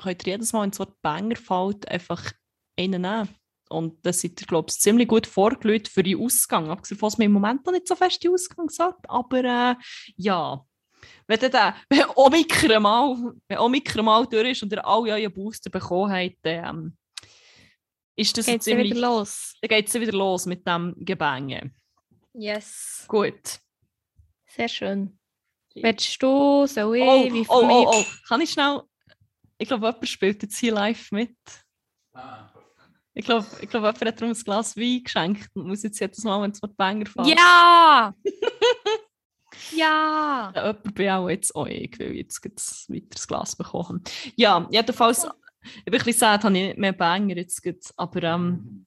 [0.01, 2.33] könnt ihr jedes Mal, wenn das Wort Banger fällt, einfach
[2.79, 3.29] einen nehmen.
[3.69, 6.71] Und das seid ihr, glaube ich, ziemlich gut vorgelegt für den Ausgang.
[6.71, 9.09] Abgesehen davon, dass man im Moment noch nicht so fest den Ausgang sagt.
[9.09, 9.75] Aber äh,
[10.17, 10.65] ja,
[11.27, 15.71] wenn, der, wenn Omikron mal, wenn Omikron mal durch ist und ihr alle euren Booster
[15.71, 16.97] bekommen habt, dann ähm,
[18.17, 18.91] ist das Geht's ziemlich...
[18.91, 19.55] wieder los?
[19.61, 21.73] Dann geht es wieder los mit dem Gebänge.
[22.35, 23.05] Yes.
[23.09, 23.59] Gut.
[24.47, 25.19] Sehr schön.
[25.75, 27.87] Willst du, soll ich, Oh, wie oh, für oh, mich?
[27.89, 28.05] oh.
[28.29, 28.83] Kann ich schnell...
[29.63, 31.37] Ich glaube, jemand spielt jetzt hier live mit.
[32.15, 32.51] Ah,
[33.15, 36.25] Ich glaube, ich glaub, jemand hat darum ein Glas Wein geschenkt und muss jetzt jedes
[36.25, 37.29] Mal, wenn es Wort Banger fällt.
[37.29, 38.13] Ja!
[39.71, 40.53] ja!
[40.53, 44.03] Ja, Jemand bin auch jetzt auch ich, weil ich jetzt ein weiteres Glas bekommen.
[44.35, 45.23] Ja, jedenfalls,
[45.63, 48.85] ich bin ein bisschen sad, habe ich nicht mehr Banger jetzt gleich, aber ähm,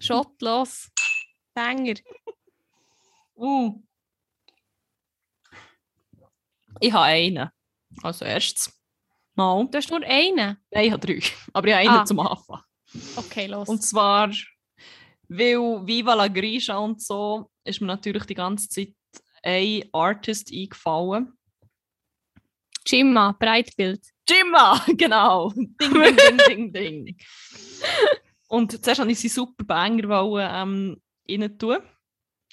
[0.00, 0.90] Shot los.
[1.54, 1.94] Banger.
[3.36, 3.80] uh.
[6.80, 7.50] ich habe einen.
[8.02, 8.75] Also erstes
[9.36, 9.68] Mal.
[9.70, 10.56] Du hast nur einen?
[10.70, 11.20] Nein, ich habe drei,
[11.52, 12.04] aber ich habe einen Ah.
[12.04, 12.60] zum Anfang.
[13.16, 13.68] Okay, los.
[13.68, 14.30] Und zwar,
[15.28, 18.94] weil Viva la Grisha und so, ist mir natürlich die ganze Zeit
[19.42, 21.32] ein Artist eingefallen.
[22.86, 24.00] Jimma, Breitbild.
[24.28, 25.50] Jimma, genau.
[25.50, 26.16] Ding, ding,
[26.48, 27.16] ding, ding, ding.
[28.48, 31.78] Und zuerst wollte ich sie super Banger ähm, rein tun.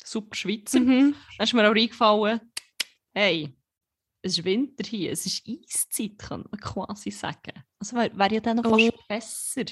[0.03, 0.79] Super Schweizer.
[0.79, 1.15] Mhm.
[1.37, 2.41] Dann ist mir auch eingefallen,
[3.13, 3.55] hey,
[4.25, 7.63] es ist Winter hier, es ist Eiszeit, kann man quasi sagen.
[7.79, 8.99] Also wäre wär ja dann noch fast Oh.
[9.07, 9.65] besser.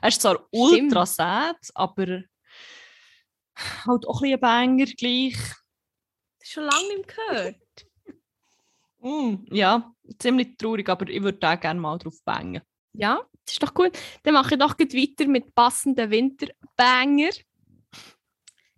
[0.00, 2.22] Er ist zwar ultra sad, aber
[3.84, 5.34] halt auch ein bisschen ein Banger gleich.
[5.36, 7.56] Das ist schon lange nicht gehört.
[9.00, 12.62] Mm, ja, ziemlich traurig, aber ich würde da gerne mal drauf bangen.
[12.94, 13.96] Ja, das ist doch gut.
[14.24, 17.30] Dann mache ich doch gleich weiter mit passenden Winterbanger.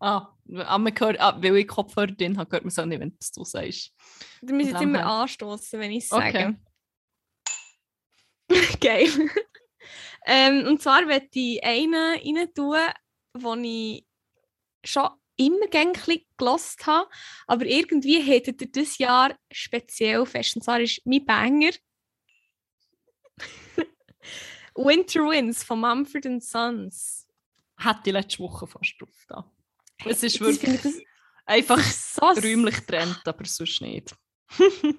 [0.00, 3.00] Ah, ah, man hört, ah, weil ich Kopfhörer drin habe, hört man es auch nicht,
[3.00, 3.92] wenn du sagst.
[4.40, 6.32] Du musst jetzt immer anstoßen, wenn ich es Okay.
[6.32, 6.56] sage.
[8.80, 9.08] Geil.
[10.26, 12.78] ähm, und zwar werde ich einen rein tun,
[13.36, 14.06] den ich
[14.84, 17.10] schon immer gerne gehört habe,
[17.46, 20.56] aber irgendwie hättet ihr dieses Jahr speziell fest.
[20.56, 21.72] Und zwar ist mein Banger
[24.74, 27.26] Winter Winds von Mumford Sons.
[27.78, 29.50] Hätte ich letzte Woche fast drauf da.
[30.04, 30.94] Es ist Ich wirklich das
[31.46, 34.14] einfach so räumlich getrennt, aber sonst nicht.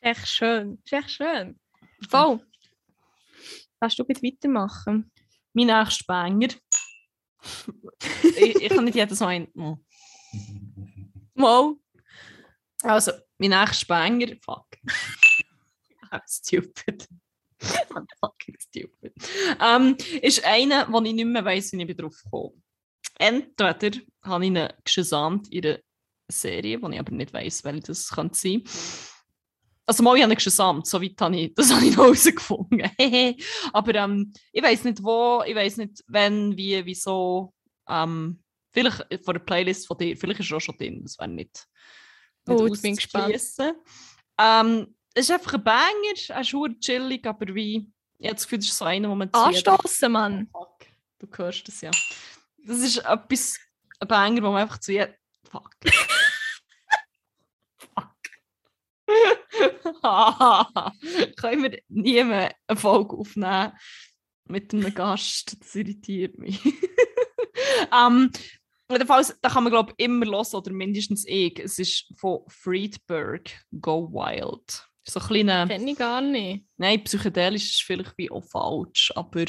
[0.00, 0.80] echt schön.
[0.84, 1.58] Ist echt schön.
[2.08, 2.40] Voll.
[3.80, 5.10] Kannst du bitte weitermachen?
[5.52, 6.48] Mein nächster Banger.
[8.22, 9.48] ich, ich kann nicht jedes Mal ein.
[9.54, 9.78] Oh.
[11.34, 11.74] Mal.
[12.82, 14.36] Also, mein nächster Banger.
[14.44, 14.66] Fuck.
[16.10, 17.08] I'm stupid.
[17.60, 19.12] I'm fucking stupid.
[19.60, 22.54] Ähm, ist einer, wo ich nicht mehr weiss, wie ich drauf komme.
[23.18, 25.78] Entweder habe ich ihn gesamt in einer
[26.28, 28.62] Serie, wo ich aber nicht weiss, welche das kann sein
[29.86, 32.90] Also mal ich habe ihn gesamt, so weit habe ich, das habe ich noch herausgefunden.
[33.72, 37.52] aber ähm, ich weiss nicht wo, ich weiss nicht wenn, wie, wieso.
[37.88, 41.28] Ähm, vielleicht von der Playlist von dir, vielleicht ist er auch schon drin, das wäre
[41.28, 41.66] nicht,
[42.46, 43.76] nicht Oh, jetzt bin ich gespannt.
[44.38, 48.58] Ähm, es ist einfach ein Banger, er ist chillig, aber wie, ich habe das Gefühl,
[48.58, 50.48] das ist so einer, wo man Anstoßen, Mann.
[50.52, 50.86] Fuck,
[51.18, 51.90] du hörst das ja.
[52.68, 53.58] Das ist etwas,
[53.98, 55.14] ein Banger, wo man einfach zu jedem...
[55.50, 55.70] Fuck.
[57.78, 58.14] Fuck.
[61.38, 63.72] Können wir nie mehr eine Folge aufnehmen
[64.44, 65.56] mit einem Gast?
[65.58, 66.60] Das irritiert mich.
[67.98, 68.30] ähm,
[68.90, 71.58] jedenfalls, da kann man glaube ich immer los oder mindestens ich.
[71.58, 73.50] Es ist von Friedberg,
[73.80, 74.86] Go Wild.
[75.04, 75.66] So ein kleiner...
[75.66, 76.66] Kenne ich gar nicht.
[76.76, 79.46] Nein, psychedelisch ist vielleicht wie auch falsch, aber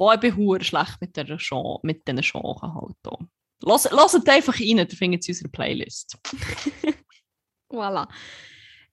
[0.00, 3.20] boah, ich bin hure schlecht mit, der Genre, mit diesen Genres halt auch.
[3.60, 6.16] Lasst lasst einfach rein, dann findet sie unsere Playlist.
[7.70, 8.08] Voilà.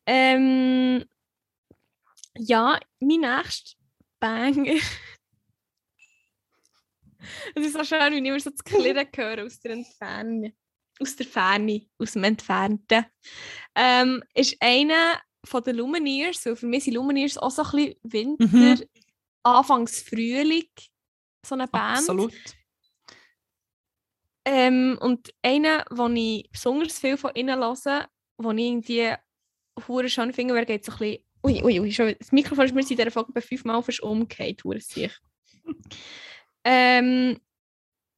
[0.05, 1.05] Ähm,
[2.37, 3.77] ja, mein nächster
[4.19, 4.75] Banger.
[7.55, 10.53] Es ist so schön, wenn ich immer so das Klirren höre aus der Entfernung.
[10.99, 13.05] Aus der Ferne, aus dem Entfernten.
[13.75, 16.45] Ähm, ist einer von den Lumineers.
[16.45, 18.83] Und für mich sind Lumineers auch so ein bisschen Winter, Mhm.
[19.43, 20.69] Anfangs Frühling,
[21.47, 21.99] so eine Band.
[21.99, 22.33] Absolut.
[24.45, 29.13] Ähm, und einer, wo ich besonders viel von ihnen höre, wo ich irgendwie
[29.87, 31.23] hure schön finde, wer geht so ein bisschen.
[31.43, 34.63] Ui, ui, ui, schon, das Mikrofon ist mir in dieser Folge bei fünfmal fast umgekehrt,
[34.63, 35.11] hure sich.
[36.63, 37.37] ähm,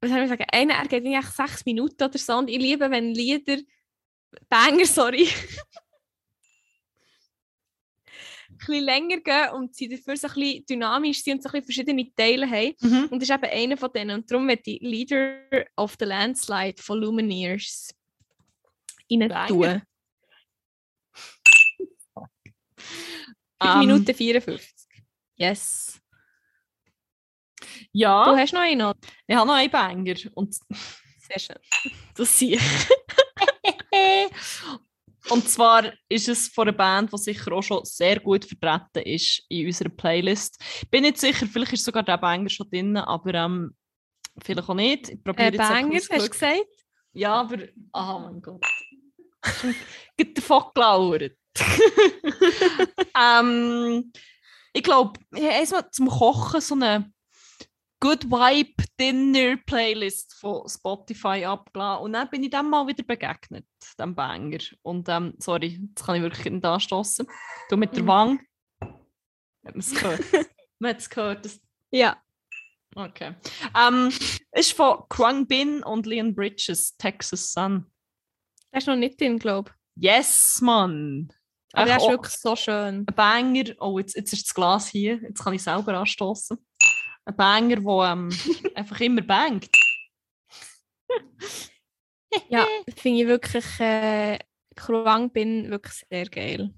[0.01, 0.45] was soll ich sagen?
[0.51, 3.57] Einer, er geht eigentlich sechs Minuten oder so und ich liebe, wenn Lieder,
[4.47, 5.27] Banger, sorry,
[8.59, 11.65] bisschen länger gehen und sie dafür so ein bisschen dynamisch sind und so ein bisschen
[11.85, 12.75] verschiedene Teile haben.
[12.81, 13.05] Mhm.
[13.09, 14.11] Und das ist eben einer von denen.
[14.19, 15.39] Und darum wird die Leader
[15.77, 17.89] of the Landslide von Lumineers
[19.11, 19.81] rein tun.
[23.61, 24.71] 5 Ähm, Minuten 54.
[25.35, 25.99] Yes.
[27.91, 28.97] Ja, Du hast noch einen, oder?
[29.27, 30.15] ich habe noch einen Banger.
[30.35, 30.55] Und
[31.27, 31.57] Sehr schön.
[32.15, 32.55] das sehe
[33.91, 34.29] ich.
[35.29, 39.43] Und zwar ist es von einer Band, die sicher auch schon sehr gut vertreten ist
[39.49, 40.61] in unserer Playlist.
[40.89, 43.75] Bin nicht sicher, vielleicht ist sogar der Banger schon drin, aber ähm,
[44.41, 45.09] vielleicht auch nicht.
[45.09, 46.65] Ich probiere Äh, jetzt Banger, hast du gesagt?
[47.13, 47.57] Ja, aber.
[47.93, 48.65] Oh mein Gott.
[50.17, 51.33] Geht davon gelauert.
[53.19, 54.11] ähm,
[54.73, 57.11] ich glaube, ich habe erstmal zum Kochen so eine
[58.01, 62.05] Good Vibe Dinner Playlist von Spotify abgeladen.
[62.05, 63.65] Und dann bin ich dem mal wieder begegnet,
[63.97, 64.59] dem Banger.
[64.83, 67.27] Und ähm, sorry, jetzt kann ich wirklich nicht anstoßen.
[67.69, 68.07] Du mit der Mhm.
[68.07, 68.39] Wange.
[68.81, 70.21] Hat man es gehört?
[70.79, 71.45] man hat es gehört.
[71.45, 71.59] Das
[71.91, 72.17] Ja.
[72.95, 73.35] Okay.
[73.77, 74.11] Ähm,
[74.53, 77.85] ist von Kwang Bin und Leon Bridges, Texas Sun.
[78.71, 80.03] Der ist noch nicht drin, glaube ich.
[80.03, 81.31] Yes, Mann!
[81.73, 83.05] Aber der Echt ist auch wirklich so schön.
[83.05, 83.75] Ein Banger.
[83.79, 85.19] Oh, jetzt, jetzt ist das Glas hier.
[85.21, 86.57] Jetzt kann ich selber anstoßen.
[87.29, 88.29] Ein Banger, der ähm,
[88.75, 89.69] einfach immer bangt.
[92.47, 92.65] Ja,
[92.95, 94.39] finde ich wirklich, äh,
[94.75, 96.73] Kruang bin wirklich sehr geil.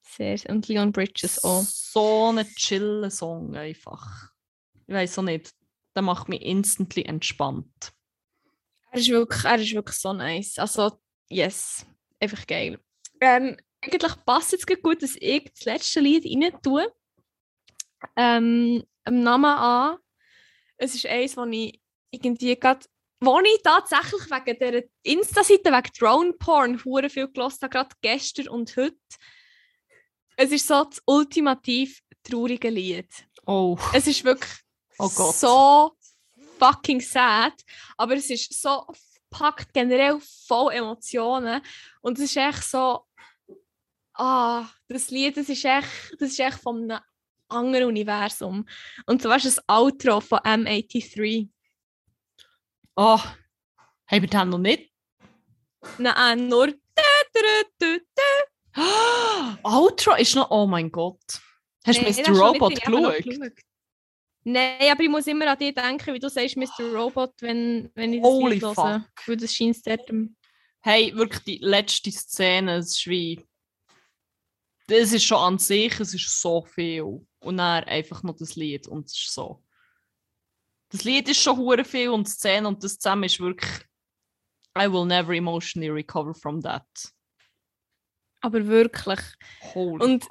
[0.00, 1.62] Sehr, und Leon Bridges auch.
[1.62, 4.30] So ein chiller Song einfach.
[4.86, 5.52] Ich weiß auch nicht.
[5.94, 7.92] Der macht mich instantly entspannt.
[8.90, 10.58] Er ist wirklich, er ist wirklich so nice.
[10.58, 10.98] Also,
[11.28, 11.84] yes,
[12.18, 12.80] einfach geil.
[13.20, 16.90] Ähm, eigentlich passt es gut, dass ich das letzte Lied rein tue.
[18.16, 19.98] Ähm, am Namen an.
[20.76, 21.80] Es ist eins, wo ich
[22.10, 22.86] irgendwie gerade,
[23.20, 28.74] wo ich tatsächlich wegen dieser Insta-Seite, wegen Drone-Porn, hure viel gelost habe, gerade gestern und
[28.76, 28.96] heute.
[30.36, 33.08] Es ist so das ultimativ traurige Lied.
[33.46, 34.50] Oh, Es ist wirklich
[34.98, 35.92] Oh so
[36.58, 37.54] fucking sad,
[37.96, 38.86] aber es ist so
[39.30, 41.62] packt generell voll Emotionen
[42.02, 43.06] und es ist echt so
[44.14, 47.00] ah, das Lied, das ist echt, das ist echt von einem
[47.50, 48.66] anderen Universum.
[49.06, 51.48] Und zwar ist das Outro von M83.
[52.96, 53.20] oh.
[54.06, 54.90] Haben wir den noch nicht?
[55.98, 56.74] Nein, nur dü,
[57.34, 58.82] dü, dü.
[59.62, 60.50] Outro ist noch.
[60.50, 61.18] Oh mein Gott.
[61.86, 62.22] Hast du Nein, Mr.
[62.22, 63.54] das nicht Robot geschaut?
[64.44, 66.92] Nein, aber ich muss immer an dich denken, wie du sagst, Mr.
[66.92, 68.74] Robot, wenn, wenn ich das Holy Lied höre.
[68.74, 69.28] fuck.
[69.28, 70.10] Weil das scheint dort
[70.82, 73.46] Hey, wirklich die letzte Szene, es ist wie.
[74.90, 77.24] Das ist schon an sich, es ist so viel.
[77.38, 79.64] Und dann einfach noch das Lied und es ist so.
[80.88, 83.70] Das Lied ist schon hure viel und die Szene und das zusammen ist wirklich.
[84.76, 86.86] I will never emotionally recover from that.
[88.40, 89.20] Aber wirklich.
[89.74, 90.04] Holy.
[90.04, 90.26] Und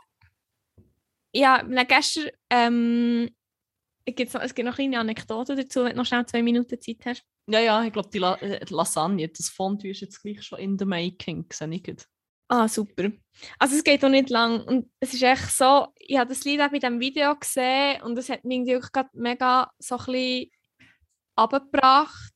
[1.33, 3.29] ja, gestern ähm,
[4.05, 6.81] gibt's noch, es gibt noch eine kleine Anekdote dazu, wenn du noch schnell zwei Minuten
[6.81, 7.23] Zeit hast.
[7.47, 10.77] ja, ja, ich glaube, die La äh, Lasagne, das Fondue ist jetzt gleich schon in
[10.77, 12.03] the making, sehe ich gerade.
[12.51, 13.11] Ah, super.
[13.59, 16.59] Also es geht auch nicht lang und es ist echt so, ich habe das Lied
[16.61, 20.51] auch bei diesem Video gesehen und es hat mich irgendwie gerade mega so ein bisschen
[21.35, 22.33] abgebracht,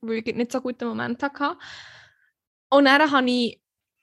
[0.00, 1.56] weil ich nicht so guten Moment hatte.
[2.70, 3.60] Und dann habe ich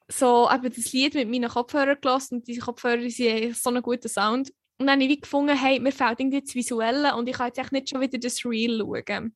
[0.08, 4.08] so eben das Lied mit meinen Kopfhörern gelassen und diese Kopfhörer sind so einen guten
[4.08, 4.54] Sound.
[4.80, 7.58] Und dann habe ich gefunden, hey, mir fehlt irgendwie das Visuelle und ich kann jetzt
[7.58, 9.36] echt nicht schon wieder das Reel schauen.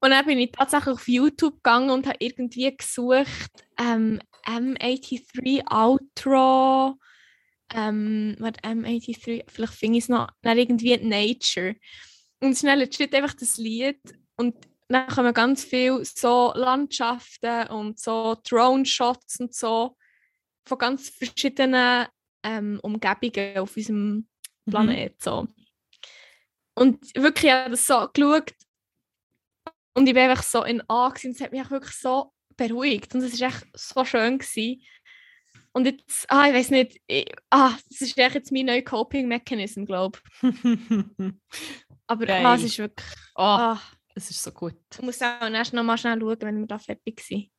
[0.00, 6.98] Und dann bin ich tatsächlich auf YouTube gegangen und habe irgendwie gesucht, ähm, M83 Outro,
[7.72, 11.76] ähm, warte, M83, vielleicht finde ich es noch, dann irgendwie Nature.
[12.40, 14.00] Und schnell steht einfach das Lied
[14.36, 14.54] und
[14.88, 19.96] dann kommen ganz viel so Landschaften und so Drone-Shots und so
[20.66, 22.06] von ganz verschiedenen
[22.42, 24.28] ähm, Umgebungen auf unserem
[24.68, 25.20] Planet.
[25.22, 25.48] So.
[26.74, 28.52] Und wirklich, ich habe das so geschaut
[29.94, 33.22] und ich bin einfach so in A gewesen, es hat mich wirklich so beruhigt und
[33.22, 34.38] es war echt so schön.
[34.38, 34.82] Gewesen.
[35.72, 39.84] Und jetzt, ah, ich weiß nicht, ich, ah, das ist echt jetzt mein neuer Coping-Mechanism,
[39.84, 40.48] glaube ich.
[42.06, 42.46] Aber Geil.
[42.46, 43.82] ah, es ist wirklich, oh, ah,
[44.14, 44.76] es ist so gut.
[44.92, 47.50] ich muss auch erst noch mal schnell schauen, wenn wir da fertig sind.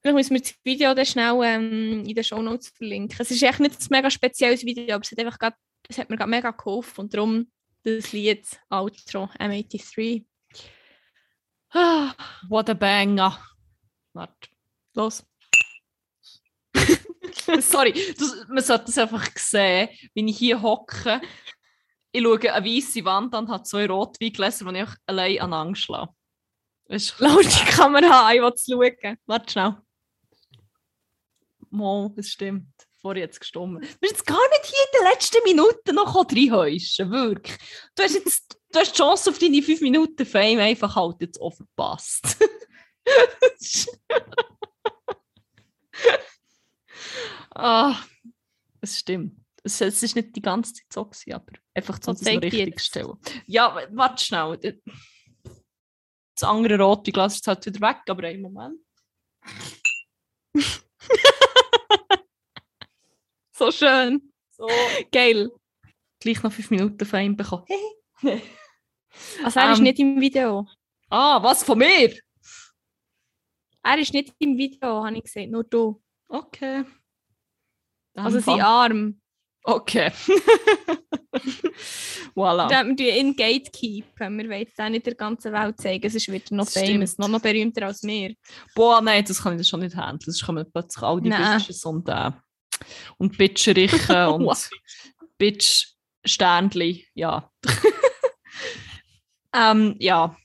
[0.00, 3.16] Vielleicht müssen wir das Video dann schnell ähm, in den Shownotes verlinken.
[3.18, 5.54] Es ist echt nicht ein mega spezielles Video, aber es hat, einfach grad,
[5.88, 7.50] es hat mir gerade mega geholfen und darum
[7.82, 10.24] das Lied, Outro, M83.
[11.72, 12.14] Ah,
[12.48, 13.38] What a banger.
[14.12, 14.48] Warte.
[14.94, 15.22] los.
[17.60, 21.20] Sorry, das, man sollte das einfach sehen, wenn ich hier hocke.
[22.12, 26.12] Ich schaue eine weiße Wand an, habe zwei Rotweingläser, die ich allein an Angst schlage.
[26.88, 29.16] Weißt du, Laut die Kamera an, ich will es schauen.
[29.26, 29.76] Warte schnell.
[31.70, 32.66] Mo, es stimmt.
[33.00, 33.80] Vorher jetzt gestummen.
[33.80, 37.56] Du bist jetzt gar nicht hier in den letzten Minuten noch reinhäuschen, wirklich.
[37.94, 41.40] Du hast jetzt du hast die Chance auf deine 5 Minuten Fame einfach halt jetzt
[41.40, 42.36] auch verpasst.
[47.52, 48.00] Ah,
[48.80, 49.34] es stimmt.
[49.64, 53.18] Es, es ist nicht die ganze Zeit so, gewesen, aber einfach Was das richtig stellen.
[53.46, 54.80] Ja, warte schnell.
[56.34, 58.78] Das andere rote Glas ist halt wieder weg, aber einen Moment.
[63.60, 64.32] So schön.
[64.52, 64.66] So,
[65.12, 65.50] Geil.
[66.18, 67.66] gleich noch fünf Minuten von ihm bekommen.
[69.44, 69.84] Also er ist Ähm.
[69.84, 70.66] nicht im Video.
[71.10, 72.14] ah, was von mir?
[73.82, 75.50] Er ist nicht im Video, habe ich gesehen.
[75.52, 76.02] Nur du.
[76.28, 76.84] Okay.
[78.14, 79.20] Also Dann sein fang- Arm.
[79.62, 80.10] Okay.
[82.34, 82.68] voilà.
[82.68, 84.38] Den wir in Gatekeepen.
[84.38, 86.06] Wir wollen es auch nicht der ganzen Welt zeigen.
[86.06, 88.34] Es ist wieder noch Das famous, noch, noch berühmter als wir.
[88.74, 90.20] Boah, nein, das kann ich schon nicht handeln.
[90.20, 91.30] Sonst kommen plötzlich all die.
[91.30, 92.30] Bitches und, äh,
[93.18, 94.70] und Bitcherichen und Wow.
[95.38, 97.06] Bitch-Sternli.
[97.14, 97.50] Ja.
[99.54, 100.36] Ähm, ja.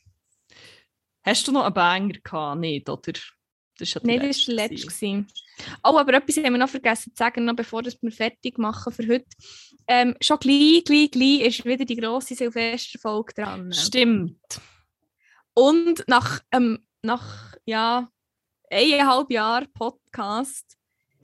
[1.23, 2.60] Hast du noch einen Banger gehabt?
[2.60, 3.14] Nicht, oder?
[3.77, 5.26] Das ja Nein, das war der letzte.
[5.84, 9.07] Oh, aber etwas haben wir noch vergessen zu sagen, noch bevor wir fertig machen für
[9.07, 9.26] heute.
[9.88, 13.73] Ähm, schon gleich, gleich, gleich ist wieder die grosse Silvesterfolge dran.
[13.73, 14.40] Stimmt.
[15.53, 18.10] Und nach, ähm, nach ja,
[18.69, 20.77] eineinhalb Jahren Podcast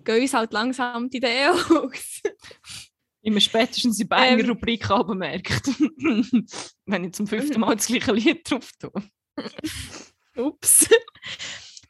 [0.03, 2.21] gehen uns halt langsam die Ideen aus.
[3.21, 4.05] Immer spätestens Ähm.
[4.05, 5.67] Banger-Rubrik ähm, bemerkt.
[6.85, 8.91] Wenn ich zum fünften Mal das gleiche Lied drauf tue.
[10.37, 10.87] Ups.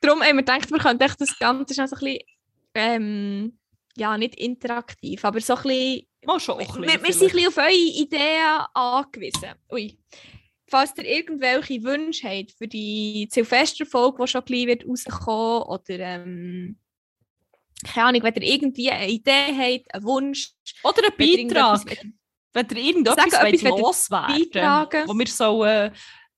[0.01, 2.19] Darum haben wir gedacht, wir könnten das Ganze schon so ein bisschen,
[2.73, 3.59] ähm,
[3.95, 7.31] ja, nicht interaktiv, aber so ein bisschen Mal schon ein wir, bisschen wir sind ein
[7.31, 9.49] bisschen auf eure Ideen angewiesen.
[9.71, 9.97] Ui.
[10.67, 16.77] Falls ihr irgendwelche Wünsche habt für die Silvesterfolge, die schon gleich wird rauskommen oder ähm,
[17.83, 20.51] keine Ahnung, wenn ihr irgendwie eine Idee habt, einen Wunsch,
[20.83, 22.05] Oder ein wenn ihr irgendetwas Beitrag.
[22.53, 25.07] Wenn ihr irgendetwas wenn ihr loswerden beitragen.
[25.07, 25.91] wo wir so äh,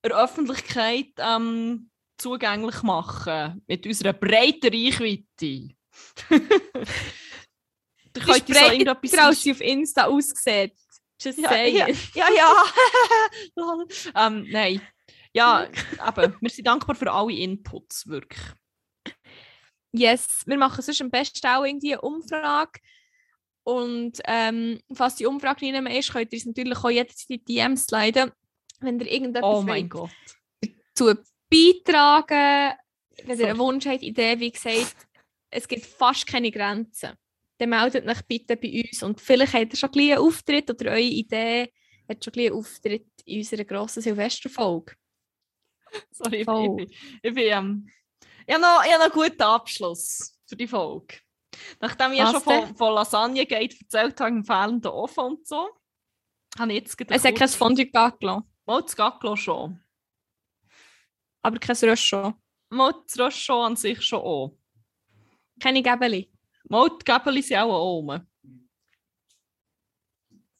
[0.03, 5.75] der Öffentlichkeit ähm, zugänglich machen, mit unserer breiten Reichweite.
[8.13, 9.13] da könnt ihr so irgendetwas...
[9.17, 10.73] als sie auf Insta aussieht.
[11.21, 12.27] Just Ja, ja, ja,
[13.55, 13.85] ja.
[14.27, 14.81] ähm, nein.
[15.33, 18.43] Ja, eben, wir sind dankbar für alle Inputs, wirklich.
[19.93, 22.79] Yes, wir machen sonst am besten auch irgendwie eine Umfrage.
[23.63, 27.43] Und ähm, falls die Umfrage nicht mehr ist, könnt ihr uns natürlich auch jetzt die
[27.43, 28.31] DMs leiten,
[28.79, 29.87] wenn ihr irgendetwas Oh mein.
[29.87, 30.09] Gott.
[30.61, 31.13] dazu
[31.49, 32.77] beitragen.
[33.23, 35.07] Wenn ihr einen Wunsch habt, Idee, wie gesagt,
[35.49, 37.11] es gibt fast keine Grenzen.
[37.59, 39.03] Dann meldet euch bitte bei uns.
[39.03, 41.71] Und vielleicht habt ihr schon einen Auftritt oder eure Idee
[42.09, 44.95] hat schon einen Auftritt in unserer grossen Silvesterfolge.
[46.11, 46.75] Sorry, ich, Voll.
[46.75, 47.89] bin, ich, bin, ich, bin, ähm,
[48.47, 51.17] ich habe noch, ich habe noch einen guten Abschluss für die Folge.
[51.79, 55.69] Nachdem ich ja schon von, von Lasagne geht erzählt habe, im fehlenden Ofen und so,
[56.57, 59.79] habe ich jetzt gerade Es hat kein Fondue gelassen, Mal das Gacklo schon.
[61.41, 62.33] aber kein Röschon.
[62.69, 64.57] Mal das Röschon an sich schon auch.
[65.59, 66.31] Keine Gäbeli.
[66.69, 68.27] Mal die Gäbeli sind auch oben.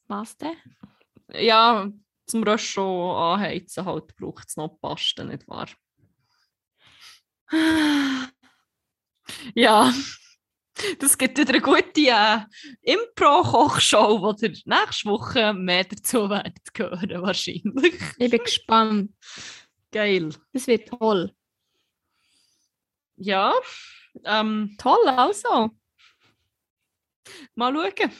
[0.07, 0.57] Was denn?
[1.31, 1.89] Ja,
[2.27, 5.67] zum Röschon anheizen halt braucht es noch Paste, nicht wahr?
[9.55, 9.93] Ja,
[10.99, 12.39] das gibt wieder eine gute äh,
[12.81, 17.93] Impro-Kochshow, wo ihr nächste Woche mehr dazu werdet hören, wahrscheinlich.
[18.17, 19.11] Ich bin gespannt.
[19.91, 20.29] Geil.
[20.51, 21.31] Das wird toll.
[23.15, 23.53] Ja,
[24.25, 25.69] ähm, Toll, also.
[27.55, 28.11] mal schauen.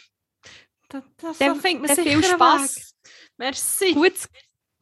[0.89, 2.75] Da, das, Dann- da findet man sicher viel Spass.
[2.75, 2.83] Weg.
[3.37, 3.93] Merci.
[3.93, 4.29] Gutes,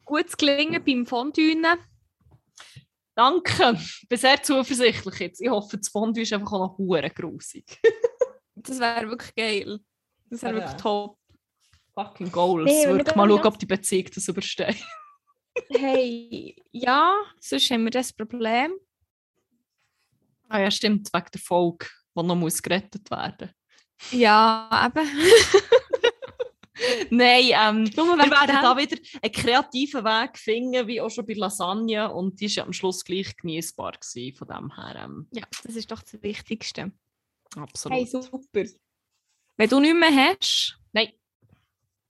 [0.04, 1.56] gutes Gelingen beim Fondue.
[3.14, 3.74] Danke.
[3.78, 5.40] Ich bin sehr zuversichtlich jetzt.
[5.40, 7.64] Ich hoffe, das Fondue ist einfach auch noch hure grusig.
[8.54, 9.80] Das wäre wirklich geil.
[10.30, 10.60] Das wäre Ja.
[10.60, 11.18] wirklich top.
[11.94, 12.70] Fucking Goals.
[12.70, 14.76] Wir Wirklich mal schauen, ob die Beziehung das übersteht.
[15.70, 18.72] Hey, ja, sonst haben wir das Problem.
[20.48, 21.86] Ah ja, stimmt, wegen der Folge,
[22.16, 23.50] die noch muss gerettet werden
[24.12, 25.08] Ja, eben.
[27.14, 31.34] Nein, ähm, Nur wir werden da wieder einen kreativen Weg finden, wie auch schon bei
[31.34, 32.10] Lasagne.
[32.10, 34.34] Und die ist ja am Schluss gleich genießbar gewesen.
[34.34, 36.90] Von dem her, ähm, Ja, das ist doch das Wichtigste.
[37.54, 37.98] absolut.
[37.98, 38.64] Hey, super.
[39.58, 41.12] Wenn du nicht mehr hast, Nein,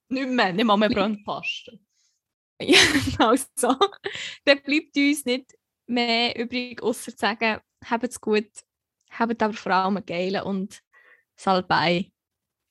[0.09, 1.81] nicht mehr, nicht mal mehr Brandpaste.
[2.63, 2.79] ja,
[3.19, 3.77] also,
[4.45, 5.53] dann bleibt uns nicht
[5.89, 8.51] mehr übrig, außer zu sagen, habt es gut,
[9.11, 10.81] habt aber vor allem einen geilen und
[11.35, 12.13] Salbei.